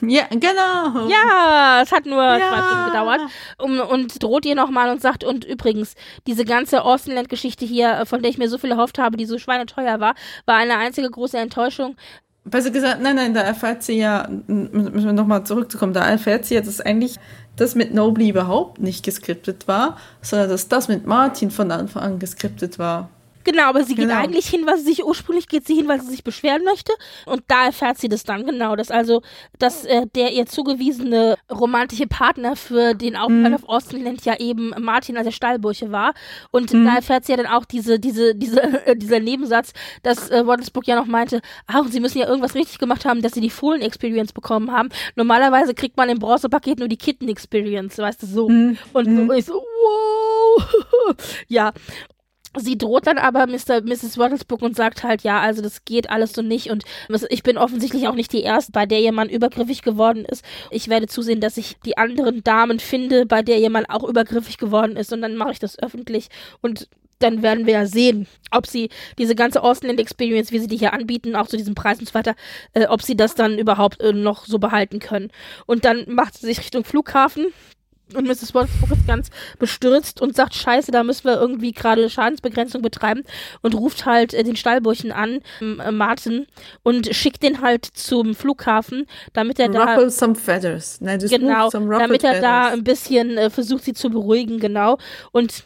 [0.00, 1.08] Ja, genau.
[1.08, 2.38] Ja, es hat nur ja.
[2.38, 3.20] zwei Stunden gedauert.
[3.58, 5.94] Um, und droht ihr nochmal und sagt, und übrigens,
[6.26, 10.00] diese ganze Austenland-Geschichte hier, von der ich mir so viel erhofft habe, die so schweineteuer
[10.00, 10.14] war,
[10.46, 11.96] war eine einzige große Enttäuschung.
[12.44, 16.54] Besser gesagt, nein, nein, da erfährt sie ja, müssen wir nochmal zurückzukommen, da erfährt sie
[16.54, 17.16] ja, dass eigentlich
[17.56, 22.18] das mit Nobly überhaupt nicht geskriptet war, sondern dass das mit Martin von Anfang an
[22.18, 23.10] geskriptet war.
[23.44, 24.20] Genau, aber sie geht genau.
[24.20, 26.92] eigentlich hin, weil sie sich ursprünglich geht sie hin, weil sie sich beschweren möchte.
[27.26, 29.22] Und da erfährt sie das dann genau, dass also,
[29.58, 33.64] dass äh, der ihr zugewiesene romantische Partner für den Aufenthalt mhm.
[33.64, 36.14] auf Austenland ja eben Martin, also der Stallbursche war.
[36.50, 36.84] Und mhm.
[36.84, 39.72] da erfährt sie ja dann auch diese, diese, diese, äh, dieser Nebensatz,
[40.02, 43.32] dass äh, Waddlesbrook ja noch meinte, ach, sie müssen ja irgendwas richtig gemacht haben, dass
[43.32, 44.88] sie die Fohlen-Experience bekommen haben.
[45.16, 48.48] Normalerweise kriegt man im Bronzepaket nur die Kitten-Experience, weißt du, so.
[48.48, 48.78] Mhm.
[48.92, 49.32] Und so, mhm.
[49.32, 51.16] ich so, wow.
[51.48, 51.72] ja.
[52.56, 53.82] Sie droht dann aber Mr.
[53.82, 54.16] Mrs.
[54.16, 56.84] Waddlesbrook und sagt halt, ja, also das geht alles so nicht und
[57.28, 60.44] ich bin offensichtlich auch nicht die Erste, bei der jemand übergriffig geworden ist.
[60.70, 64.96] Ich werde zusehen, dass ich die anderen Damen finde, bei der jemand auch übergriffig geworden
[64.96, 66.28] ist und dann mache ich das öffentlich
[66.62, 66.88] und
[67.18, 70.92] dann werden wir ja sehen, ob sie diese ganze Ausland Experience, wie sie die hier
[70.92, 72.34] anbieten, auch zu diesem Preis und so weiter,
[72.74, 75.30] äh, ob sie das dann überhaupt äh, noch so behalten können.
[75.66, 77.46] Und dann macht sie sich Richtung Flughafen,
[78.14, 78.54] und Mrs.
[78.54, 83.22] Wolfsburg ist ganz bestürzt und sagt, scheiße, da müssen wir irgendwie gerade Schadensbegrenzung betreiben
[83.62, 86.46] und ruft halt äh, den Stallburchen an, äh, Martin,
[86.82, 89.84] und schickt den halt zum Flughafen, damit er da...
[89.84, 91.00] Ruffle some feathers.
[91.00, 92.40] Nein, genau, damit er feathers.
[92.40, 94.98] da ein bisschen äh, versucht, sie zu beruhigen, genau.
[95.32, 95.64] Und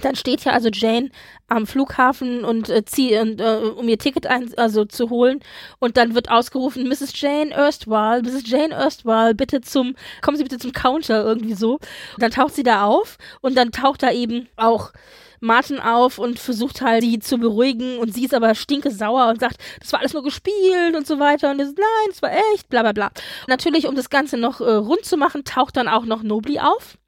[0.00, 1.10] dann steht ja also Jane
[1.48, 5.40] am Flughafen und äh, zieh, und, äh, um ihr Ticket ein, also zu holen
[5.78, 7.12] und dann wird ausgerufen Mrs.
[7.20, 8.48] Jane Erstwhile, Mrs.
[8.48, 11.74] Jane Erstwhile, bitte zum kommen Sie bitte zum Counter irgendwie so.
[11.74, 14.92] Und dann taucht sie da auf und dann taucht da eben auch
[15.40, 19.40] Martin auf und versucht halt sie zu beruhigen und sie ist aber stinke sauer und
[19.40, 22.68] sagt, das war alles nur gespielt und so weiter und ist nein, das war echt,
[22.68, 23.10] bla bla bla.
[23.48, 26.98] Natürlich, um das Ganze noch äh, rund zu machen, taucht dann auch noch Nobly auf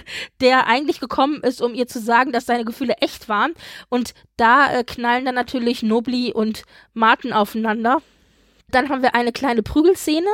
[0.40, 3.54] der eigentlich gekommen ist, um ihr zu sagen, dass seine Gefühle echt waren.
[3.88, 6.62] Und da äh, knallen dann natürlich Nobly und
[6.94, 8.02] Martin aufeinander.
[8.70, 10.30] Dann haben wir eine kleine Prügelszene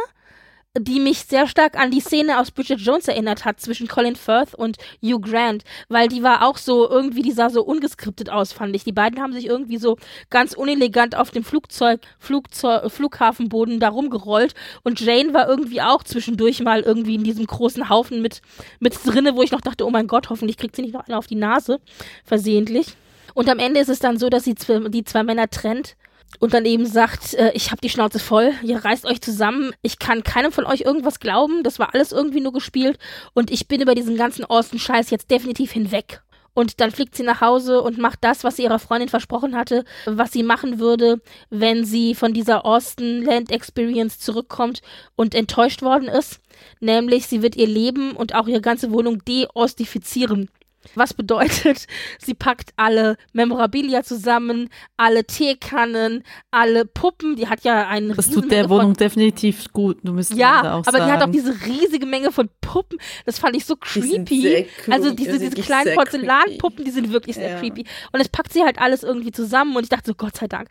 [0.79, 4.55] die mich sehr stark an die Szene aus Bridget Jones erinnert hat zwischen Colin Firth
[4.55, 8.75] und Hugh Grant, weil die war auch so irgendwie, die sah so ungeskriptet aus, fand
[8.77, 8.85] ich.
[8.85, 9.97] Die beiden haben sich irgendwie so
[10.31, 16.61] ganz unelegant auf dem Flugzeug, Flugzeug, Flughafenboden da rumgerollt und Jane war irgendwie auch zwischendurch
[16.61, 18.43] mal irgendwie in diesem großen Haufen mit,
[18.81, 21.19] mit drinne, wo ich noch dachte, oh mein Gott, hoffentlich kriegt sie nicht noch einer
[21.19, 21.81] auf die Nase,
[22.25, 22.95] versehentlich.
[23.35, 25.97] Und am Ende ist es dann so, dass sie die zwei Männer trennt
[26.41, 29.99] und dann eben sagt, äh, ich habe die Schnauze voll, ihr reißt euch zusammen, ich
[29.99, 32.99] kann keinem von euch irgendwas glauben, das war alles irgendwie nur gespielt
[33.35, 36.23] und ich bin über diesen ganzen Austin-Scheiß jetzt definitiv hinweg.
[36.57, 39.85] Und dann fliegt sie nach Hause und macht das, was sie ihrer Freundin versprochen hatte,
[40.07, 41.21] was sie machen würde,
[41.51, 44.81] wenn sie von dieser Austin Land Experience zurückkommt
[45.17, 46.41] und enttäuscht worden ist.
[46.81, 50.49] Nämlich, sie wird ihr Leben und auch ihre ganze Wohnung deostifizieren.
[50.95, 51.87] Was bedeutet,
[52.19, 57.37] sie packt alle Memorabilia zusammen, alle Teekannen, alle Puppen.
[57.37, 59.99] Die hat ja einen Das tut der Wohnung von, definitiv gut.
[60.03, 61.05] Du müsst ja, aber sagen.
[61.07, 62.99] die hat auch diese riesige Menge von Puppen.
[63.25, 64.67] Das fand ich so creepy.
[64.91, 67.59] Also diese, diese kleinen Porzellanpuppen, die sind wirklich sehr ja.
[67.59, 67.85] creepy.
[68.13, 70.69] Und es packt sie halt alles irgendwie zusammen und ich dachte so, Gott sei Dank.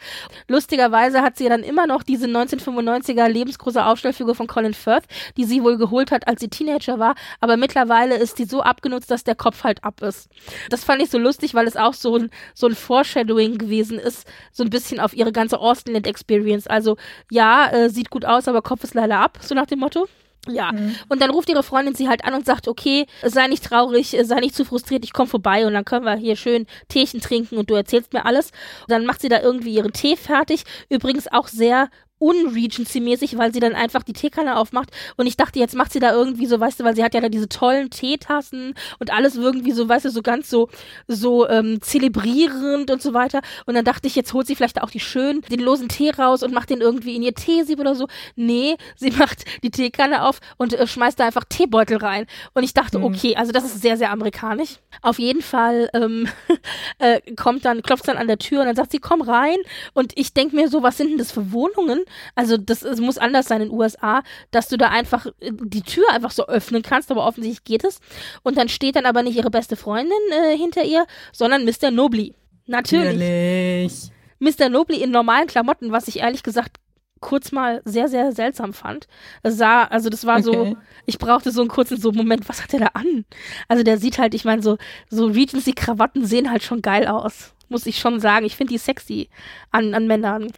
[0.47, 5.05] Lustigerweise hat sie ja dann immer noch diese 1995er lebensgroße Aufstellfigur von Colin Firth,
[5.37, 7.15] die sie wohl geholt hat, als sie Teenager war.
[7.39, 10.29] Aber mittlerweile ist die so abgenutzt, dass der Kopf halt ab ist.
[10.69, 14.27] Das fand ich so lustig, weil es auch so ein, so ein Foreshadowing gewesen ist,
[14.51, 16.67] so ein bisschen auf ihre ganze Austinland Experience.
[16.67, 16.97] Also
[17.29, 20.07] ja, äh, sieht gut aus, aber Kopf ist leider ab, so nach dem Motto.
[20.47, 20.95] Ja, mhm.
[21.09, 24.39] und dann ruft ihre Freundin sie halt an und sagt, okay, sei nicht traurig, sei
[24.39, 27.69] nicht zu frustriert, ich komme vorbei und dann können wir hier schön Teechen trinken und
[27.69, 28.51] du erzählst mir alles.
[28.81, 30.63] Und dann macht sie da irgendwie ihren Tee fertig.
[30.89, 31.89] Übrigens auch sehr
[32.19, 36.13] unregency-mäßig, weil sie dann einfach die Teekanne aufmacht und ich dachte, jetzt macht sie da
[36.13, 39.71] irgendwie so, weißt du, weil sie hat ja da diese tollen Teetassen und alles irgendwie
[39.71, 40.69] so, weißt du, so ganz so,
[41.07, 44.89] so ähm, zelebrierend und so weiter und dann dachte ich, jetzt holt sie vielleicht auch
[44.89, 48.07] die schönen, den losen Tee raus und macht den irgendwie in ihr Teesieb oder so.
[48.35, 52.73] Nee, sie macht die Teekanne auf und äh, schmeißt da einfach Teebeutel rein und ich
[52.73, 53.05] dachte, mhm.
[53.05, 54.77] okay, also das ist sehr, sehr amerikanisch.
[55.01, 56.27] Auf jeden Fall ähm,
[56.99, 59.57] äh, kommt dann, klopft dann an der Tür und dann sagt sie, komm rein
[59.93, 62.04] und ich denke mir so, was sind denn das für Wohnungen?
[62.35, 65.81] Also das es muss anders sein in den USA, dass du da einfach äh, die
[65.81, 67.99] Tür einfach so öffnen kannst, aber offensichtlich geht es.
[68.43, 71.91] Und dann steht dann aber nicht ihre beste Freundin äh, hinter ihr, sondern Mr.
[71.91, 72.33] Nobly.
[72.67, 73.13] Natürlich.
[73.13, 74.11] Natürlich.
[74.39, 74.69] Mr.
[74.69, 76.77] Nobly in normalen Klamotten, was ich ehrlich gesagt
[77.21, 79.07] kurz mal sehr, sehr seltsam fand.
[79.43, 80.43] Sah, also das war okay.
[80.43, 83.25] so, ich brauchte so einen kurzen so Moment, was hat der da an?
[83.67, 84.77] Also der sieht halt, ich meine, so,
[85.09, 87.53] so Regency-Krawatten sehen halt schon geil aus.
[87.67, 88.45] Muss ich schon sagen.
[88.45, 89.29] Ich finde die sexy
[89.71, 90.51] an, an Männern.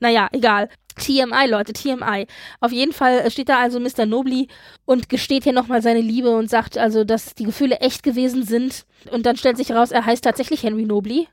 [0.00, 0.68] Naja, egal.
[0.94, 2.26] TMI, Leute, TMI.
[2.60, 4.06] Auf jeden Fall steht da also Mr.
[4.06, 4.48] Nobly
[4.84, 8.84] und gesteht hier nochmal seine Liebe und sagt also, dass die Gefühle echt gewesen sind.
[9.10, 11.28] Und dann stellt sich heraus, er heißt tatsächlich Henry Nobly.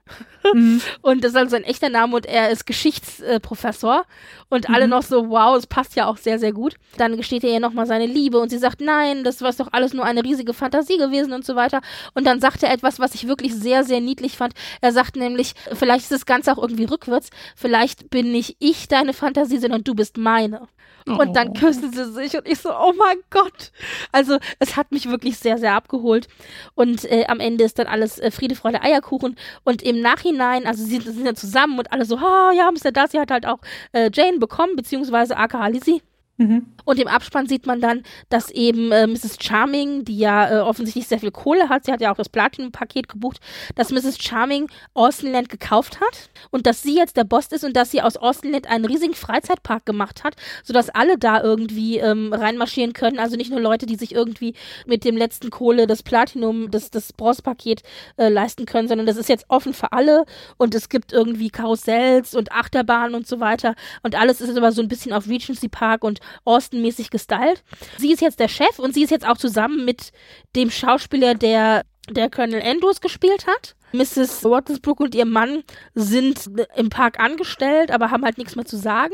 [0.53, 0.82] Mhm.
[1.01, 4.05] Und das ist also sein echter Name und er ist Geschichtsprofessor.
[4.49, 4.76] Und mhm.
[4.76, 6.76] alle noch so, wow, es passt ja auch sehr, sehr gut.
[6.97, 9.93] Dann gesteht er ihr nochmal seine Liebe und sie sagt, nein, das war doch alles
[9.93, 11.82] nur eine riesige Fantasie gewesen und so weiter.
[12.14, 14.53] Und dann sagt er etwas, was ich wirklich sehr, sehr niedlich fand.
[14.82, 17.30] Er sagt nämlich, vielleicht ist das Ganze auch irgendwie rückwärts.
[17.55, 20.68] Vielleicht bin nicht ich deine Fantasie, sondern du bist meine.
[21.06, 21.54] Und dann oh.
[21.54, 23.72] küssen sie sich und ich so, oh mein Gott.
[24.12, 26.28] Also es hat mich wirklich sehr, sehr abgeholt.
[26.76, 29.36] Und äh, am Ende ist dann alles äh, Friede, Freude, Eierkuchen.
[29.64, 32.91] Und im Nachhinein, also sie sind ja zusammen und alle so, oh ja, Mr.
[32.91, 33.60] Darcy hat halt auch
[33.91, 36.02] äh, Jane bekommen, beziehungsweise aka Lizzie.
[36.40, 36.68] Mhm.
[36.86, 39.38] Und im Abspann sieht man dann, dass eben äh, Mrs.
[39.42, 43.10] Charming, die ja äh, offensichtlich sehr viel Kohle hat, sie hat ja auch das Platinum-Paket
[43.10, 43.42] gebucht,
[43.76, 44.24] dass Mrs.
[44.24, 48.16] Charming Austinland gekauft hat und dass sie jetzt der Boss ist und dass sie aus
[48.16, 53.20] Austinland einen riesigen Freizeitpark gemacht hat, sodass alle da irgendwie ähm, reinmarschieren können.
[53.20, 54.54] Also nicht nur Leute, die sich irgendwie
[54.86, 57.84] mit dem letzten Kohle das Platinum, das, das Bronze-Paket
[58.16, 60.24] äh, leisten können, sondern das ist jetzt offen für alle
[60.56, 64.82] und es gibt irgendwie Karussells und Achterbahnen und so weiter und alles ist aber so
[64.82, 67.64] ein bisschen auf Regency Park und Austin-mäßig gestylt.
[67.98, 70.12] Sie ist jetzt der Chef und sie ist jetzt auch zusammen mit
[70.56, 73.76] dem Schauspieler, der der Colonel Andrews gespielt hat.
[73.92, 74.44] Mrs.
[74.44, 75.64] Wattensbrook und ihr Mann
[75.94, 79.14] sind im Park angestellt, aber haben halt nichts mehr zu sagen.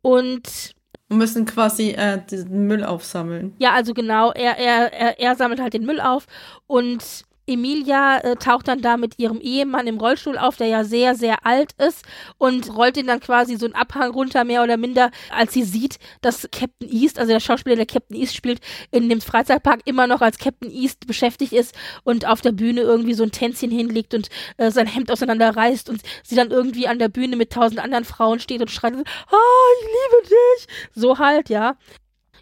[0.00, 0.74] Und
[1.08, 3.54] müssen quasi äh, den Müll aufsammeln.
[3.58, 6.26] Ja, also genau, er, er, er, er sammelt halt den Müll auf
[6.66, 11.14] und Emilia äh, taucht dann da mit ihrem Ehemann im Rollstuhl auf, der ja sehr,
[11.14, 12.04] sehr alt ist
[12.36, 15.98] und rollt ihn dann quasi so einen Abhang runter, mehr oder minder, als sie sieht,
[16.20, 20.20] dass Captain East, also der Schauspieler, der Captain East spielt, in dem Freizeitpark immer noch
[20.20, 21.74] als Captain East beschäftigt ist
[22.04, 26.02] und auf der Bühne irgendwie so ein Tänzchen hinlegt und äh, sein Hemd auseinanderreißt und
[26.22, 29.36] sie dann irgendwie an der Bühne mit tausend anderen Frauen steht und schreit, ah,
[29.80, 30.66] ich liebe dich.
[30.94, 31.76] So halt, ja.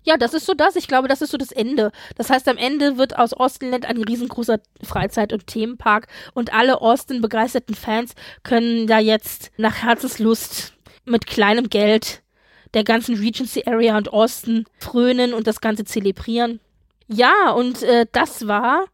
[0.07, 0.77] Ja, das ist so das.
[0.77, 1.91] Ich glaube, das ist so das Ende.
[2.17, 7.75] Das heißt, am Ende wird aus Austinland ein riesengroßer Freizeit- und Themenpark und alle Austin-begeisterten
[7.75, 12.23] Fans können da jetzt nach Herzenslust mit kleinem Geld
[12.73, 16.61] der ganzen Regency Area und Austin frönen und das Ganze zelebrieren.
[17.09, 18.85] Ja, und äh, das war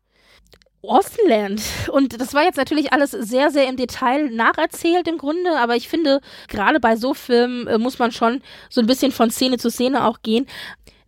[0.83, 1.63] Austenland.
[1.91, 5.89] Und das war jetzt natürlich alles sehr, sehr im Detail nacherzählt im Grunde, aber ich
[5.89, 9.71] finde, gerade bei so Filmen äh, muss man schon so ein bisschen von Szene zu
[9.71, 10.47] Szene auch gehen.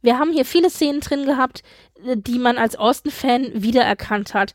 [0.05, 1.63] Wir haben hier viele Szenen drin gehabt,
[1.99, 4.53] die man als Austin-Fan wiedererkannt hat.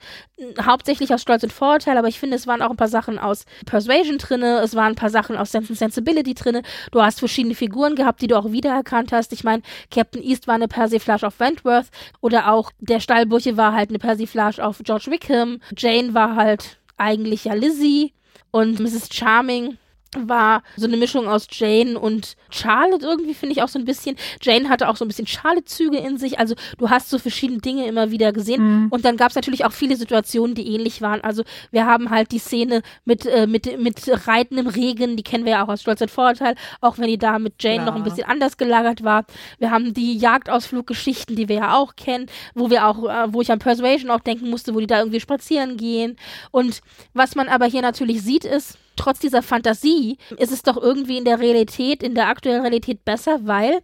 [0.61, 3.45] Hauptsächlich aus Stolz und Vorurteil, aber ich finde, es waren auch ein paar Sachen aus
[3.65, 6.61] Persuasion drinne, es waren ein paar Sachen aus Sense and Sensibility drinne.
[6.91, 9.33] Du hast verschiedene Figuren gehabt, die du auch wiedererkannt hast.
[9.33, 11.87] Ich meine, Captain East war eine Persiflage auf Wentworth
[12.21, 15.61] oder auch der Stallburche war halt eine Persiflage auf George Wickham.
[15.75, 18.13] Jane war halt eigentlich ja Lizzie
[18.51, 19.09] und Mrs.
[19.11, 19.79] Charming
[20.17, 24.15] war so eine Mischung aus Jane und Charlotte irgendwie, finde ich auch so ein bisschen.
[24.41, 26.39] Jane hatte auch so ein bisschen Charlotte-Züge in sich.
[26.39, 28.61] Also du hast so verschiedene Dinge immer wieder gesehen.
[28.61, 28.87] Mhm.
[28.89, 31.21] Und dann gab es natürlich auch viele Situationen, die ähnlich waren.
[31.21, 35.45] Also wir haben halt die Szene mit, äh, mit, mit Reiten im Regen, die kennen
[35.45, 37.85] wir ja auch aus Stolz und Vorurteil, auch wenn die da mit Jane Klar.
[37.85, 39.25] noch ein bisschen anders gelagert war.
[39.59, 42.25] Wir haben die Jagdausfluggeschichten, die wir ja auch kennen,
[42.55, 45.19] wo wir auch, äh, wo ich an Persuasion auch denken musste, wo die da irgendwie
[45.19, 46.17] spazieren gehen.
[46.49, 46.81] Und
[47.13, 51.23] was man aber hier natürlich sieht, ist, trotz dieser Fantasie ist es doch irgendwie in
[51.23, 53.79] der Realität, in der aktuellen Realität besser, weil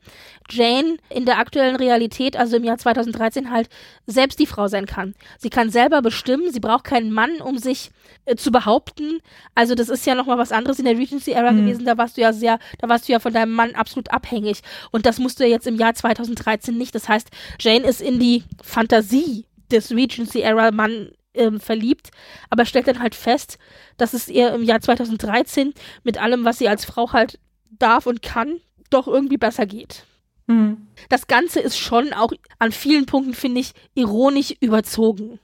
[0.49, 3.69] Jane in der aktuellen Realität, also im Jahr 2013 halt
[4.05, 5.15] selbst die Frau sein kann.
[5.37, 7.91] Sie kann selber bestimmen, sie braucht keinen Mann, um sich
[8.25, 9.19] äh, zu behaupten.
[9.55, 11.61] Also das ist ja nochmal was anderes in der Regency Era mhm.
[11.61, 14.61] gewesen, da warst du ja sehr, da warst du ja von deinem Mann absolut abhängig
[14.91, 16.93] und das musst du ja jetzt im Jahr 2013 nicht.
[16.93, 17.29] Das heißt,
[17.59, 22.11] Jane ist in die Fantasie des Regency Era Mann ähm, verliebt,
[22.49, 23.57] aber stellt dann halt fest,
[23.97, 27.39] dass es ihr im Jahr 2013 mit allem, was sie als Frau halt
[27.69, 28.59] darf und kann,
[28.89, 30.05] doch irgendwie besser geht.
[30.47, 30.87] Mhm.
[31.09, 35.39] Das Ganze ist schon auch an vielen Punkten, finde ich, ironisch überzogen.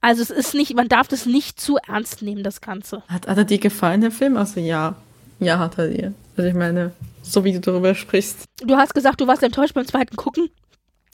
[0.00, 3.02] Also es ist nicht, man darf das nicht zu ernst nehmen, das Ganze.
[3.08, 4.36] Hat, hat er dir gefallen, der Film?
[4.36, 4.96] Also ja.
[5.40, 6.14] Ja, hat er dir.
[6.36, 6.92] Also ich meine,
[7.22, 8.44] so wie du darüber sprichst.
[8.60, 10.50] Du hast gesagt, du warst enttäuscht beim zweiten Gucken.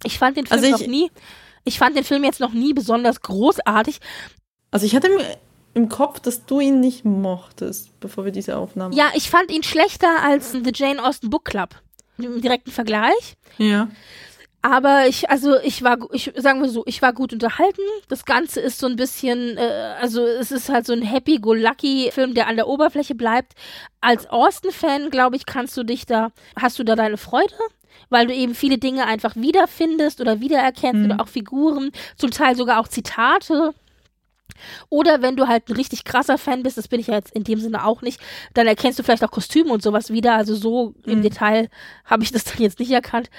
[0.05, 1.11] Ich fand den Film also ich, noch nie.
[1.65, 3.99] Ich fand den Film jetzt noch nie besonders großartig.
[4.71, 5.21] Also ich hatte im,
[5.75, 8.95] im Kopf, dass du ihn nicht mochtest, bevor wir diese Aufnahme.
[8.95, 11.71] Ja, ich fand ihn schlechter als The Jane Austen Book Club.
[12.19, 13.35] Im direkten Vergleich.
[13.59, 13.89] Ja.
[14.63, 17.83] Aber ich, also ich war, ich sagen wir so, ich war gut unterhalten.
[18.09, 22.47] Das Ganze ist so ein bisschen, äh, also es ist halt so ein Happy-Go-Lucky-Film, der
[22.47, 23.53] an der Oberfläche bleibt.
[24.01, 27.55] Als Austin-Fan, glaube ich, kannst du dich da, hast du da deine Freude
[28.11, 31.05] weil du eben viele Dinge einfach wiederfindest oder wiedererkennst mhm.
[31.07, 33.75] oder auch Figuren, zum Teil sogar auch Zitate.
[34.89, 37.45] Oder wenn du halt ein richtig krasser Fan bist, das bin ich ja jetzt in
[37.45, 38.21] dem Sinne auch nicht,
[38.55, 40.35] dann erkennst du vielleicht auch Kostüme und sowas wieder.
[40.35, 41.13] Also so mhm.
[41.13, 41.69] im Detail
[42.05, 43.31] habe ich das dann jetzt nicht erkannt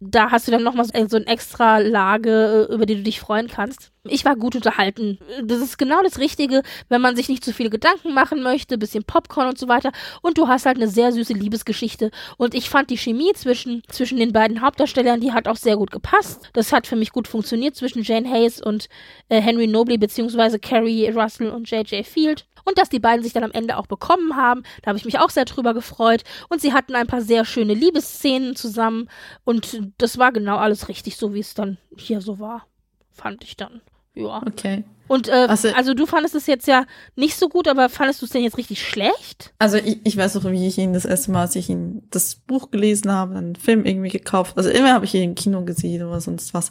[0.00, 3.48] da hast du dann nochmal so eine extra Lage, äh, über die du dich freuen
[3.48, 3.90] kannst.
[4.04, 5.18] Ich war gut unterhalten.
[5.42, 9.04] Das ist genau das Richtige, wenn man sich nicht zu viele Gedanken machen möchte, bisschen
[9.04, 9.90] Popcorn und so weiter.
[10.22, 12.10] Und du hast halt eine sehr süße Liebesgeschichte.
[12.36, 15.90] Und ich fand die Chemie zwischen, zwischen den beiden Hauptdarstellern, die hat auch sehr gut
[15.90, 16.48] gepasst.
[16.52, 18.88] Das hat für mich gut funktioniert zwischen Jane Hayes und
[19.28, 22.06] äh, Henry Nobley, beziehungsweise Carrie Russell und J.J.
[22.06, 22.46] Field.
[22.68, 25.18] Und dass die beiden sich dann am Ende auch bekommen haben, da habe ich mich
[25.18, 26.22] auch sehr drüber gefreut.
[26.50, 29.08] Und sie hatten ein paar sehr schöne Liebesszenen zusammen.
[29.44, 32.66] Und das war genau alles richtig, so wie es dann hier so war.
[33.10, 33.80] Fand ich dann.
[34.14, 34.42] Ja.
[34.46, 34.84] Okay.
[35.08, 36.84] Und äh, also, also, du fandest es jetzt ja
[37.16, 39.52] nicht so gut, aber fandest du es denn jetzt richtig schlecht?
[39.58, 42.36] Also ich, ich weiß noch, wie ich ihn das erste Mal, als ich ihn das
[42.36, 44.56] Buch gelesen habe, einen Film irgendwie gekauft.
[44.56, 46.70] Also immer habe ich ihn im Kino gesehen oder sonst was.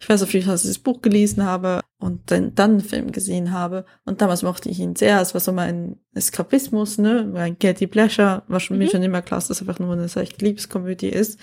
[0.00, 2.80] Ich weiß auf jeden Fall, dass ich das Buch gelesen habe und dann, dann einen
[2.80, 3.84] Film gesehen habe.
[4.04, 5.20] Und damals mochte ich ihn sehr.
[5.20, 7.28] Es war so mein Eskapismus, ne?
[7.32, 8.42] Mein Guilty Pleasure.
[8.48, 8.84] War schon, mhm.
[8.84, 11.38] mir schon immer klar, dass es einfach nur eine seichte Liebeskomödie ist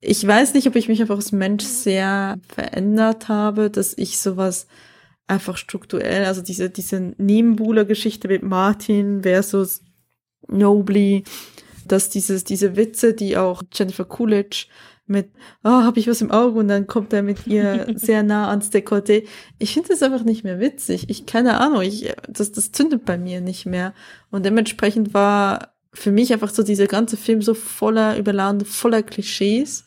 [0.00, 4.66] ich weiß nicht, ob ich mich einfach als Mensch sehr verändert habe, dass ich sowas
[5.30, 9.82] einfach strukturell, also diese, diese Nebenbuhler-Geschichte mit Martin versus
[10.48, 11.24] Nobly,
[11.86, 14.66] dass dieses, diese Witze, die auch Jennifer Coolidge
[15.06, 15.30] mit,
[15.64, 18.70] oh, habe ich was im Auge und dann kommt er mit ihr sehr nah ans
[18.70, 19.24] Dekolleté.
[19.58, 21.10] Ich finde das einfach nicht mehr witzig.
[21.10, 23.92] Ich, keine Ahnung, ich, das, das zündet bei mir nicht mehr.
[24.30, 29.84] Und dementsprechend war für mich einfach so dieser ganze Film so voller, überladen, voller Klischees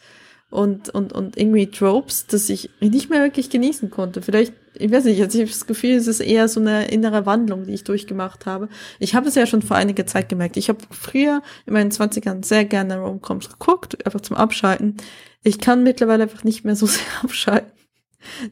[0.49, 4.21] und, und, und irgendwie Tropes, dass ich nicht mehr wirklich genießen konnte.
[4.21, 7.65] Vielleicht, ich weiß nicht, ich habe das Gefühl, es ist eher so eine innere Wandlung,
[7.65, 8.69] die ich durchgemacht habe.
[8.99, 10.57] Ich habe es ja schon vor einiger Zeit gemerkt.
[10.57, 14.97] Ich habe früher in meinen 20ern sehr gerne Romcoms geguckt, einfach zum Abschalten.
[15.43, 17.71] Ich kann mittlerweile einfach nicht mehr so sehr abschalten,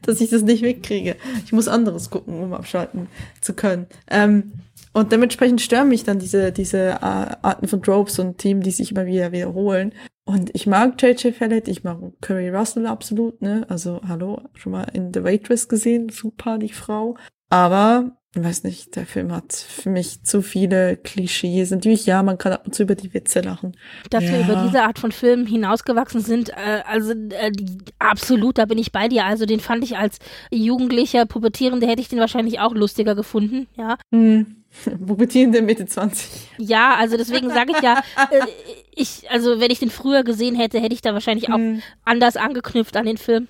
[0.02, 1.16] dass ich das nicht wegkriege.
[1.44, 3.08] Ich muss anderes gucken, um abschalten
[3.40, 3.86] zu können.
[4.10, 4.52] Ähm,
[4.92, 9.06] und dementsprechend stören mich dann diese, diese Arten von Tropes und Themen, die sich immer
[9.06, 9.94] wieder wiederholen.
[10.24, 11.34] Und ich mag J.J.
[11.34, 13.66] Fallett, ich mag Curry Russell absolut, ne?
[13.68, 17.16] Also, hallo, schon mal in The Waitress gesehen, super, die Frau.
[17.48, 21.70] Aber ich weiß nicht, der Film hat für mich zu viele Klischees.
[21.70, 23.76] Natürlich, ja, man kann ab und zu über die Witze lachen.
[24.08, 24.32] Dass ja.
[24.32, 27.52] wir über diese Art von Filmen hinausgewachsen sind, äh, also äh,
[27.98, 29.26] absolut, da bin ich bei dir.
[29.26, 30.18] Also den fand ich als
[30.50, 33.98] jugendlicher Pubertierende, hätte ich den wahrscheinlich auch lustiger gefunden, ja.
[34.14, 34.56] Hm.
[35.06, 36.30] Pubertierende Mitte 20.
[36.56, 38.46] Ja, also deswegen sage ich ja, äh,
[38.94, 41.82] ich, also wenn ich den früher gesehen hätte, hätte ich da wahrscheinlich auch hm.
[42.06, 43.48] anders angeknüpft an den Film.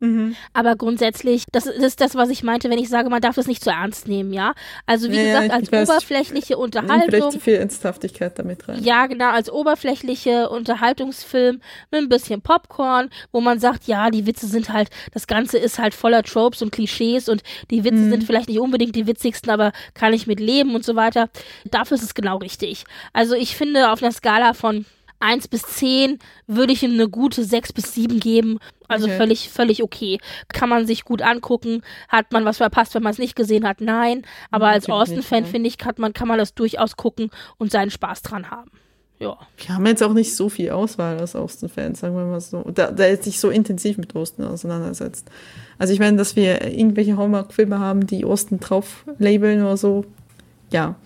[0.00, 0.36] Mhm.
[0.52, 3.46] Aber grundsätzlich, das, das, ist das, was ich meinte, wenn ich sage, man darf das
[3.46, 4.52] nicht zu ernst nehmen, ja.
[4.84, 7.08] Also wie ja, gesagt, als weiß, oberflächliche Unterhaltung.
[7.08, 8.82] Vielleicht zu viel Ernsthaftigkeit damit rein.
[8.82, 11.60] Ja, genau, als oberflächliche Unterhaltungsfilm
[11.90, 15.78] mit ein bisschen Popcorn, wo man sagt, ja, die Witze sind halt, das Ganze ist
[15.78, 18.10] halt voller Tropes und Klischees und die Witze mhm.
[18.10, 21.28] sind vielleicht nicht unbedingt die witzigsten, aber kann ich mit leben und so weiter.
[21.64, 22.84] Dafür ist es genau richtig.
[23.12, 24.84] Also ich finde, auf einer Skala von
[25.20, 28.58] 1 bis 10 würde ich ihm eine gute 6 bis 7 geben.
[28.88, 29.16] Also okay.
[29.16, 30.18] völlig, völlig okay.
[30.48, 31.82] Kann man sich gut angucken.
[32.08, 33.80] Hat man was verpasst, wenn man es nicht gesehen hat?
[33.80, 34.22] Nein.
[34.50, 38.22] Aber als Austin-Fan, finde ich, kann man, kann man das durchaus gucken und seinen Spaß
[38.22, 38.70] dran haben.
[39.18, 39.36] Ja.
[39.56, 42.62] Wir haben jetzt auch nicht so viel Auswahl als Austin-Fans, sagen wir mal so.
[42.62, 45.30] Der, der sich so intensiv mit Austin auseinandersetzt.
[45.78, 50.04] Also ich meine, dass wir irgendwelche Hallmark-Filme haben, die Austin drauf labeln oder so.
[50.70, 50.96] Ja.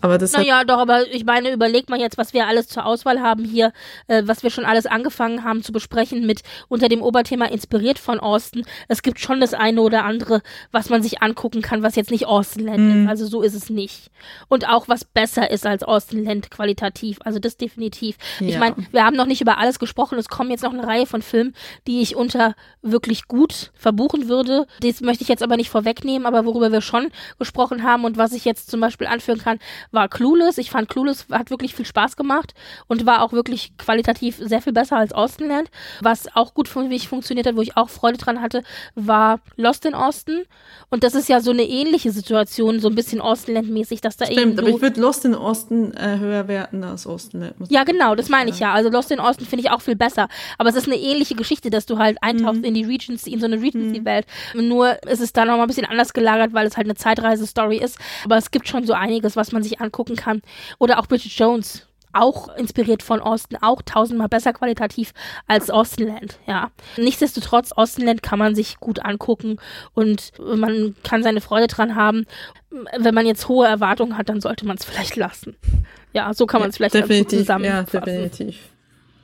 [0.00, 3.20] Aber das naja, doch, aber ich meine, überleg mal jetzt, was wir alles zur Auswahl
[3.20, 3.72] haben hier,
[4.08, 8.20] äh, was wir schon alles angefangen haben zu besprechen mit unter dem Oberthema inspiriert von
[8.20, 8.64] Austin.
[8.88, 10.42] Es gibt schon das eine oder andere,
[10.72, 13.04] was man sich angucken kann, was jetzt nicht Austin Land mhm.
[13.04, 13.10] ist.
[13.10, 14.10] Also so ist es nicht.
[14.48, 17.18] Und auch was besser ist als Austin Land qualitativ.
[17.24, 18.16] Also das definitiv.
[18.40, 18.48] Ja.
[18.48, 20.18] Ich meine, wir haben noch nicht über alles gesprochen.
[20.18, 21.54] Es kommen jetzt noch eine Reihe von Filmen,
[21.86, 24.66] die ich unter wirklich gut verbuchen würde.
[24.80, 28.32] Das möchte ich jetzt aber nicht vorwegnehmen, aber worüber wir schon gesprochen haben und was
[28.32, 29.58] ich jetzt zum Beispiel anführen kann,
[29.92, 30.58] war Clueless.
[30.58, 32.54] Ich fand Clueless hat wirklich viel Spaß gemacht
[32.86, 35.70] und war auch wirklich qualitativ sehr viel besser als Austinland.
[36.00, 38.62] Was auch gut für mich funktioniert hat, wo ich auch Freude dran hatte,
[38.94, 40.44] war Lost in Austin.
[40.90, 44.40] Und das ist ja so eine ähnliche Situation, so ein bisschen Austinland-mäßig, dass da Stimmt,
[44.40, 44.58] eben.
[44.58, 47.54] aber ich würde Lost in Austin äh, höher werten als Austinland.
[47.68, 48.72] Ja, genau, das meine ich ja.
[48.72, 50.28] Also Lost in Austin finde ich auch viel besser.
[50.58, 52.64] Aber es ist eine ähnliche Geschichte, dass du halt eintauchst mhm.
[52.64, 54.26] in die Regency, in so eine Regency-Welt.
[54.54, 54.68] Mhm.
[54.68, 57.98] Nur ist es da nochmal ein bisschen anders gelagert, weil es halt eine Zeitreise-Story ist.
[58.24, 60.42] Aber es gibt schon so einiges, was man sich angucken kann.
[60.78, 61.86] Oder auch Bridget Jones
[62.16, 65.12] auch inspiriert von Austin, auch tausendmal besser qualitativ
[65.46, 66.70] als Austinland, ja.
[66.96, 69.58] Nichtsdestotrotz, Austinland kann man sich gut angucken
[69.92, 72.26] und man kann seine Freude dran haben.
[72.98, 75.56] Wenn man jetzt hohe Erwartungen hat, dann sollte man es vielleicht lassen.
[76.12, 77.90] Ja, so kann man es ja, vielleicht definitiv, zusammenfassen.
[77.92, 78.56] Ja, definitiv.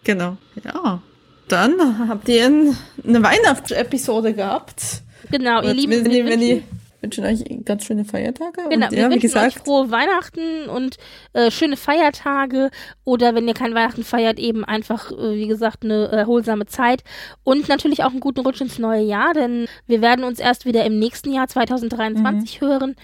[0.04, 1.00] Genau, ja.
[1.48, 5.02] Dann habt ihr eine Weihnachtsepisode gehabt.
[5.30, 6.64] Genau, ihr Lieben, wenn, wenn, wenn,
[7.02, 8.62] wünschen euch ganz schöne Feiertage.
[8.68, 10.96] Genau, und, wir ja, wünschen gesagt, euch frohe Weihnachten und
[11.32, 12.70] äh, schöne Feiertage
[13.04, 17.02] oder wenn ihr kein Weihnachten feiert, eben einfach, äh, wie gesagt, eine erholsame Zeit
[17.42, 20.84] und natürlich auch einen guten Rutsch ins neue Jahr, denn wir werden uns erst wieder
[20.84, 22.66] im nächsten Jahr 2023 mhm.
[22.66, 22.96] hören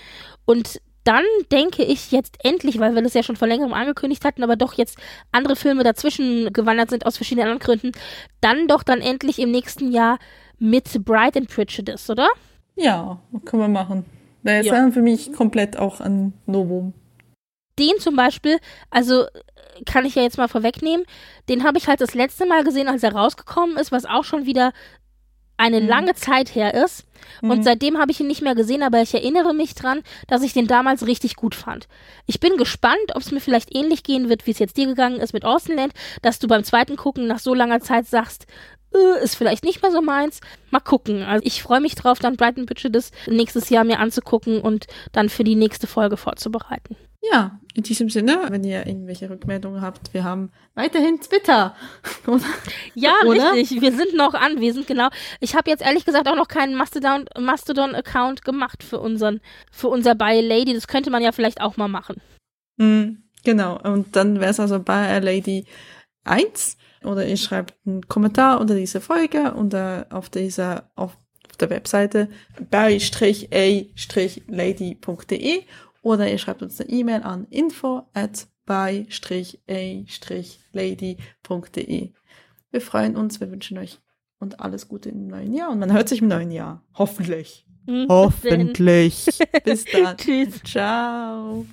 [0.44, 4.42] und dann denke ich jetzt endlich, weil wir das ja schon vor längerem angekündigt hatten,
[4.42, 4.98] aber doch jetzt
[5.32, 7.98] andere Filme dazwischen gewandert sind aus verschiedenen anderen Gründen,
[8.42, 10.18] dann doch dann endlich im nächsten Jahr
[10.58, 12.28] mit Bride and Prejudice, oder?
[12.78, 14.04] Ja, können wir machen.
[14.44, 14.74] Ist ja.
[14.74, 16.94] dann für mich komplett auch ein Novum.
[17.78, 18.58] Den zum Beispiel,
[18.90, 19.26] also
[19.84, 21.06] kann ich ja jetzt mal vorwegnehmen,
[21.48, 24.46] den habe ich halt das letzte Mal gesehen, als er rausgekommen ist, was auch schon
[24.46, 24.72] wieder
[25.58, 25.88] eine mhm.
[25.88, 27.04] lange Zeit her ist.
[27.42, 27.62] Und mhm.
[27.62, 30.68] seitdem habe ich ihn nicht mehr gesehen, aber ich erinnere mich dran, dass ich den
[30.68, 31.88] damals richtig gut fand.
[32.26, 35.20] Ich bin gespannt, ob es mir vielleicht ähnlich gehen wird, wie es jetzt dir gegangen
[35.20, 35.92] ist mit Austinland,
[36.22, 38.46] dass du beim zweiten Gucken nach so langer Zeit sagst,
[39.22, 40.40] ist vielleicht nicht mehr so meins.
[40.70, 41.22] Mal gucken.
[41.22, 45.44] Also ich freue mich drauf, dann Brighton Prejudice nächstes Jahr mir anzugucken und dann für
[45.44, 46.96] die nächste Folge vorzubereiten.
[47.20, 51.74] Ja, in diesem Sinne, wenn ihr irgendwelche Rückmeldungen habt, wir haben weiterhin Twitter.
[52.94, 53.54] ja, Oder?
[53.54, 53.80] richtig.
[53.80, 55.08] Wir sind noch anwesend, genau.
[55.40, 57.94] Ich habe jetzt ehrlich gesagt auch noch keinen Mastodon-Account Mastodon
[58.44, 59.40] gemacht für unseren,
[59.72, 60.74] für unser By Lady.
[60.74, 62.22] Das könnte man ja vielleicht auch mal machen.
[62.76, 63.80] Mm, genau.
[63.82, 65.66] Und dann wäre es also By Lady
[66.24, 66.76] 1
[67.08, 71.16] oder ihr schreibt einen Kommentar unter dieser Folge unter auf dieser auf
[71.58, 72.28] der Webseite
[72.70, 73.12] by-a-lady.de
[76.02, 79.58] oder ihr schreibt uns eine E-Mail an info at by-a-lady.de.
[82.70, 83.98] Wir freuen uns, wir wünschen euch
[84.38, 86.84] und alles Gute im neuen Jahr und man hört sich im neuen Jahr.
[86.94, 87.66] Hoffentlich.
[87.86, 89.26] Mhm, Hoffentlich.
[89.64, 90.16] Bis dann.
[90.18, 90.62] Tschüss.
[90.62, 91.64] Ciao.